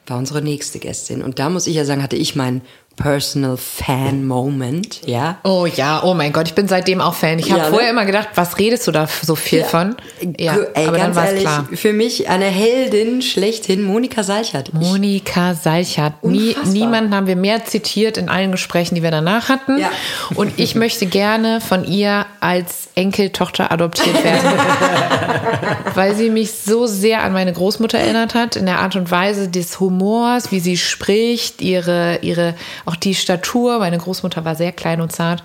war 0.07 0.19
unsere 0.19 0.43
nächste 0.43 0.79
Gästin. 0.79 1.23
Und 1.23 1.39
da 1.39 1.49
muss 1.49 1.67
ich 1.67 1.77
ja 1.77 1.85
sagen, 1.85 2.03
hatte 2.03 2.17
ich 2.17 2.37
meinen 2.37 2.63
Personal 3.01 3.57
Fan 3.57 4.27
Moment, 4.27 5.01
ja. 5.07 5.39
Oh 5.43 5.67
ja, 5.67 6.03
oh 6.05 6.15
mein 6.15 6.33
Gott, 6.33 6.47
ich 6.49 6.55
bin 6.55 6.69
seitdem 6.69 7.01
auch 7.01 7.15
Fan. 7.15 7.39
Ich 7.39 7.51
habe 7.51 7.59
Ja, 7.61 7.65
ne? 7.67 7.71
vorher 7.73 7.91
immer 7.91 8.05
gedacht, 8.05 8.29
was 8.35 8.59
redest 8.59 8.87
du 8.87 8.93
da 8.93 9.09
so 9.23 9.35
viel 9.35 9.65
von? 9.65 9.97
Ja, 10.39 10.57
Ey, 10.75 10.87
aber 10.87 10.99
dann 10.99 11.15
ganz 11.15 11.17
war 11.17 11.27
klar. 11.33 11.69
für 11.73 11.93
mich 11.93 12.29
eine 12.29 12.45
Heldin 12.45 13.23
schlechthin, 13.23 13.83
Monika 13.83 14.23
Salchert. 14.23 14.69
Ich- 14.69 14.75
Monika 14.75 15.55
Salchert. 15.55 16.23
Nie, 16.23 16.55
niemanden 16.67 17.15
haben 17.15 17.27
wir 17.27 17.37
mehr 17.37 17.65
zitiert 17.65 18.17
in 18.19 18.29
allen 18.29 18.53
Gesprächen, 18.53 18.95
die 18.95 19.03
wir 19.03 19.11
danach 19.11 19.49
hatten. 19.49 19.79
Ja. 19.79 19.91
Und 20.35 20.59
ich 20.59 20.75
möchte 20.75 21.07
gerne 21.07 21.61
von 21.61 21.85
ihr 21.85 22.27
als 22.41 22.89
Enkeltochter 22.95 23.73
adoptiert 23.73 24.23
werden. 24.23 24.47
weil 25.95 26.15
sie 26.15 26.31
mich 26.31 26.53
so 26.53 26.87
sehr 26.87 27.23
an 27.23 27.33
meine 27.33 27.53
Großmutter 27.53 27.99
erinnert 27.99 28.35
hat, 28.35 28.57
in 28.57 28.67
der 28.67 28.79
Art 28.81 28.97
und 28.97 29.11
Weise 29.11 29.49
des 29.49 29.81
Humors, 29.81 30.53
wie 30.53 30.61
sie 30.61 30.77
spricht, 30.77 31.61
ihre, 31.63 32.19
ihre, 32.23 32.55
auch 32.91 32.97
die 32.97 33.15
Statur. 33.15 33.79
Meine 33.79 33.99
Großmutter 33.99 34.45
war 34.45 34.55
sehr 34.57 34.73
klein 34.73 35.01
und 35.01 35.13
zart. 35.13 35.43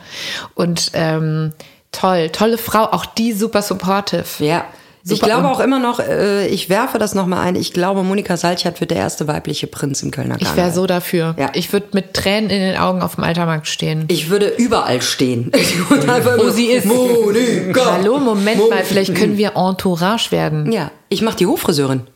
Und 0.56 0.92
ähm, 0.94 1.54
toll, 1.92 2.30
tolle 2.30 2.58
Frau, 2.58 2.84
auch 2.92 3.06
die 3.06 3.32
super 3.34 3.62
supportive. 3.62 4.26
Ja. 4.40 4.66
Ich 5.08 5.20
Super. 5.20 5.28
glaube 5.28 5.48
Und- 5.48 5.54
auch 5.54 5.60
immer 5.60 5.78
noch, 5.78 6.00
äh, 6.00 6.48
ich 6.48 6.68
werfe 6.68 6.98
das 6.98 7.14
nochmal 7.14 7.46
ein, 7.46 7.56
ich 7.56 7.74
glaube, 7.74 8.02
Monika 8.02 8.38
Salchert 8.38 8.80
wird 8.82 8.90
der 8.90 8.98
erste 8.98 9.28
weibliche 9.28 9.68
Prinz 9.68 10.02
im 10.02 10.10
Kölner 10.10 10.38
Ich 10.40 10.46
Karneval. 10.46 10.66
wäre 10.66 10.74
so 10.76 10.88
dafür. 10.88 11.36
Ja. 11.38 11.52
Ich 11.54 11.72
würde 11.72 11.90
mit 11.94 12.16
Tränen 12.16 12.50
in 12.50 12.60
den 12.60 12.76
Augen 12.76 13.04
auf 13.04 13.14
dem 13.14 13.24
Altermarkt 13.24 13.68
stehen. 13.68 14.06
Ich 14.08 14.32
würde 14.32 14.48
überall 14.58 15.04
stehen. 15.04 15.52
Wo 16.38 16.50
sie 16.50 16.66
ist. 16.72 16.88
Monika. 16.88 17.98
Hallo, 18.00 18.18
Moment 18.18 18.58
Mo- 18.58 18.70
mal, 18.72 18.84
vielleicht 18.84 19.14
können 19.14 19.38
wir 19.38 19.52
Entourage 19.56 20.32
werden. 20.32 20.72
Ja, 20.72 20.90
ich 21.10 21.22
mache 21.22 21.38
die 21.38 21.46
Hoffriseurin. 21.46 22.08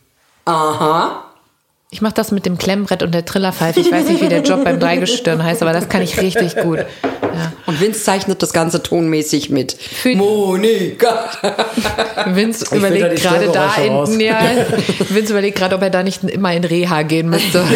Aha. 0.44 1.26
Ich 1.92 2.00
mache 2.02 2.14
das 2.14 2.30
mit 2.30 2.46
dem 2.46 2.56
Klemmbrett 2.56 3.02
und 3.02 3.12
der 3.12 3.24
Trillerpfeife. 3.24 3.80
Ich 3.80 3.90
weiß 3.90 4.06
nicht, 4.08 4.22
wie 4.22 4.28
der 4.28 4.42
Job 4.42 4.62
beim 4.62 4.78
Dreigestirn 4.78 5.42
heißt, 5.42 5.60
aber 5.62 5.72
das 5.72 5.88
kann 5.88 6.02
ich 6.02 6.20
richtig 6.20 6.54
gut. 6.62 6.78
Ja. 7.02 7.52
Und 7.66 7.80
Vince 7.80 8.00
zeichnet 8.04 8.40
das 8.42 8.52
Ganze 8.52 8.80
tonmäßig 8.80 9.50
mit. 9.50 9.72
Für- 9.72 10.14
Monika. 10.14 11.30
Vince 12.26 12.72
überlegt 12.76 13.16
gerade 13.22 13.48
da, 13.52 13.74
in, 13.76 14.20
ja, 14.20 14.38
Vince 15.08 15.32
überlegt 15.32 15.58
gerade, 15.58 15.74
ob 15.74 15.82
er 15.82 15.90
da 15.90 16.04
nicht 16.04 16.22
immer 16.22 16.52
in 16.54 16.62
Reha 16.62 17.02
gehen 17.02 17.28
müsste. 17.28 17.64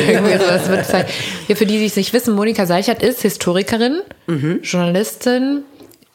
Ja, 1.49 1.57
für 1.57 1.67
die, 1.67 1.79
die 1.79 1.87
es 1.87 1.97
nicht 1.97 2.13
wissen, 2.13 2.35
Monika 2.35 2.67
Seichert 2.67 3.03
ist 3.03 3.23
Historikerin, 3.23 4.01
Mhm. 4.27 4.61
Journalistin, 4.63 5.63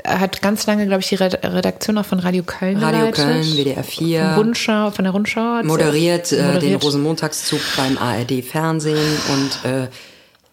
hat 0.06 0.42
ganz 0.42 0.66
lange, 0.68 0.86
glaube 0.88 1.02
ich, 1.02 1.10
die 1.10 1.16
Red- 1.16 1.44
Redaktion 1.44 1.98
auch 1.98 2.06
von 2.06 2.20
Radio 2.20 2.44
Köln 2.44 2.78
Radio 2.78 3.12
geleitet. 3.12 3.16
Köln, 3.16 3.44
WDR 3.58 3.84
4. 3.84 4.34
Rundschau, 4.38 4.92
von 4.92 5.04
der 5.04 5.12
Rundschau. 5.14 5.64
moderiert, 5.64 6.32
äh, 6.32 6.38
den 6.38 6.54
moderiert. 6.54 6.84
Rosenmontagszug 6.84 7.60
beim 7.78 7.98
ARD 7.98 8.42
Fernsehen 8.44 9.18
und 9.34 9.70
äh, 9.70 9.88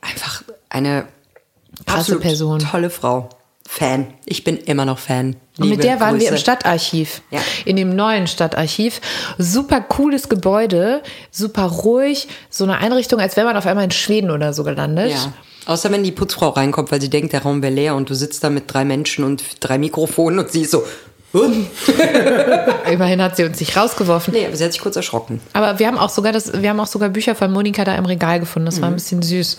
einfach 0.00 0.42
eine 0.68 1.06
Krasse 1.86 2.16
Person. 2.18 2.58
tolle 2.60 2.90
Frau. 2.90 3.28
Fan. 3.68 4.06
Ich 4.24 4.44
bin 4.44 4.56
immer 4.58 4.84
noch 4.84 4.98
Fan. 4.98 5.34
Und 5.58 5.68
mit 5.68 5.70
Liebe 5.70 5.82
der 5.82 5.98
waren 6.00 6.14
wir 6.14 6.18
Grüße. 6.20 6.34
im 6.34 6.36
Stadtarchiv. 6.38 7.20
Ja. 7.32 7.40
In 7.64 7.74
dem 7.76 7.96
neuen 7.96 8.28
Stadtarchiv. 8.28 9.00
Super 9.38 9.80
cooles 9.80 10.28
Gebäude, 10.28 11.02
super 11.32 11.64
ruhig. 11.64 12.28
So 12.48 12.62
eine 12.62 12.78
Einrichtung, 12.78 13.18
als 13.20 13.36
wäre 13.36 13.44
man 13.46 13.56
auf 13.56 13.66
einmal 13.66 13.84
in 13.84 13.90
Schweden 13.90 14.30
oder 14.30 14.52
so 14.52 14.62
gelandet. 14.62 15.10
Ja. 15.10 15.32
Außer 15.66 15.90
wenn 15.90 16.04
die 16.04 16.12
Putzfrau 16.12 16.50
reinkommt, 16.50 16.92
weil 16.92 17.00
sie 17.00 17.10
denkt, 17.10 17.32
der 17.32 17.42
Raum 17.42 17.60
wäre 17.60 17.72
leer 17.72 17.96
und 17.96 18.08
du 18.08 18.14
sitzt 18.14 18.44
da 18.44 18.50
mit 18.50 18.72
drei 18.72 18.84
Menschen 18.84 19.24
und 19.24 19.42
drei 19.60 19.78
Mikrofonen 19.78 20.38
und 20.38 20.50
sie 20.50 20.62
ist 20.62 20.70
so. 20.70 20.84
Immerhin 22.90 23.20
hat 23.20 23.36
sie 23.36 23.44
uns 23.44 23.60
nicht 23.60 23.76
rausgeworfen. 23.76 24.32
Nee, 24.32 24.46
aber 24.46 24.56
sie 24.56 24.64
hat 24.64 24.72
sich 24.72 24.80
kurz 24.80 24.96
erschrocken. 24.96 25.42
Aber 25.52 25.78
wir 25.78 25.86
haben 25.86 25.98
auch 25.98 26.08
sogar 26.08 26.32
das, 26.32 26.62
wir 26.62 26.70
haben 26.70 26.80
auch 26.80 26.86
sogar 26.86 27.10
Bücher 27.10 27.34
von 27.34 27.52
Monika 27.52 27.84
da 27.84 27.94
im 27.96 28.06
Regal 28.06 28.40
gefunden. 28.40 28.66
Das 28.66 28.80
war 28.80 28.88
ein 28.88 28.94
bisschen 28.94 29.20
süß. 29.20 29.58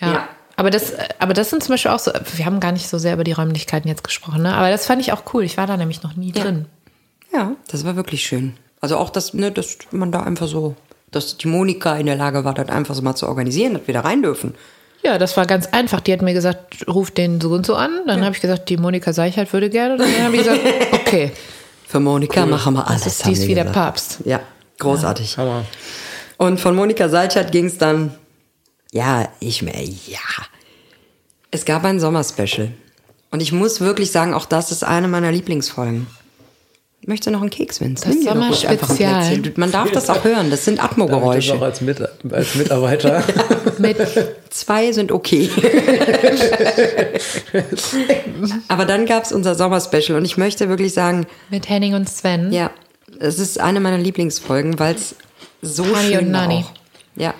Ja. 0.00 0.06
Mhm. 0.06 0.14
Ja. 0.14 0.28
Aber 0.56 0.70
das, 0.70 0.92
aber 1.18 1.34
das 1.34 1.50
sind 1.50 1.62
zum 1.64 1.72
Beispiel 1.74 1.90
auch 1.90 1.98
so, 1.98 2.12
wir 2.36 2.46
haben 2.46 2.60
gar 2.60 2.72
nicht 2.72 2.88
so 2.88 2.98
sehr 2.98 3.14
über 3.14 3.24
die 3.24 3.32
Räumlichkeiten 3.32 3.88
jetzt 3.88 4.04
gesprochen, 4.04 4.42
ne? 4.42 4.54
Aber 4.54 4.70
das 4.70 4.86
fand 4.86 5.00
ich 5.00 5.12
auch 5.12 5.22
cool. 5.34 5.44
Ich 5.44 5.56
war 5.56 5.66
da 5.66 5.76
nämlich 5.76 6.02
noch 6.02 6.14
nie 6.14 6.30
drin. 6.30 6.66
Ja, 7.32 7.52
das 7.68 7.84
war 7.84 7.96
wirklich 7.96 8.22
schön. 8.24 8.54
Also 8.80 8.96
auch, 8.96 9.10
dass, 9.10 9.32
ne, 9.32 9.50
dass 9.50 9.78
man 9.90 10.12
da 10.12 10.22
einfach 10.22 10.46
so, 10.46 10.76
dass 11.10 11.38
die 11.38 11.48
Monika 11.48 11.96
in 11.96 12.06
der 12.06 12.16
Lage 12.16 12.44
war, 12.44 12.52
das 12.52 12.68
einfach 12.68 12.94
so 12.94 13.02
mal 13.02 13.14
zu 13.14 13.26
organisieren, 13.26 13.74
dass 13.74 13.86
wir 13.86 13.94
da 13.94 14.00
rein 14.00 14.22
dürfen. 14.22 14.54
Ja, 15.02 15.18
das 15.18 15.36
war 15.36 15.46
ganz 15.46 15.66
einfach. 15.68 16.00
Die 16.00 16.12
hat 16.12 16.22
mir 16.22 16.32
gesagt, 16.32 16.86
ruf 16.88 17.10
den 17.10 17.40
so 17.40 17.50
und 17.50 17.66
so 17.66 17.74
an. 17.74 17.90
Dann 18.06 18.24
habe 18.24 18.34
ich 18.34 18.40
gesagt, 18.40 18.68
die 18.68 18.76
Monika 18.76 19.12
Seichert 19.12 19.52
würde 19.52 19.68
gerne. 19.68 19.94
Und 19.94 20.00
dann 20.00 20.24
habe 20.24 20.36
ich 20.36 20.42
gesagt, 20.44 20.60
okay. 20.92 21.32
Für 21.88 22.00
Monika 22.00 22.46
machen 22.46 22.74
wir 22.74 22.88
alles. 22.88 23.04
Das 23.04 23.28
ist 23.28 23.42
wir 23.42 23.48
wie 23.48 23.54
der. 23.54 23.64
Papst. 23.64 24.20
Ja, 24.24 24.40
großartig. 24.78 25.36
Hammer. 25.38 25.64
Und 26.38 26.58
von 26.58 26.74
Monika 26.74 27.08
Salchert 27.08 27.52
ging 27.52 27.66
es 27.66 27.78
dann 27.78 28.14
Ja, 28.92 29.28
ich 29.40 29.62
mir, 29.62 29.74
ja. 30.06 30.18
Es 31.50 31.64
gab 31.64 31.84
ein 31.84 32.00
Sommerspecial. 32.00 32.72
Und 33.30 33.42
ich 33.42 33.52
muss 33.52 33.80
wirklich 33.80 34.10
sagen, 34.10 34.34
auch 34.34 34.46
das 34.46 34.72
ist 34.72 34.84
eine 34.84 35.08
meiner 35.08 35.32
Lieblingsfolgen. 35.32 36.06
Ich 37.02 37.08
möchte 37.08 37.32
noch 37.32 37.40
einen 37.40 37.50
Keks, 37.50 37.80
Vince. 37.80 38.04
Das 38.06 38.22
Sommerspezial. 38.22 39.42
Man 39.56 39.72
darf 39.72 39.90
das 39.90 40.08
auch 40.08 40.22
hören. 40.22 40.50
Das 40.52 40.64
sind 40.64 40.78
Darf 40.78 40.92
ich 40.92 40.96
das 40.96 41.04
Atmogeräusche. 41.08 41.54
auch 41.54 41.62
als, 41.62 41.80
Mit 41.80 42.00
als 42.30 42.54
Mitarbeiter. 42.54 43.24
Mit 43.78 43.96
Zwei 44.50 44.92
sind 44.92 45.10
okay. 45.10 45.50
Aber 48.68 48.84
dann 48.84 49.06
gab 49.06 49.24
es 49.24 49.32
unser 49.32 49.56
Sommerspecial 49.56 50.16
und 50.16 50.24
ich 50.24 50.36
möchte 50.36 50.68
wirklich 50.68 50.92
sagen, 50.94 51.26
Mit 51.50 51.68
Henning 51.68 51.94
und 51.94 52.08
Sven. 52.08 52.52
ja, 52.52 52.70
es 53.18 53.40
ist 53.40 53.58
eine 53.58 53.80
meiner 53.80 53.98
Lieblingsfolgen, 53.98 54.78
weil 54.78 54.94
es 54.94 55.16
so 55.60 55.84
Hani 55.84 56.14
schön 56.14 56.26
und 56.28 56.32
war 56.32 56.42
Nani. 56.46 56.64
auch. 56.64 56.70
Ja, 57.16 57.34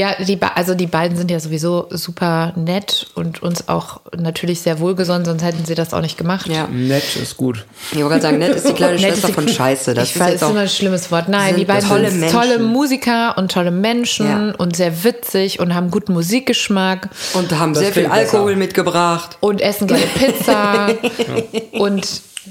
Ja, 0.00 0.14
die, 0.18 0.38
also 0.42 0.74
die 0.74 0.86
beiden 0.86 1.16
sind 1.18 1.30
ja 1.30 1.38
sowieso 1.40 1.86
super 1.90 2.54
nett 2.56 3.08
und 3.14 3.42
uns 3.42 3.68
auch 3.68 4.00
natürlich 4.16 4.60
sehr 4.62 4.80
wohlgesonnen, 4.80 5.26
sonst 5.26 5.42
hätten 5.44 5.64
sie 5.66 5.74
das 5.74 5.92
auch 5.92 6.00
nicht 6.00 6.16
gemacht. 6.16 6.46
ja. 6.46 6.66
Nett 6.68 7.16
ist 7.16 7.36
gut. 7.36 7.66
Ich 7.92 7.96
wollte 7.98 8.08
gerade 8.08 8.22
sagen, 8.22 8.38
nett 8.38 8.54
ist 8.56 8.66
die 8.66 8.72
kleine 8.72 8.94
Nett 9.00 9.02
Schwester 9.12 9.26
die- 9.28 9.32
von 9.34 9.48
Scheiße. 9.48 9.92
Das 9.92 10.08
ich 10.08 10.14
ist 10.16 10.20
weiß, 10.20 10.34
ist 10.36 10.42
auch, 10.44 10.50
immer 10.50 10.60
ein 10.60 10.68
schlimmes 10.70 11.10
Wort. 11.12 11.28
Nein, 11.28 11.56
die 11.56 11.66
beiden 11.66 11.86
tolle 11.86 12.10
sind 12.10 12.20
Menschen. 12.20 12.34
tolle 12.40 12.58
Musiker 12.60 13.36
und 13.36 13.52
tolle 13.52 13.70
Menschen 13.70 14.26
Ja. 14.26 14.54
und 14.56 14.74
sehr 14.74 15.04
witzig 15.04 15.60
und 15.60 15.74
haben 15.74 15.90
guten 15.90 16.14
Musikgeschmack 16.14 17.10
und 17.34 17.52
haben 17.58 17.74
Das 17.74 17.82
sehr 17.82 17.92
viel. 17.92 18.06
Alkohol 18.06 18.56
mitgebracht. 18.56 19.36
und 19.40 19.60
essen 19.60 19.86
gerne 19.86 20.04
Pizza 20.14 20.88
und 21.72 22.06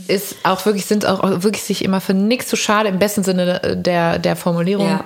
ist 0.07 0.35
auch 0.43 0.65
wirklich, 0.65 0.85
sind 0.85 1.05
auch 1.07 1.23
wirklich 1.41 1.63
sich 1.63 1.83
immer 1.83 1.99
für 1.99 2.13
nichts 2.13 2.47
zu 2.47 2.55
schade, 2.55 2.89
im 2.89 2.99
besten 2.99 3.23
Sinne 3.23 3.59
der, 3.75 4.19
der 4.19 4.35
Formulierung. 4.35 4.85
Ja. 4.87 5.03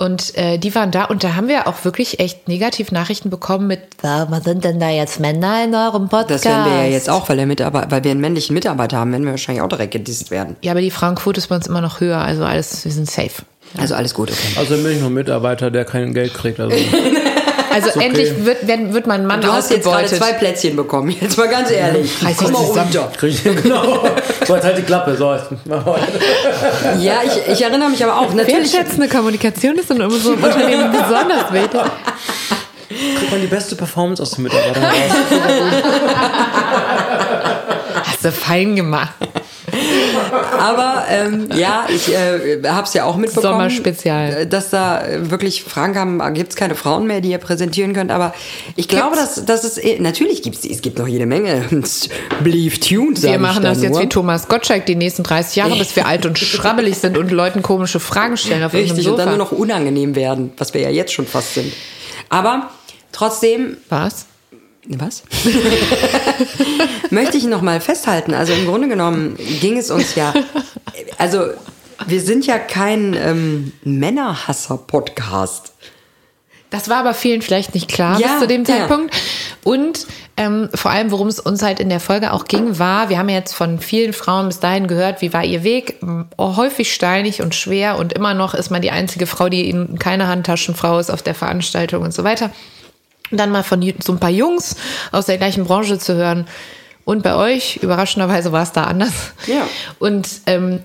Und 0.00 0.34
äh, 0.38 0.56
die 0.56 0.74
waren 0.74 0.90
da 0.90 1.04
und 1.04 1.24
da 1.24 1.36
haben 1.36 1.46
wir 1.48 1.68
auch 1.68 1.84
wirklich 1.84 2.20
echt 2.20 2.48
negativ 2.48 2.90
Nachrichten 2.90 3.28
bekommen 3.28 3.66
mit, 3.66 3.80
was 4.00 4.44
sind 4.44 4.64
denn 4.64 4.80
da 4.80 4.88
jetzt 4.88 5.20
Männer 5.20 5.62
in 5.62 5.74
eurem 5.74 6.08
Podcast? 6.08 6.46
Das 6.46 6.50
werden 6.50 6.72
wir 6.72 6.86
ja 6.86 6.90
jetzt 6.90 7.10
auch, 7.10 7.28
weil, 7.28 7.36
der 7.36 7.44
Mitarbeiter, 7.44 7.90
weil 7.90 8.02
wir 8.02 8.10
einen 8.10 8.22
männlichen 8.22 8.54
Mitarbeiter 8.54 8.96
haben, 8.96 9.12
werden 9.12 9.24
wir 9.24 9.32
wahrscheinlich 9.32 9.60
auch 9.60 9.68
direkt 9.68 9.92
gedisst 9.92 10.30
werden. 10.30 10.56
Ja, 10.62 10.70
aber 10.72 10.80
die 10.80 10.90
Frauenquote 10.90 11.36
ist 11.36 11.48
bei 11.48 11.56
uns 11.56 11.66
immer 11.66 11.82
noch 11.82 12.00
höher, 12.00 12.16
also 12.16 12.46
alles, 12.46 12.82
wir 12.82 12.92
sind 12.92 13.10
safe. 13.10 13.42
Also 13.76 13.94
alles 13.94 14.14
gut, 14.14 14.30
okay. 14.30 14.56
Also 14.56 14.74
bin 14.76 14.92
ich 14.92 15.00
nur 15.02 15.10
Mitarbeiter, 15.10 15.70
der 15.70 15.84
kein 15.84 16.14
Geld 16.14 16.32
kriegt. 16.32 16.58
Also. 16.58 16.74
Also 17.70 17.90
okay. 17.90 18.06
endlich 18.06 18.44
wird, 18.44 18.66
wird, 18.66 18.92
wird 18.92 19.06
mein 19.06 19.24
Mann 19.24 19.40
Du 19.40 19.52
hast 19.52 19.70
jetzt 19.70 19.84
gerade 19.84 20.06
zwei 20.06 20.32
Plätzchen 20.32 20.74
bekommen. 20.74 21.14
Jetzt 21.20 21.38
mal 21.38 21.48
ganz 21.48 21.70
ehrlich. 21.70 22.10
Reiß 22.22 22.36
Komm 22.36 22.46
dich 22.48 22.56
mal 22.56 22.64
runter. 22.64 23.08
Genau. 23.62 24.04
So, 24.46 24.54
jetzt 24.56 24.64
halt 24.64 24.78
die 24.78 24.82
Klappe. 24.82 25.16
So. 25.16 25.30
Ja, 26.98 27.20
ich, 27.24 27.52
ich 27.52 27.62
erinnere 27.62 27.90
mich 27.90 28.02
aber 28.02 28.18
auch. 28.18 28.34
Natürlich. 28.34 28.72
Wertschätzende 28.72 29.08
Kommunikation 29.08 29.76
ist 29.76 29.90
in 29.90 30.02
unserem 30.02 30.42
Unternehmen 30.42 30.90
besonders 30.92 31.52
wichtig. 31.52 31.80
Kriegt 32.88 33.30
man 33.30 33.40
die 33.40 33.46
beste 33.46 33.76
Performance 33.76 34.22
aus 34.22 34.32
den 34.32 34.44
Mitarbeitern 34.44 34.84
raus. 34.84 34.94
Hast 38.04 38.24
du 38.24 38.32
fein 38.32 38.74
gemacht. 38.74 39.14
Aber 40.58 41.04
ähm, 41.08 41.48
ja, 41.56 41.86
ich 41.88 42.12
äh, 42.12 42.62
habe 42.66 42.86
es 42.86 42.94
ja 42.94 43.04
auch 43.04 43.16
mitbekommen. 43.16 43.52
Sommerspezial. 43.54 44.32
äh, 44.42 44.46
Dass 44.46 44.70
da 44.70 45.02
äh, 45.06 45.30
wirklich 45.30 45.62
Fragen 45.64 45.94
kamen, 45.94 46.34
gibt 46.34 46.50
es 46.50 46.56
keine 46.56 46.74
Frauen 46.74 47.06
mehr, 47.06 47.20
die 47.20 47.30
ihr 47.30 47.38
präsentieren 47.38 47.92
könnt. 47.94 48.10
Aber 48.10 48.34
ich 48.76 48.88
glaube, 48.88 49.16
dass, 49.16 49.44
dass 49.44 49.64
es, 49.64 49.80
natürlich 49.98 50.42
gibt 50.42 50.56
es 50.56 50.64
es 50.64 50.82
gibt 50.82 50.98
noch 50.98 51.08
jede 51.08 51.26
Menge. 51.26 51.64
Believe 52.42 52.78
tuned, 52.80 53.22
Wir 53.22 53.38
machen 53.38 53.62
da 53.62 53.70
das 53.70 53.82
jetzt 53.82 53.92
nur. 53.92 54.02
wie 54.02 54.08
Thomas 54.08 54.48
Gottschalk 54.48 54.86
die 54.86 54.96
nächsten 54.96 55.22
30 55.22 55.56
Jahre, 55.56 55.76
bis 55.76 55.94
wir 55.96 56.06
alt 56.06 56.26
und 56.26 56.38
schrabbelig 56.38 56.98
sind 56.98 57.16
und 57.18 57.30
Leuten 57.30 57.62
komische 57.62 58.00
Fragen 58.00 58.36
stellen 58.36 58.62
auf 58.64 58.72
Richtig, 58.72 58.92
unserem 58.92 59.12
und 59.12 59.18
Sofa. 59.18 59.30
dann 59.30 59.36
nur 59.38 59.46
noch 59.46 59.52
unangenehm 59.52 60.14
werden, 60.14 60.52
was 60.58 60.74
wir 60.74 60.80
ja 60.80 60.90
jetzt 60.90 61.12
schon 61.12 61.26
fast 61.26 61.54
sind. 61.54 61.72
Aber 62.28 62.70
trotzdem, 63.12 63.76
Was? 63.88 64.26
Was? 64.86 65.22
Möchte 67.10 67.36
ich 67.36 67.44
noch 67.44 67.62
mal 67.62 67.80
festhalten. 67.80 68.34
Also 68.34 68.52
im 68.52 68.66
Grunde 68.66 68.88
genommen 68.88 69.36
ging 69.60 69.76
es 69.76 69.90
uns 69.90 70.14
ja, 70.14 70.32
also 71.18 71.48
wir 72.06 72.20
sind 72.20 72.46
ja 72.46 72.58
kein 72.58 73.14
ähm, 73.14 73.72
Männerhasser-Podcast. 73.84 75.72
Das 76.70 76.88
war 76.88 76.98
aber 76.98 77.14
vielen 77.14 77.42
vielleicht 77.42 77.74
nicht 77.74 77.88
klar 77.88 78.18
Ja, 78.18 78.28
bis 78.28 78.40
zu 78.40 78.46
dem 78.46 78.62
ja. 78.62 78.78
Zeitpunkt. 78.78 79.14
Und 79.64 80.06
ähm, 80.36 80.70
vor 80.74 80.92
allem, 80.92 81.10
worum 81.10 81.26
es 81.26 81.40
uns 81.40 81.62
halt 81.62 81.80
in 81.80 81.88
der 81.88 82.00
Folge 82.00 82.32
auch 82.32 82.44
ging, 82.44 82.78
war, 82.78 83.08
wir 83.08 83.18
haben 83.18 83.28
ja 83.28 83.36
jetzt 83.36 83.52
von 83.52 83.80
vielen 83.80 84.12
Frauen 84.12 84.46
bis 84.46 84.60
dahin 84.60 84.86
gehört, 84.86 85.20
wie 85.20 85.32
war 85.32 85.44
ihr 85.44 85.64
Weg? 85.64 86.00
M, 86.00 86.26
Häufig 86.38 86.94
steinig 86.94 87.42
und 87.42 87.54
schwer 87.54 87.98
und 87.98 88.12
immer 88.12 88.34
noch 88.34 88.54
ist 88.54 88.70
man 88.70 88.80
die 88.80 88.92
einzige 88.92 89.26
Frau, 89.26 89.48
die 89.48 89.66
eben 89.66 89.98
keine 89.98 90.28
Handtaschenfrau 90.28 90.98
ist 90.98 91.10
auf 91.10 91.22
der 91.22 91.34
Veranstaltung 91.34 92.02
und 92.04 92.14
so 92.14 92.24
weiter. 92.24 92.50
Dann 93.30 93.50
mal 93.50 93.62
von 93.62 93.80
so 94.02 94.12
ein 94.12 94.20
paar 94.20 94.30
Jungs 94.30 94.76
aus 95.12 95.26
der 95.26 95.38
gleichen 95.38 95.64
Branche 95.64 95.98
zu 95.98 96.14
hören. 96.14 96.46
Und 97.04 97.22
bei 97.22 97.34
euch, 97.34 97.76
überraschenderweise 97.82 98.52
war 98.52 98.62
es 98.62 98.72
da 98.72 98.84
anders. 98.84 99.12
Ja. 99.46 99.66
Und 99.98 100.28
ähm, 100.46 100.80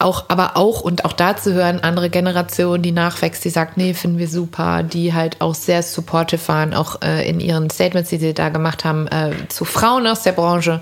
auch, 0.00 0.24
aber 0.28 0.56
auch 0.56 0.80
und 0.80 1.04
auch 1.04 1.12
da 1.12 1.36
zu 1.36 1.52
hören, 1.52 1.80
andere 1.80 2.08
Generation, 2.08 2.80
die 2.80 2.92
nachwächst, 2.92 3.44
die 3.44 3.50
sagt, 3.50 3.76
nee, 3.76 3.92
finden 3.92 4.18
wir 4.18 4.28
super, 4.28 4.82
die 4.82 5.12
halt 5.12 5.40
auch 5.40 5.54
sehr 5.54 5.82
supportive 5.82 6.40
waren, 6.48 6.74
auch 6.74 7.02
äh, 7.02 7.28
in 7.28 7.38
ihren 7.38 7.68
Statements, 7.70 8.08
die 8.08 8.16
sie 8.16 8.32
da 8.32 8.48
gemacht 8.48 8.84
haben, 8.84 9.06
äh, 9.08 9.32
zu 9.48 9.64
Frauen 9.64 10.06
aus 10.06 10.22
der 10.22 10.32
Branche. 10.32 10.80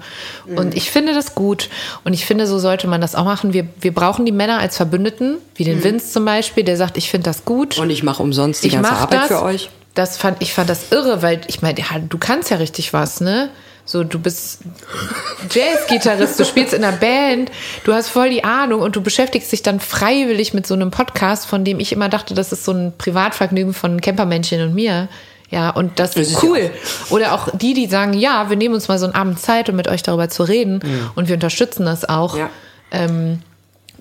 Und 0.55 0.77
ich 0.77 0.91
finde 0.91 1.15
das 1.15 1.35
gut. 1.35 1.69
Und 2.05 2.13
ich 2.13 2.25
finde, 2.25 2.47
so 2.47 2.59
sollte 2.59 2.87
man 2.87 3.01
das 3.01 3.15
auch 3.15 3.25
machen. 3.25 3.53
Wir, 3.53 3.67
wir 3.81 3.93
brauchen 3.93 4.25
die 4.25 4.33
Männer 4.33 4.59
als 4.59 4.77
Verbündeten, 4.77 5.39
wie 5.57 5.65
den 5.65 5.83
Vince 5.83 6.13
zum 6.13 6.25
Beispiel, 6.25 6.63
der 6.63 6.77
sagt, 6.77 6.97
ich 6.97 7.11
finde 7.11 7.25
das 7.25 7.45
gut. 7.45 7.79
Und 7.79 7.91
ich 7.91 8.03
mache 8.05 8.23
umsonst 8.23 8.63
die 8.63 8.69
ich 8.69 8.75
ganze 8.75 8.93
Arbeit 8.93 9.23
das. 9.23 9.27
für 9.29 9.43
euch. 9.43 9.69
Das 9.95 10.16
fand, 10.16 10.41
ich 10.41 10.53
fand 10.53 10.70
das 10.70 10.93
irre, 10.93 11.22
weil 11.22 11.41
ich 11.49 11.62
meine, 11.62 11.80
ja, 11.80 11.99
du 11.99 12.18
kannst 12.18 12.51
ja 12.51 12.59
richtig 12.59 12.93
was, 12.93 13.20
ne? 13.20 13.51
So, 13.84 14.05
du 14.05 14.18
bist 14.18 14.61
Jazz-Gitarrist, 15.51 16.39
du 16.39 16.45
spielst 16.45 16.74
in 16.74 16.84
einer 16.84 16.97
Band, 16.97 17.51
du 17.84 17.95
hast 17.95 18.09
voll 18.09 18.28
die 18.30 18.45
Ahnung 18.45 18.82
und 18.82 18.95
du 18.97 19.01
beschäftigst 19.01 19.51
dich 19.51 19.62
dann 19.62 19.80
freiwillig 19.80 20.53
mit 20.53 20.66
so 20.66 20.74
einem 20.74 20.91
Podcast, 20.91 21.47
von 21.47 21.64
dem 21.64 21.80
ich 21.80 21.93
immer 21.93 22.09
dachte, 22.11 22.34
das 22.34 22.53
ist 22.53 22.64
so 22.64 22.72
ein 22.72 22.93
Privatvergnügen 22.99 23.72
von 23.72 24.01
Campermännchen 24.01 24.61
und 24.62 24.74
mir. 24.74 25.09
Ja, 25.51 25.70
und 25.70 25.99
das, 25.99 26.12
Das 26.12 26.28
ist 26.28 26.43
cool. 26.43 26.70
Oder 27.09 27.32
auch 27.32 27.49
die, 27.55 27.72
die 27.72 27.86
sagen, 27.86 28.12
ja, 28.12 28.51
wir 28.51 28.57
nehmen 28.57 28.74
uns 28.74 28.89
mal 28.89 28.99
so 28.99 29.07
einen 29.07 29.14
Abend 29.14 29.41
Zeit, 29.41 29.70
um 29.70 29.76
mit 29.76 29.89
euch 29.89 30.03
darüber 30.03 30.28
zu 30.28 30.43
reden 30.43 30.80
und 31.14 31.28
wir 31.28 31.34
unterstützen 31.34 31.86
das 31.86 32.07
auch. 32.07 32.36
Ja. 32.36 32.51
Ähm, 32.91 33.41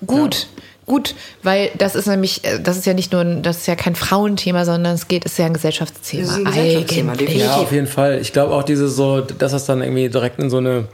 gut, 0.06 0.46
gut, 0.88 1.14
weil 1.42 1.70
das 1.78 1.94
ist 1.94 2.06
nämlich, 2.06 2.44
äh, 2.44 2.58
das 2.60 2.76
ist 2.76 2.86
ja 2.86 2.94
nicht 2.94 3.12
nur, 3.12 3.20
ein, 3.20 3.42
das 3.42 3.58
ist 3.58 3.66
ja 3.68 3.76
kein 3.76 3.94
Frauenthema, 3.94 4.64
sondern 4.64 4.94
es 4.94 5.06
geht, 5.06 5.24
ist 5.24 5.38
ja 5.38 5.46
ein 5.46 5.52
Gesellschaftsthema. 5.52 6.22
Das 6.22 6.32
ist 6.32 6.38
ein 6.38 6.44
Gesellschaftsthema, 6.46 7.12
Eigentlich. 7.12 7.28
definitiv. 7.28 7.50
Ja, 7.50 7.56
auf 7.56 7.72
jeden 7.72 7.86
Fall. 7.86 8.18
Ich 8.20 8.32
glaube 8.32 8.54
auch 8.54 8.64
dieses 8.64 8.96
so, 8.96 9.20
dass 9.20 9.52
das 9.52 9.66
dann 9.66 9.82
irgendwie 9.82 10.08
direkt 10.08 10.40
in 10.40 10.50
so 10.50 10.56
eine, 10.56 10.88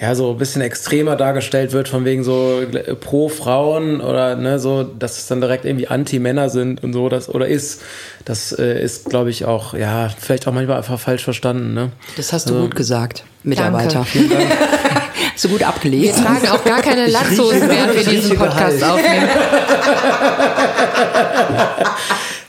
ja, 0.00 0.14
so 0.14 0.30
ein 0.30 0.38
bisschen 0.38 0.62
extremer 0.62 1.16
dargestellt 1.16 1.72
wird, 1.72 1.88
von 1.88 2.04
wegen 2.04 2.24
so 2.24 2.60
äh, 2.60 2.94
pro 2.94 3.28
Frauen 3.28 4.00
oder 4.00 4.36
ne, 4.36 4.58
so, 4.58 4.82
dass 4.82 5.18
es 5.18 5.26
dann 5.26 5.40
direkt 5.40 5.64
irgendwie 5.64 5.88
Anti-Männer 5.88 6.48
sind 6.48 6.82
und 6.82 6.92
so, 6.92 7.08
das 7.08 7.28
oder 7.28 7.46
ist, 7.46 7.82
das 8.24 8.52
äh, 8.52 8.82
ist, 8.82 9.10
glaube 9.10 9.30
ich, 9.30 9.44
auch, 9.44 9.74
ja, 9.74 10.08
vielleicht 10.18 10.46
auch 10.48 10.52
manchmal 10.52 10.78
einfach 10.78 10.98
falsch 10.98 11.24
verstanden, 11.24 11.74
ne? 11.74 11.90
Das 12.16 12.32
hast 12.32 12.48
du 12.48 12.60
gut 12.60 12.74
gesagt, 12.74 13.24
Mitarbeiter. 13.42 14.00
hast 14.00 14.14
du 15.44 15.48
gut 15.48 15.60
Wir 15.60 15.68
abgelesen. 15.68 16.24
tragen 16.24 16.48
auch 16.48 16.64
gar 16.64 16.80
keine 16.82 17.06
Latzhosen, 17.06 17.68
während 17.68 17.94
wir 17.94 18.04
diesen 18.04 18.36
Podcast 18.36 18.78
Gehalt. 18.78 18.94
aufnehmen. 19.04 19.28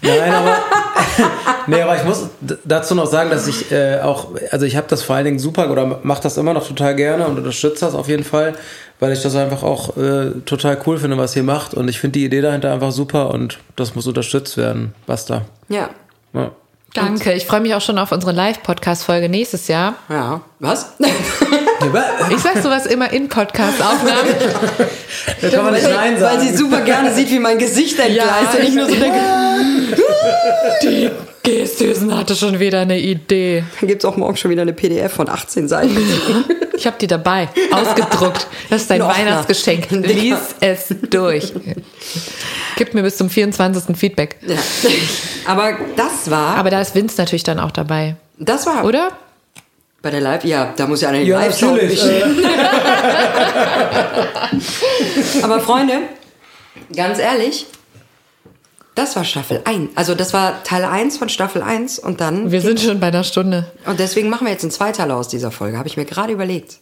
Nein, 0.02 0.34
aber, 0.34 0.58
nee, 1.68 1.82
aber 1.82 1.96
ich 1.96 2.04
muss 2.04 2.28
dazu 2.66 2.94
noch 2.94 3.06
sagen, 3.06 3.30
dass 3.30 3.48
ich 3.48 3.72
äh, 3.72 4.00
auch, 4.02 4.28
also 4.52 4.66
ich 4.66 4.76
habe 4.76 4.88
das 4.90 5.02
vor 5.02 5.16
allen 5.16 5.24
Dingen 5.26 5.40
super 5.40 5.72
oder 5.72 6.00
mache 6.04 6.22
das 6.24 6.36
immer 6.38 6.54
noch 6.54 6.68
total 6.68 6.94
gerne 6.96 7.26
und 7.26 7.38
unterstütze 7.38 7.86
das 7.86 7.96
auf 7.96 8.10
jeden 8.10 8.26
Fall, 8.26 8.54
weil 9.00 9.14
ich 9.14 9.22
das 9.22 9.34
einfach 9.36 9.64
auch 9.64 9.96
äh, 9.96 10.32
total 10.46 10.78
cool 10.86 10.98
finde, 10.98 11.18
was 11.18 11.36
ihr 11.38 11.44
macht 11.44 11.74
und 11.74 11.88
ich 11.88 12.00
finde 12.00 12.20
die 12.20 12.26
Idee 12.26 12.42
dahinter 12.42 12.74
einfach 12.74 12.92
super 12.92 13.32
und 13.32 13.60
das 13.78 13.96
muss 13.96 14.06
unterstützt 14.06 14.58
werden. 14.58 14.94
Basta. 15.06 15.44
Ja. 15.70 15.90
Ja. 16.34 16.52
Danke, 16.94 17.32
ich 17.34 17.46
freue 17.46 17.62
mich 17.62 17.74
auch 17.74 17.82
schon 17.82 17.98
auf 17.98 18.12
unsere 18.12 18.34
Live-Podcast-Folge 18.34 19.30
nächstes 19.30 19.68
Jahr. 19.70 19.96
Ja. 20.10 20.42
Was? 20.60 20.94
Ich 22.30 22.40
sag 22.42 22.58
sowas 22.62 22.86
immer 22.86 23.12
in 23.12 23.28
Podcast-Aufnahmen. 23.30 24.30
Da 25.42 25.50
kann 25.50 25.66
man 25.66 25.74
nicht 25.74 25.88
Nein 25.90 26.20
Weil 26.22 26.40
sie 26.40 26.48
sagen. 26.48 26.58
super 26.58 26.82
gerne 26.82 27.14
sieht, 27.14 27.30
wie 27.30 27.40
mein 27.40 27.58
Gesicht 27.58 28.00
entgleist 28.00 28.56
und 28.58 28.64
ich 28.64 28.74
nur 28.74 28.88
so 28.88 28.96
denke, 28.96 29.20
Die 30.84 31.10
Gestösen 31.44 32.18
hatte 32.18 32.36
schon 32.36 32.60
wieder 32.60 32.80
eine 32.82 33.00
Idee. 33.00 33.64
dann 33.80 33.88
gibt's 33.90 34.06
auch 34.06 34.16
morgen 34.16 34.38
schon 34.38 34.50
wieder 34.52 34.62
eine 34.62 34.74
PDF 34.74 35.14
von 35.14 35.28
18 35.30 35.68
Seiten. 35.68 35.98
Ich 36.76 36.88
habe 36.88 36.96
die 37.00 37.08
dabei, 37.08 37.50
ausgedruckt. 37.72 38.48
Das 38.70 38.82
ist 38.84 38.90
dein 38.90 39.02
Ein 39.02 39.08
Ordner. 39.08 39.26
Weihnachtsgeschenk. 39.26 39.90
Dicker. 39.90 40.08
Lies 40.08 40.38
es 40.62 40.88
durch. 41.10 41.54
Gib 42.78 42.94
mir 42.94 43.04
bis 43.04 43.18
zum 43.18 43.30
24. 43.30 43.96
Feedback. 43.98 44.38
ja. 44.48 44.56
Aber 45.46 45.74
das 45.98 46.32
war, 46.32 46.56
Aber 46.58 46.70
da 46.70 46.80
ist 46.82 46.96
Vince 46.96 47.16
natürlich 47.22 47.44
dann 47.44 47.60
auch 47.60 47.72
dabei, 47.72 48.16
das 48.40 48.66
war, 48.66 48.86
oder? 48.86 49.10
Bei 50.04 50.12
der 50.12 50.22
Live, 50.22 50.44
ja, 50.44 50.74
da 50.76 50.86
muss 50.86 51.02
ja 51.02 51.10
einer 51.10 51.20
den 51.20 51.28
Ja, 51.28 51.40
Live-Sound 51.40 51.82
natürlich. 51.82 52.04
mischen. 52.04 52.46
Aber 55.44 55.60
Freunde, 55.62 56.00
ganz 56.96 57.18
ehrlich, 57.20 57.66
Das 58.96 59.16
war 59.16 59.24
Staffel 59.24 59.62
1. 59.66 59.92
Also 59.96 60.14
das 60.14 60.34
war 60.34 60.62
Teil 60.64 60.84
1 60.86 61.18
von 61.18 61.28
Staffel 61.30 61.64
1 61.64 61.98
und 62.00 62.22
dann. 62.22 62.52
Wir 62.52 62.62
sind 62.62 62.80
schon 62.80 63.00
bei 63.00 63.08
einer 63.08 63.24
Stunde. 63.24 63.72
Und 63.88 64.00
deswegen 64.00 64.30
machen 64.30 64.46
wir 64.46 64.52
jetzt 64.52 64.62
einen 64.64 64.70
Zweiteiler 64.72 65.16
aus 65.16 65.28
dieser 65.30 65.50
Folge. 65.50 65.78
Habe 65.80 65.88
ich 65.88 65.98
mir 65.98 66.06
gerade 66.06 66.32
überlegt. 66.34 66.78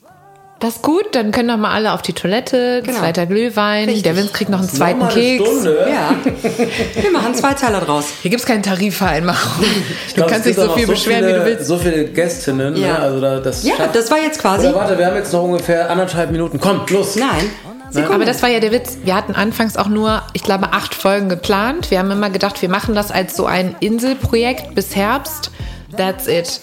Das 0.61 0.75
ist 0.75 0.81
gut, 0.83 1.05
dann 1.13 1.31
können 1.31 1.49
doch 1.49 1.57
mal 1.57 1.71
alle 1.73 1.91
auf 1.91 2.01
die 2.03 2.13
Toilette, 2.13 2.81
Genau. 2.85 2.99
zweiter 2.99 3.25
Glühwein, 3.25 3.85
Richtig. 3.85 4.03
der 4.03 4.15
Vince 4.15 4.31
kriegt 4.31 4.51
noch 4.51 4.59
einen 4.59 4.69
zweiten 4.69 5.01
eine 5.01 5.11
Keks. 5.11 5.43
Stunde. 5.43 5.87
Ja. 5.89 6.15
Wir 7.01 7.11
machen 7.11 7.25
einen 7.25 7.35
Zweiteiler 7.35 7.81
draus. 7.81 8.05
Hier 8.21 8.29
gibt 8.29 8.41
es 8.41 8.47
keine 8.47 8.61
Tarifvereinbarung. 8.61 9.63
Du 10.09 10.13
glaub, 10.13 10.29
kannst 10.29 10.45
dich 10.45 10.55
so 10.55 10.65
noch 10.67 10.77
viel 10.77 10.85
beschweren, 10.87 11.25
viele, 11.25 11.35
wie 11.35 11.39
du 11.39 11.45
willst. 11.45 11.65
So 11.67 11.77
viele 11.77 12.05
Gästinnen. 12.05 12.75
Ja. 12.77 12.93
Ne? 12.93 12.99
Also 12.99 13.19
da, 13.21 13.39
das 13.39 13.63
Ja, 13.63 13.75
schafft- 13.75 13.95
das 13.95 14.11
war 14.11 14.19
jetzt 14.19 14.39
quasi. 14.39 14.67
Oder 14.67 14.75
warte, 14.75 14.97
wir 14.97 15.05
haben 15.07 15.15
jetzt 15.15 15.33
noch 15.33 15.43
ungefähr 15.43 15.89
anderthalb 15.89 16.31
Minuten. 16.31 16.59
Komm, 16.59 16.81
los. 16.89 17.15
Nein. 17.15 17.49
Sekunde. 17.89 18.13
Aber 18.15 18.25
das 18.25 18.41
war 18.41 18.49
ja 18.49 18.59
der 18.59 18.71
Witz. 18.71 18.99
Wir 19.03 19.15
hatten 19.15 19.33
anfangs 19.35 19.75
auch 19.75 19.87
nur, 19.89 20.21
ich 20.33 20.43
glaube, 20.43 20.71
acht 20.73 20.93
Folgen 20.95 21.27
geplant. 21.27 21.91
Wir 21.91 21.99
haben 21.99 22.09
immer 22.11 22.29
gedacht, 22.29 22.61
wir 22.61 22.69
machen 22.69 22.95
das 22.95 23.11
als 23.11 23.35
so 23.35 23.47
ein 23.47 23.75
Inselprojekt 23.79 24.75
bis 24.75 24.95
Herbst. 24.95 25.51
That's 25.97 26.27
it. 26.27 26.61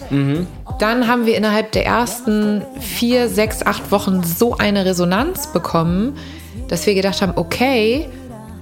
Dann 0.79 1.07
haben 1.07 1.25
wir 1.25 1.35
innerhalb 1.37 1.71
der 1.71 1.85
ersten 1.85 2.63
vier, 2.79 3.27
sechs, 3.29 3.65
acht 3.65 3.91
Wochen 3.91 4.23
so 4.23 4.57
eine 4.57 4.85
Resonanz 4.85 5.47
bekommen, 5.47 6.17
dass 6.67 6.85
wir 6.85 6.93
gedacht 6.93 7.21
haben, 7.21 7.33
okay, 7.35 8.07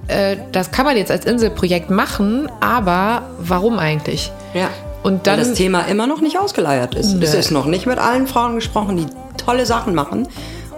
äh, 0.08 0.36
das 0.52 0.70
kann 0.70 0.84
man 0.84 0.96
jetzt 0.96 1.10
als 1.10 1.24
Inselprojekt 1.24 1.90
machen, 1.90 2.50
aber 2.60 3.22
warum 3.38 3.78
eigentlich? 3.78 4.32
Ja. 4.54 4.68
Und 5.02 5.26
Weil 5.26 5.36
dann 5.36 5.38
das 5.38 5.52
Thema 5.54 5.82
immer 5.82 6.06
noch 6.06 6.20
nicht 6.20 6.38
ausgeleiert 6.38 6.94
ist. 6.94 7.12
Es 7.14 7.32
Nö. 7.32 7.38
ist 7.38 7.50
noch 7.50 7.66
nicht 7.66 7.86
mit 7.86 7.98
allen 7.98 8.26
Frauen 8.26 8.56
gesprochen, 8.56 8.96
die 8.96 9.06
tolle 9.36 9.64
Sachen 9.64 9.94
machen. 9.94 10.26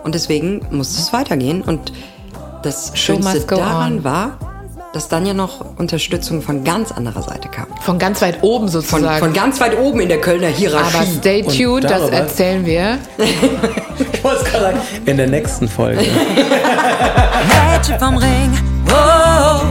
Und 0.05 0.15
deswegen 0.15 0.67
muss 0.71 0.99
es 0.99 1.13
weitergehen. 1.13 1.63
Und 1.63 1.93
das 2.63 2.93
Schönste 2.95 3.41
daran 3.41 3.99
on. 3.99 4.05
war, 4.05 4.39
dass 4.93 5.09
dann 5.09 5.25
ja 5.27 5.35
noch 5.35 5.65
Unterstützung 5.79 6.43
von 6.43 6.65
ganz 6.65 6.91
anderer 6.93 7.23
Seite 7.23 7.49
kam. 7.49 7.67
von 7.81 7.99
ganz 7.99 8.21
weit 8.23 8.43
oben 8.43 8.69
Von, 8.69 8.83
sozusagen. 8.83 9.19
von 9.21 9.33
ganz 9.33 9.61
weit 9.61 9.79
oben 9.79 10.01
in 10.01 10.09
der 10.09 10.21
Kölner 10.21 10.49
Hierarchie. 10.49 10.97
aber 10.97 11.07
stay 11.07 11.43
tuned, 11.43 11.85
das 11.85 12.11
erzählen 12.11 12.65
wir. 12.67 12.99
Ich 14.13 14.25
wollte 14.25 14.45
es 14.45 14.51
gerade 14.51 14.65
sagen. 14.65 14.79
In 15.07 15.17
der 15.19 15.27
nächsten 15.27 15.69
Folge. 15.69 16.01
Mädchen 17.51 17.99
vom 17.99 18.17
Ring. 18.17 18.59
Wow, 18.87 19.63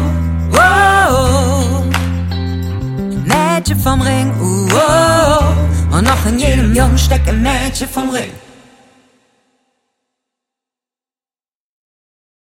wow. 0.51 1.84
Mädchen 3.26 3.80
vom 3.80 4.01
Ring. 4.01 4.32
Wow. 4.70 5.43
Und 5.91 6.03
noch 6.03 6.26
in 6.28 6.38
jedem 6.39 6.74
Jungen 6.76 6.97
steckt 6.97 7.28
ein 7.28 7.41
Mädchen 7.41 7.88
vom 7.88 8.09
Ring. 8.11 8.30